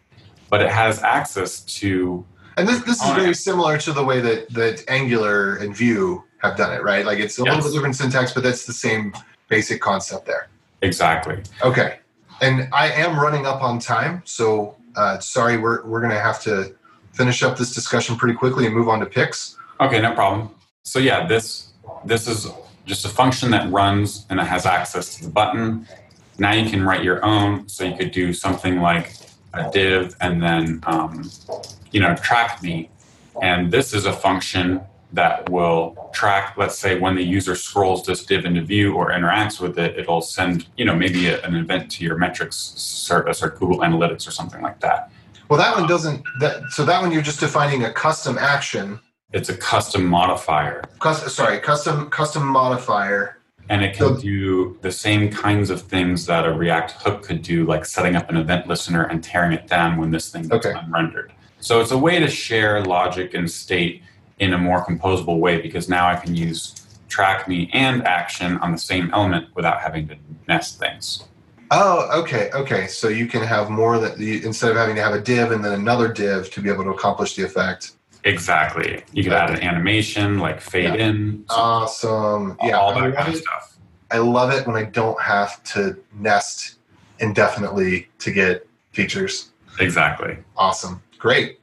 but 0.50 0.60
it 0.60 0.70
has 0.70 1.02
access 1.02 1.60
to 1.60 2.24
And 2.56 2.68
this, 2.68 2.82
this 2.82 3.02
is 3.02 3.10
very 3.12 3.34
similar 3.34 3.78
to 3.78 3.92
the 3.92 4.04
way 4.04 4.20
that, 4.20 4.50
that 4.50 4.84
Angular 4.88 5.56
and 5.56 5.76
Vue 5.76 6.24
have 6.38 6.56
done 6.56 6.72
it, 6.72 6.82
right? 6.82 7.04
Like 7.06 7.18
it's 7.18 7.38
a 7.38 7.44
little 7.44 7.62
bit 7.62 7.72
different 7.72 7.96
syntax, 7.96 8.32
but 8.32 8.42
that's 8.42 8.66
the 8.66 8.72
same 8.72 9.12
basic 9.48 9.80
concept 9.80 10.26
there. 10.26 10.48
exactly. 10.82 11.42
Okay. 11.62 12.00
And 12.40 12.68
I 12.72 12.90
am 12.90 13.18
running 13.18 13.46
up 13.46 13.62
on 13.62 13.78
time, 13.78 14.22
so 14.24 14.76
uh, 14.96 15.18
sorry, 15.18 15.56
we're, 15.56 15.84
we're 15.84 16.00
going 16.00 16.12
to 16.12 16.20
have 16.20 16.40
to 16.42 16.74
finish 17.12 17.42
up 17.42 17.56
this 17.56 17.74
discussion 17.74 18.16
pretty 18.16 18.34
quickly 18.34 18.66
and 18.66 18.74
move 18.74 18.88
on 18.88 19.00
to 19.00 19.06
picks. 19.06 19.56
Okay, 19.80 20.00
no 20.00 20.14
problem. 20.14 20.50
So 20.84 20.98
yeah, 20.98 21.26
this 21.26 21.72
this 22.04 22.28
is 22.28 22.46
just 22.88 23.04
a 23.04 23.08
function 23.08 23.50
that 23.52 23.70
runs 23.70 24.26
and 24.30 24.40
it 24.40 24.46
has 24.46 24.66
access 24.66 25.16
to 25.16 25.24
the 25.24 25.30
button. 25.30 25.86
Now 26.38 26.52
you 26.52 26.68
can 26.68 26.82
write 26.84 27.04
your 27.04 27.24
own. 27.24 27.68
So 27.68 27.84
you 27.84 27.96
could 27.96 28.10
do 28.10 28.32
something 28.32 28.80
like 28.80 29.14
a 29.54 29.70
div 29.70 30.16
and 30.20 30.42
then 30.42 30.80
um, 30.86 31.30
you 31.92 32.00
know 32.00 32.14
track 32.16 32.62
me. 32.62 32.90
And 33.40 33.70
this 33.70 33.94
is 33.94 34.06
a 34.06 34.12
function 34.12 34.80
that 35.12 35.48
will 35.48 36.10
track, 36.12 36.54
let's 36.58 36.78
say, 36.78 36.98
when 36.98 37.14
the 37.14 37.22
user 37.22 37.54
scrolls 37.54 38.04
this 38.04 38.24
div 38.26 38.44
into 38.44 38.60
view 38.62 38.94
or 38.94 39.10
interacts 39.10 39.60
with 39.60 39.78
it, 39.78 39.98
it'll 39.98 40.20
send 40.20 40.66
you 40.76 40.84
know 40.84 40.94
maybe 40.94 41.28
a, 41.28 41.40
an 41.42 41.54
event 41.54 41.90
to 41.92 42.04
your 42.04 42.16
metrics 42.16 42.56
service 42.56 43.42
or 43.42 43.50
Google 43.50 43.78
Analytics 43.78 44.26
or 44.26 44.30
something 44.30 44.62
like 44.62 44.80
that. 44.80 45.10
Well, 45.48 45.58
that 45.58 45.74
one 45.76 45.88
doesn't. 45.88 46.22
That 46.40 46.62
so 46.70 46.84
that 46.84 47.00
one 47.00 47.12
you're 47.12 47.22
just 47.22 47.40
defining 47.40 47.84
a 47.84 47.92
custom 47.92 48.38
action. 48.38 49.00
It's 49.32 49.50
a 49.50 49.56
custom 49.56 50.06
modifier. 50.06 50.82
Custom, 51.00 51.28
sorry, 51.28 51.58
custom 51.58 52.08
custom 52.08 52.46
modifier. 52.46 53.36
And 53.68 53.84
it 53.84 53.94
can 53.94 54.16
So- 54.16 54.20
do 54.22 54.78
the 54.80 54.90
same 54.90 55.30
kinds 55.30 55.68
of 55.68 55.82
things 55.82 56.24
that 56.24 56.46
a 56.46 56.52
React 56.54 56.92
hook 56.92 57.22
could 57.22 57.42
do, 57.42 57.66
like 57.66 57.84
setting 57.84 58.16
up 58.16 58.30
an 58.30 58.38
event 58.38 58.66
listener 58.66 59.02
and 59.04 59.22
tearing 59.22 59.52
it 59.52 59.66
down 59.66 59.98
when 59.98 60.10
this 60.10 60.30
thing 60.30 60.48
gets 60.48 60.64
Okay. 60.64 60.78
unrendered. 60.78 61.32
So 61.60 61.78
it's 61.82 61.90
a 61.90 61.98
way 61.98 62.18
to 62.20 62.28
share 62.28 62.82
logic 62.82 63.34
and 63.34 63.50
state 63.50 64.02
in 64.38 64.54
a 64.54 64.58
more 64.58 64.82
composable 64.82 65.38
way 65.40 65.60
because 65.60 65.90
now 65.90 66.08
I 66.08 66.14
can 66.16 66.34
use 66.34 66.74
track 67.10 67.46
me 67.48 67.68
and 67.74 68.06
action 68.06 68.56
on 68.58 68.72
the 68.72 68.78
same 68.78 69.10
element 69.12 69.48
without 69.54 69.80
having 69.82 70.08
to 70.08 70.14
nest 70.46 70.78
things. 70.78 71.24
Oh, 71.70 72.20
okay, 72.20 72.48
okay. 72.54 72.86
So 72.86 73.08
you 73.08 73.26
can 73.26 73.42
have 73.42 73.68
more 73.68 73.98
that 73.98 74.18
you, 74.18 74.40
instead 74.42 74.70
of 74.70 74.78
having 74.78 74.96
to 74.96 75.02
have 75.02 75.12
a 75.12 75.20
div 75.20 75.52
and 75.52 75.62
then 75.62 75.72
another 75.72 76.08
div 76.08 76.50
to 76.52 76.62
be 76.62 76.70
able 76.70 76.84
to 76.84 76.90
accomplish 76.90 77.34
the 77.36 77.42
effect. 77.42 77.90
Exactly. 78.28 79.02
You 79.12 79.24
could 79.24 79.32
add 79.32 79.50
an 79.50 79.62
animation 79.62 80.38
like 80.38 80.60
fade 80.60 80.94
in, 81.00 81.44
Awesome. 81.48 82.56
Yeah, 82.62 82.78
all 82.78 82.90
I 82.90 82.94
that 82.94 83.00
love 83.06 83.14
kind 83.14 83.28
of 83.28 83.34
it. 83.34 83.38
stuff. 83.38 83.76
I 84.10 84.18
love 84.18 84.52
it 84.52 84.66
when 84.66 84.76
I 84.76 84.84
don't 84.84 85.20
have 85.20 85.62
to 85.64 85.96
nest 86.14 86.76
indefinitely 87.20 88.08
to 88.20 88.30
get 88.30 88.66
features. 88.92 89.50
Exactly. 89.80 90.38
Awesome. 90.56 91.02
Great. 91.18 91.58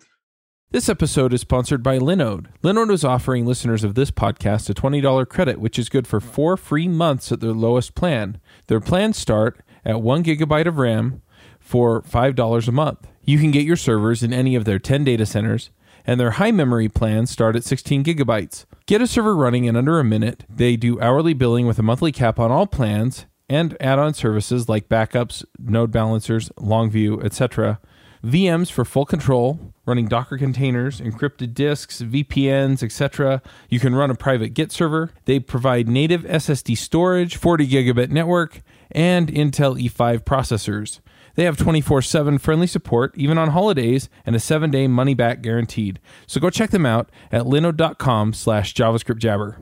This 0.71 0.89
episode 0.89 1.33
is 1.33 1.41
sponsored 1.41 1.81
by 1.83 1.99
Linode. 1.99 2.47
Linode 2.63 2.91
is 2.91 3.03
offering 3.05 3.45
listeners 3.45 3.83
of 3.83 3.95
this 3.95 4.11
podcast 4.11 4.69
a 4.69 4.73
$20 4.73 5.29
credit, 5.29 5.59
which 5.59 5.79
is 5.79 5.87
good 5.89 6.07
for 6.07 6.19
four 6.19 6.57
free 6.57 6.87
months 6.87 7.31
at 7.31 7.39
their 7.39 7.53
lowest 7.53 7.95
plan. 7.95 8.39
Their 8.67 8.81
plans 8.81 9.17
start 9.17 9.61
at 9.85 10.01
one 10.01 10.23
gigabyte 10.23 10.67
of 10.67 10.77
RAM 10.77 11.21
for 11.59 12.01
$5 12.01 12.67
a 12.67 12.71
month. 12.71 13.07
You 13.23 13.39
can 13.39 13.51
get 13.51 13.63
your 13.65 13.77
servers 13.77 14.21
in 14.21 14.33
any 14.33 14.55
of 14.55 14.65
their 14.65 14.79
10 14.79 15.03
data 15.03 15.25
centers, 15.25 15.69
and 16.05 16.19
their 16.19 16.31
high 16.31 16.51
memory 16.51 16.89
plans 16.89 17.31
start 17.31 17.55
at 17.55 17.63
16 17.63 18.03
gigabytes. 18.03 18.65
Get 18.85 19.01
a 19.01 19.07
server 19.07 19.35
running 19.35 19.65
in 19.65 19.75
under 19.75 19.99
a 19.99 20.03
minute. 20.03 20.45
They 20.49 20.75
do 20.75 20.99
hourly 20.99 21.33
billing 21.33 21.67
with 21.67 21.79
a 21.79 21.83
monthly 21.83 22.11
cap 22.11 22.39
on 22.39 22.51
all 22.51 22.67
plans 22.67 23.25
and 23.49 23.77
add 23.79 23.99
on 23.99 24.13
services 24.13 24.69
like 24.69 24.89
backups, 24.89 25.45
node 25.59 25.91
balancers, 25.91 26.49
Longview, 26.57 27.23
etc. 27.23 27.79
VMs 28.23 28.71
for 28.71 28.83
full 28.83 29.05
control, 29.05 29.59
running 29.85 30.07
Docker 30.07 30.37
containers, 30.37 30.99
encrypted 30.99 31.53
disks, 31.53 32.01
VPNs, 32.01 32.81
etc. 32.81 33.41
You 33.69 33.79
can 33.79 33.93
run 33.93 34.09
a 34.09 34.15
private 34.15 34.55
Git 34.55 34.71
server. 34.71 35.11
They 35.25 35.39
provide 35.39 35.87
native 35.87 36.23
SSD 36.23 36.75
storage, 36.75 37.35
40 37.35 37.67
gigabit 37.67 38.09
network, 38.09 38.63
and 38.91 39.31
Intel 39.31 39.79
E5 39.79 40.23
processors. 40.23 41.01
They 41.35 41.43
have 41.43 41.57
24 41.57 42.01
7 42.01 42.37
friendly 42.37 42.67
support, 42.67 43.13
even 43.15 43.37
on 43.37 43.49
holidays, 43.49 44.09
and 44.25 44.35
a 44.35 44.39
7 44.39 44.71
day 44.71 44.87
money 44.87 45.13
back 45.13 45.41
guaranteed. 45.41 45.99
So 46.27 46.39
go 46.39 46.49
check 46.49 46.71
them 46.71 46.85
out 46.85 47.09
at 47.31 47.43
linode.com 47.43 48.33
slash 48.33 48.73
JavaScript 48.73 49.19
Jabber. 49.19 49.57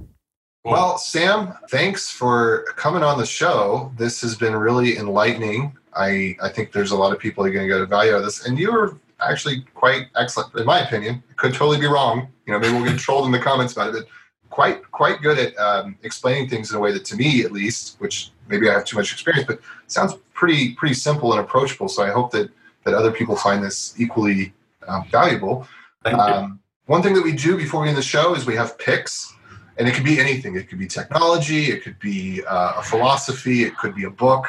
Well, 0.65 0.97
Sam, 0.97 1.53
thanks 1.69 2.09
for 2.09 2.63
coming 2.77 3.03
on 3.03 3.17
the 3.17 3.25
show. 3.25 3.91
This 3.97 4.21
has 4.21 4.35
been 4.35 4.55
really 4.55 4.97
enlightening. 4.97 5.75
I, 5.93 6.37
I 6.41 6.49
think 6.49 6.71
there's 6.71 6.91
a 6.91 6.95
lot 6.95 7.11
of 7.11 7.19
people 7.19 7.45
are 7.45 7.51
going 7.51 7.67
to 7.67 7.73
get 7.73 7.81
a 7.81 7.85
value 7.85 8.13
out 8.13 8.19
of 8.19 8.23
this. 8.23 8.45
And 8.45 8.57
you 8.57 8.71
were 8.71 8.97
actually 9.19 9.65
quite 9.73 10.07
excellent, 10.15 10.55
in 10.55 10.65
my 10.65 10.79
opinion. 10.79 11.21
Could 11.35 11.53
totally 11.53 11.79
be 11.79 11.85
wrong. 11.87 12.29
You 12.45 12.53
know, 12.53 12.59
maybe 12.59 12.73
we'll 12.73 12.85
get 12.85 12.97
trolled 12.97 13.25
in 13.25 13.31
the 13.31 13.39
comments 13.39 13.73
about 13.73 13.89
it, 13.89 13.93
but 13.93 14.07
quite 14.49 14.89
quite 14.91 15.21
good 15.21 15.39
at 15.39 15.57
um, 15.57 15.97
explaining 16.03 16.47
things 16.47 16.71
in 16.71 16.77
a 16.77 16.79
way 16.79 16.91
that, 16.91 17.03
to 17.05 17.15
me 17.15 17.43
at 17.43 17.51
least, 17.51 17.95
which 17.99 18.31
maybe 18.47 18.69
I 18.69 18.73
have 18.73 18.85
too 18.85 18.97
much 18.97 19.11
experience, 19.11 19.45
but 19.47 19.57
it 19.57 19.91
sounds 19.91 20.15
pretty 20.33 20.73
pretty 20.75 20.95
simple 20.95 21.31
and 21.31 21.41
approachable. 21.41 21.87
So 21.87 22.03
I 22.03 22.11
hope 22.11 22.31
that 22.31 22.49
that 22.83 22.93
other 22.93 23.11
people 23.11 23.35
find 23.35 23.63
this 23.63 23.93
equally 23.97 24.53
um, 24.87 25.05
valuable. 25.09 25.67
Um, 26.05 26.59
one 26.85 27.01
thing 27.01 27.13
that 27.13 27.23
we 27.23 27.31
do 27.31 27.55
before 27.55 27.81
we 27.81 27.87
end 27.87 27.97
the 27.97 28.01
show 28.01 28.35
is 28.35 28.45
we 28.45 28.55
have 28.55 28.77
picks, 28.77 29.33
and 29.77 29.87
it 29.87 29.93
could 29.93 30.03
be 30.03 30.19
anything. 30.19 30.55
It 30.55 30.67
could 30.67 30.79
be 30.79 30.87
technology, 30.87 31.71
it 31.71 31.81
could 31.81 31.97
be 31.99 32.43
uh, 32.45 32.73
a 32.77 32.83
philosophy, 32.83 33.63
it 33.63 33.77
could 33.77 33.95
be 33.95 34.03
a 34.03 34.09
book. 34.09 34.47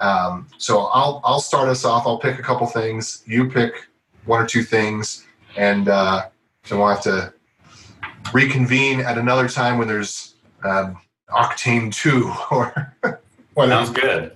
Um, 0.00 0.46
so 0.58 0.86
I'll 0.86 1.20
I'll 1.24 1.40
start 1.40 1.68
us 1.68 1.84
off. 1.84 2.06
I'll 2.06 2.18
pick 2.18 2.38
a 2.38 2.42
couple 2.42 2.66
things. 2.66 3.22
You 3.26 3.48
pick 3.50 3.88
one 4.26 4.40
or 4.40 4.46
two 4.46 4.62
things, 4.62 5.26
and 5.56 5.88
uh, 5.88 6.28
then 6.68 6.78
we'll 6.78 6.88
have 6.88 7.02
to 7.02 7.32
reconvene 8.32 9.00
at 9.00 9.16
another 9.18 9.48
time 9.48 9.78
when 9.78 9.88
there's 9.88 10.34
um, 10.64 11.00
Octane 11.30 11.94
two 11.94 12.32
or 12.50 12.94
whatever. 13.54 13.84
Sounds 13.84 13.90
good. 13.90 14.32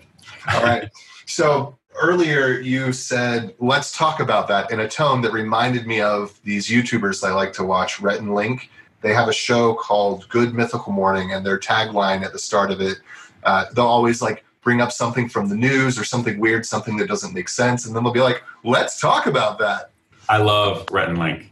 All 0.53 0.62
right. 0.62 0.90
So 1.26 1.76
earlier 2.01 2.59
you 2.61 2.93
said, 2.93 3.55
let's 3.59 3.97
talk 3.97 4.20
about 4.20 4.49
that 4.49 4.70
in 4.70 4.80
a 4.80 4.88
tone 4.88 5.20
that 5.22 5.32
reminded 5.32 5.86
me 5.86 6.01
of 6.01 6.38
these 6.45 6.68
YouTubers 6.68 7.26
I 7.26 7.32
like 7.32 7.53
to 7.55 7.64
watch, 7.64 8.01
Rhett 8.01 8.20
and 8.20 8.34
Link. 8.34 8.70
They 9.01 9.12
have 9.12 9.28
a 9.28 9.32
show 9.32 9.74
called 9.74 10.28
Good 10.28 10.55
Mythical 10.55 10.93
Morning, 10.93 11.32
and 11.32 11.45
their 11.45 11.59
tagline 11.59 12.22
at 12.22 12.32
the 12.32 12.38
start 12.38 12.70
of 12.70 12.80
it, 12.80 12.99
uh, 13.43 13.66
they'll 13.74 13.84
always 13.84 14.22
like 14.22 14.45
bring 14.62 14.80
up 14.80 14.93
something 14.93 15.28
from 15.28 15.49
the 15.49 15.57
news 15.57 15.99
or 15.99 16.05
something 16.05 16.38
weird, 16.38 16.64
something 16.64 16.97
that 16.99 17.09
doesn't 17.09 17.34
make 17.34 17.49
sense, 17.49 17.84
and 17.84 17.95
then 17.95 18.05
they'll 18.05 18.12
be 18.12 18.20
like, 18.20 18.43
let's 18.64 19.01
talk 19.01 19.26
about 19.26 19.59
that. 19.59 19.90
I 20.28 20.38
love 20.38 20.86
Rhett 20.90 21.09
and 21.09 21.18
Link. 21.18 21.51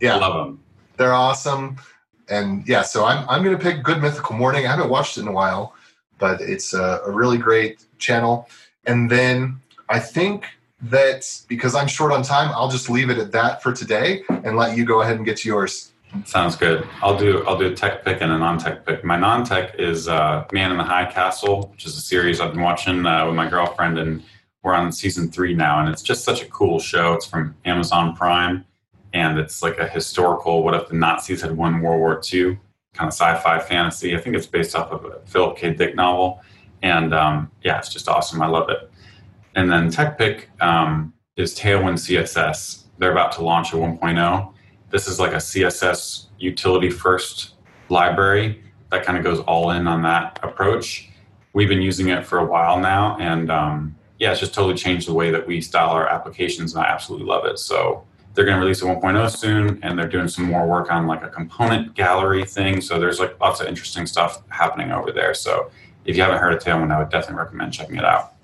Yeah. 0.00 0.16
I 0.16 0.18
love 0.18 0.46
them. 0.46 0.60
They're 0.96 1.12
awesome. 1.12 1.76
And 2.32 2.66
yeah, 2.66 2.80
so 2.80 3.04
I'm, 3.04 3.28
I'm 3.28 3.44
to 3.44 3.58
pick 3.58 3.82
Good 3.82 4.00
Mythical 4.00 4.34
Morning. 4.36 4.66
I 4.66 4.70
haven't 4.70 4.88
watched 4.88 5.18
it 5.18 5.20
in 5.20 5.28
a 5.28 5.32
while, 5.32 5.74
but 6.18 6.40
it's 6.40 6.72
a, 6.72 7.02
a 7.04 7.10
really 7.10 7.36
great 7.36 7.84
channel. 7.98 8.48
And 8.86 9.10
then 9.10 9.60
I 9.90 9.98
think 9.98 10.46
that 10.80 11.28
because 11.46 11.74
I'm 11.74 11.86
short 11.86 12.10
on 12.10 12.22
time, 12.22 12.50
I'll 12.54 12.70
just 12.70 12.88
leave 12.88 13.10
it 13.10 13.18
at 13.18 13.32
that 13.32 13.62
for 13.62 13.70
today 13.72 14.22
and 14.44 14.56
let 14.56 14.78
you 14.78 14.86
go 14.86 15.02
ahead 15.02 15.16
and 15.16 15.26
get 15.26 15.36
to 15.38 15.48
yours. 15.48 15.92
Sounds 16.24 16.56
good. 16.56 16.88
I'll 17.02 17.18
do 17.18 17.44
I'll 17.46 17.58
do 17.58 17.66
a 17.66 17.74
tech 17.74 18.04
pick 18.04 18.22
and 18.22 18.32
a 18.32 18.38
non-tech 18.38 18.86
pick. 18.86 19.04
My 19.04 19.18
non-tech 19.18 19.76
is 19.78 20.08
uh, 20.08 20.46
Man 20.52 20.70
in 20.70 20.78
the 20.78 20.84
High 20.84 21.10
Castle, 21.10 21.68
which 21.72 21.84
is 21.84 21.96
a 21.96 22.00
series 22.00 22.40
I've 22.40 22.52
been 22.52 22.62
watching 22.62 23.04
uh, 23.04 23.26
with 23.26 23.34
my 23.34 23.48
girlfriend, 23.48 23.98
and 23.98 24.22
we're 24.62 24.74
on 24.74 24.90
season 24.92 25.30
three 25.30 25.54
now. 25.54 25.80
And 25.80 25.88
it's 25.88 26.02
just 26.02 26.24
such 26.24 26.42
a 26.42 26.46
cool 26.46 26.78
show. 26.80 27.12
It's 27.14 27.26
from 27.26 27.56
Amazon 27.64 28.16
Prime, 28.16 28.64
and 29.12 29.38
it's 29.38 29.62
like 29.62 29.78
a 29.78 29.88
historical. 29.88 30.62
What 30.62 30.74
if 30.74 30.88
the 30.88 30.94
Nazis 30.94 31.40
had 31.42 31.56
won 31.56 31.80
World 31.80 32.00
War 32.00 32.20
II? 32.32 32.58
Kind 32.94 33.08
of 33.08 33.14
sci-fi 33.14 33.58
fantasy. 33.58 34.14
I 34.16 34.20
think 34.20 34.36
it's 34.36 34.46
based 34.46 34.76
off 34.76 34.90
of 34.90 35.04
a 35.04 35.20
Philip 35.26 35.56
K. 35.56 35.72
Dick 35.72 35.94
novel, 35.94 36.42
and 36.82 37.14
um, 37.14 37.50
yeah, 37.62 37.78
it's 37.78 37.88
just 37.88 38.08
awesome. 38.08 38.42
I 38.42 38.46
love 38.46 38.68
it. 38.68 38.90
And 39.54 39.70
then 39.70 39.90
tech 39.90 40.18
pick 40.18 40.50
um, 40.60 41.12
is 41.36 41.54
Tailwind 41.54 41.98
CSS. 41.98 42.84
They're 42.98 43.12
about 43.12 43.32
to 43.32 43.42
launch 43.42 43.72
a 43.72 43.76
1.0 43.76 44.52
this 44.92 45.08
is 45.08 45.18
like 45.18 45.32
a 45.32 45.36
css 45.36 46.26
utility 46.38 46.90
first 46.90 47.54
library 47.88 48.62
that 48.90 49.04
kind 49.04 49.18
of 49.18 49.24
goes 49.24 49.40
all 49.40 49.70
in 49.70 49.88
on 49.88 50.02
that 50.02 50.38
approach 50.42 51.08
we've 51.54 51.68
been 51.68 51.82
using 51.82 52.08
it 52.08 52.24
for 52.24 52.38
a 52.38 52.44
while 52.44 52.78
now 52.78 53.16
and 53.18 53.50
um, 53.50 53.96
yeah 54.20 54.30
it's 54.30 54.38
just 54.38 54.54
totally 54.54 54.76
changed 54.76 55.08
the 55.08 55.12
way 55.12 55.30
that 55.30 55.44
we 55.44 55.60
style 55.60 55.90
our 55.90 56.06
applications 56.08 56.74
and 56.74 56.84
i 56.84 56.88
absolutely 56.88 57.26
love 57.26 57.44
it 57.44 57.58
so 57.58 58.04
they're 58.34 58.44
going 58.44 58.56
to 58.56 58.62
release 58.62 58.82
a 58.82 58.84
1.0 58.84 59.30
soon 59.36 59.78
and 59.82 59.98
they're 59.98 60.08
doing 60.08 60.28
some 60.28 60.44
more 60.44 60.66
work 60.66 60.90
on 60.90 61.06
like 61.06 61.22
a 61.22 61.28
component 61.28 61.94
gallery 61.94 62.44
thing 62.44 62.80
so 62.80 62.98
there's 62.98 63.20
like 63.20 63.38
lots 63.40 63.60
of 63.60 63.66
interesting 63.66 64.06
stuff 64.06 64.42
happening 64.48 64.90
over 64.90 65.12
there 65.12 65.34
so 65.34 65.70
if 66.04 66.16
you 66.16 66.22
haven't 66.22 66.38
heard 66.38 66.52
of 66.52 66.62
tailwind 66.62 66.92
i 66.92 66.98
would 66.98 67.10
definitely 67.10 67.36
recommend 67.36 67.72
checking 67.72 67.96
it 67.96 68.04
out 68.04 68.34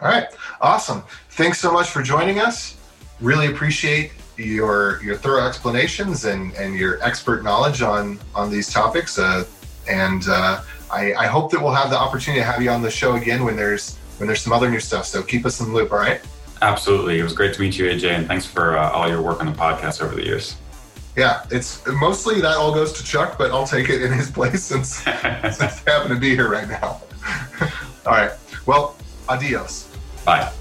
All 0.00 0.08
right. 0.08 0.28
Awesome. 0.60 1.02
Thanks 1.30 1.58
so 1.58 1.72
much 1.72 1.90
for 1.90 2.02
joining 2.02 2.38
us. 2.38 2.76
Really 3.20 3.48
appreciate 3.48 4.12
your 4.36 5.02
your 5.02 5.16
thorough 5.16 5.44
explanations 5.44 6.24
and, 6.24 6.54
and 6.54 6.74
your 6.76 7.02
expert 7.02 7.42
knowledge 7.42 7.82
on 7.82 8.18
on 8.34 8.48
these 8.50 8.70
topics. 8.72 9.18
Uh, 9.18 9.44
and 9.88 10.28
uh, 10.28 10.62
I, 10.92 11.14
I 11.14 11.26
hope 11.26 11.50
that 11.50 11.60
we'll 11.60 11.72
have 11.74 11.90
the 11.90 11.98
opportunity 11.98 12.40
to 12.40 12.46
have 12.46 12.62
you 12.62 12.70
on 12.70 12.80
the 12.82 12.90
show 12.90 13.16
again 13.16 13.44
when 13.44 13.56
there's 13.56 13.96
when 14.18 14.28
there's 14.28 14.40
some 14.42 14.52
other 14.52 14.70
new 14.70 14.78
stuff. 14.80 15.04
So 15.06 15.22
keep 15.22 15.44
us 15.44 15.60
in 15.60 15.66
the 15.68 15.74
loop. 15.74 15.90
All 15.90 15.98
right. 15.98 16.20
Absolutely 16.62 17.18
it 17.18 17.22
was 17.22 17.32
great 17.32 17.54
to 17.54 17.60
meet 17.60 17.78
you 17.78 17.86
aj 17.86 18.04
and 18.04 18.26
thanks 18.26 18.46
for 18.46 18.76
uh, 18.76 18.90
all 18.90 19.08
your 19.08 19.22
work 19.22 19.40
on 19.40 19.46
the 19.46 19.52
podcast 19.52 20.02
over 20.02 20.14
the 20.14 20.24
years 20.24 20.56
Yeah, 21.16 21.44
it's 21.50 21.84
mostly 21.88 22.40
that 22.42 22.56
all 22.56 22.72
goes 22.72 22.92
to 22.92 23.02
Chuck, 23.02 23.36
but 23.38 23.50
I'll 23.50 23.66
take 23.66 23.88
it 23.88 24.02
in 24.02 24.12
his 24.12 24.30
place 24.30 24.62
since 24.62 24.88
since 25.02 25.60
I 25.60 25.82
happen 25.84 26.10
to 26.10 26.16
be 26.16 26.30
here 26.36 26.48
right 26.48 26.68
now. 26.68 27.02
all 28.06 28.12
right. 28.12 28.30
Well, 28.66 28.94
adios. 29.28 29.88
bye 30.24 30.52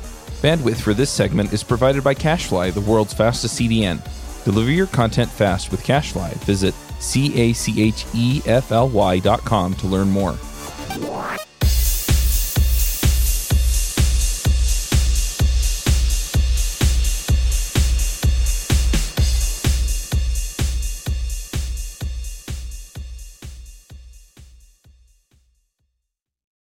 Bandwidth 0.41 0.81
for 0.81 0.95
this 0.95 1.11
segment 1.11 1.53
is 1.53 1.63
provided 1.63 2.03
by 2.03 2.15
CacheFly, 2.15 2.73
the 2.73 2.81
world's 2.81 3.13
fastest 3.13 3.59
CDN. 3.59 4.01
Deliver 4.45 4.71
your 4.71 4.87
content 4.87 5.29
fast 5.29 5.69
with 5.69 5.83
CacheFly. 5.83 6.33
Visit 6.45 6.73
C 6.99 7.39
A 7.39 7.53
C 7.53 7.79
H 7.83 8.07
E 8.15 8.41
F 8.47 8.71
L 8.71 8.89
Y 8.89 9.19
dot 9.19 9.41
com 9.45 9.75
to 9.75 9.85
learn 9.85 10.09
more. 10.09 10.35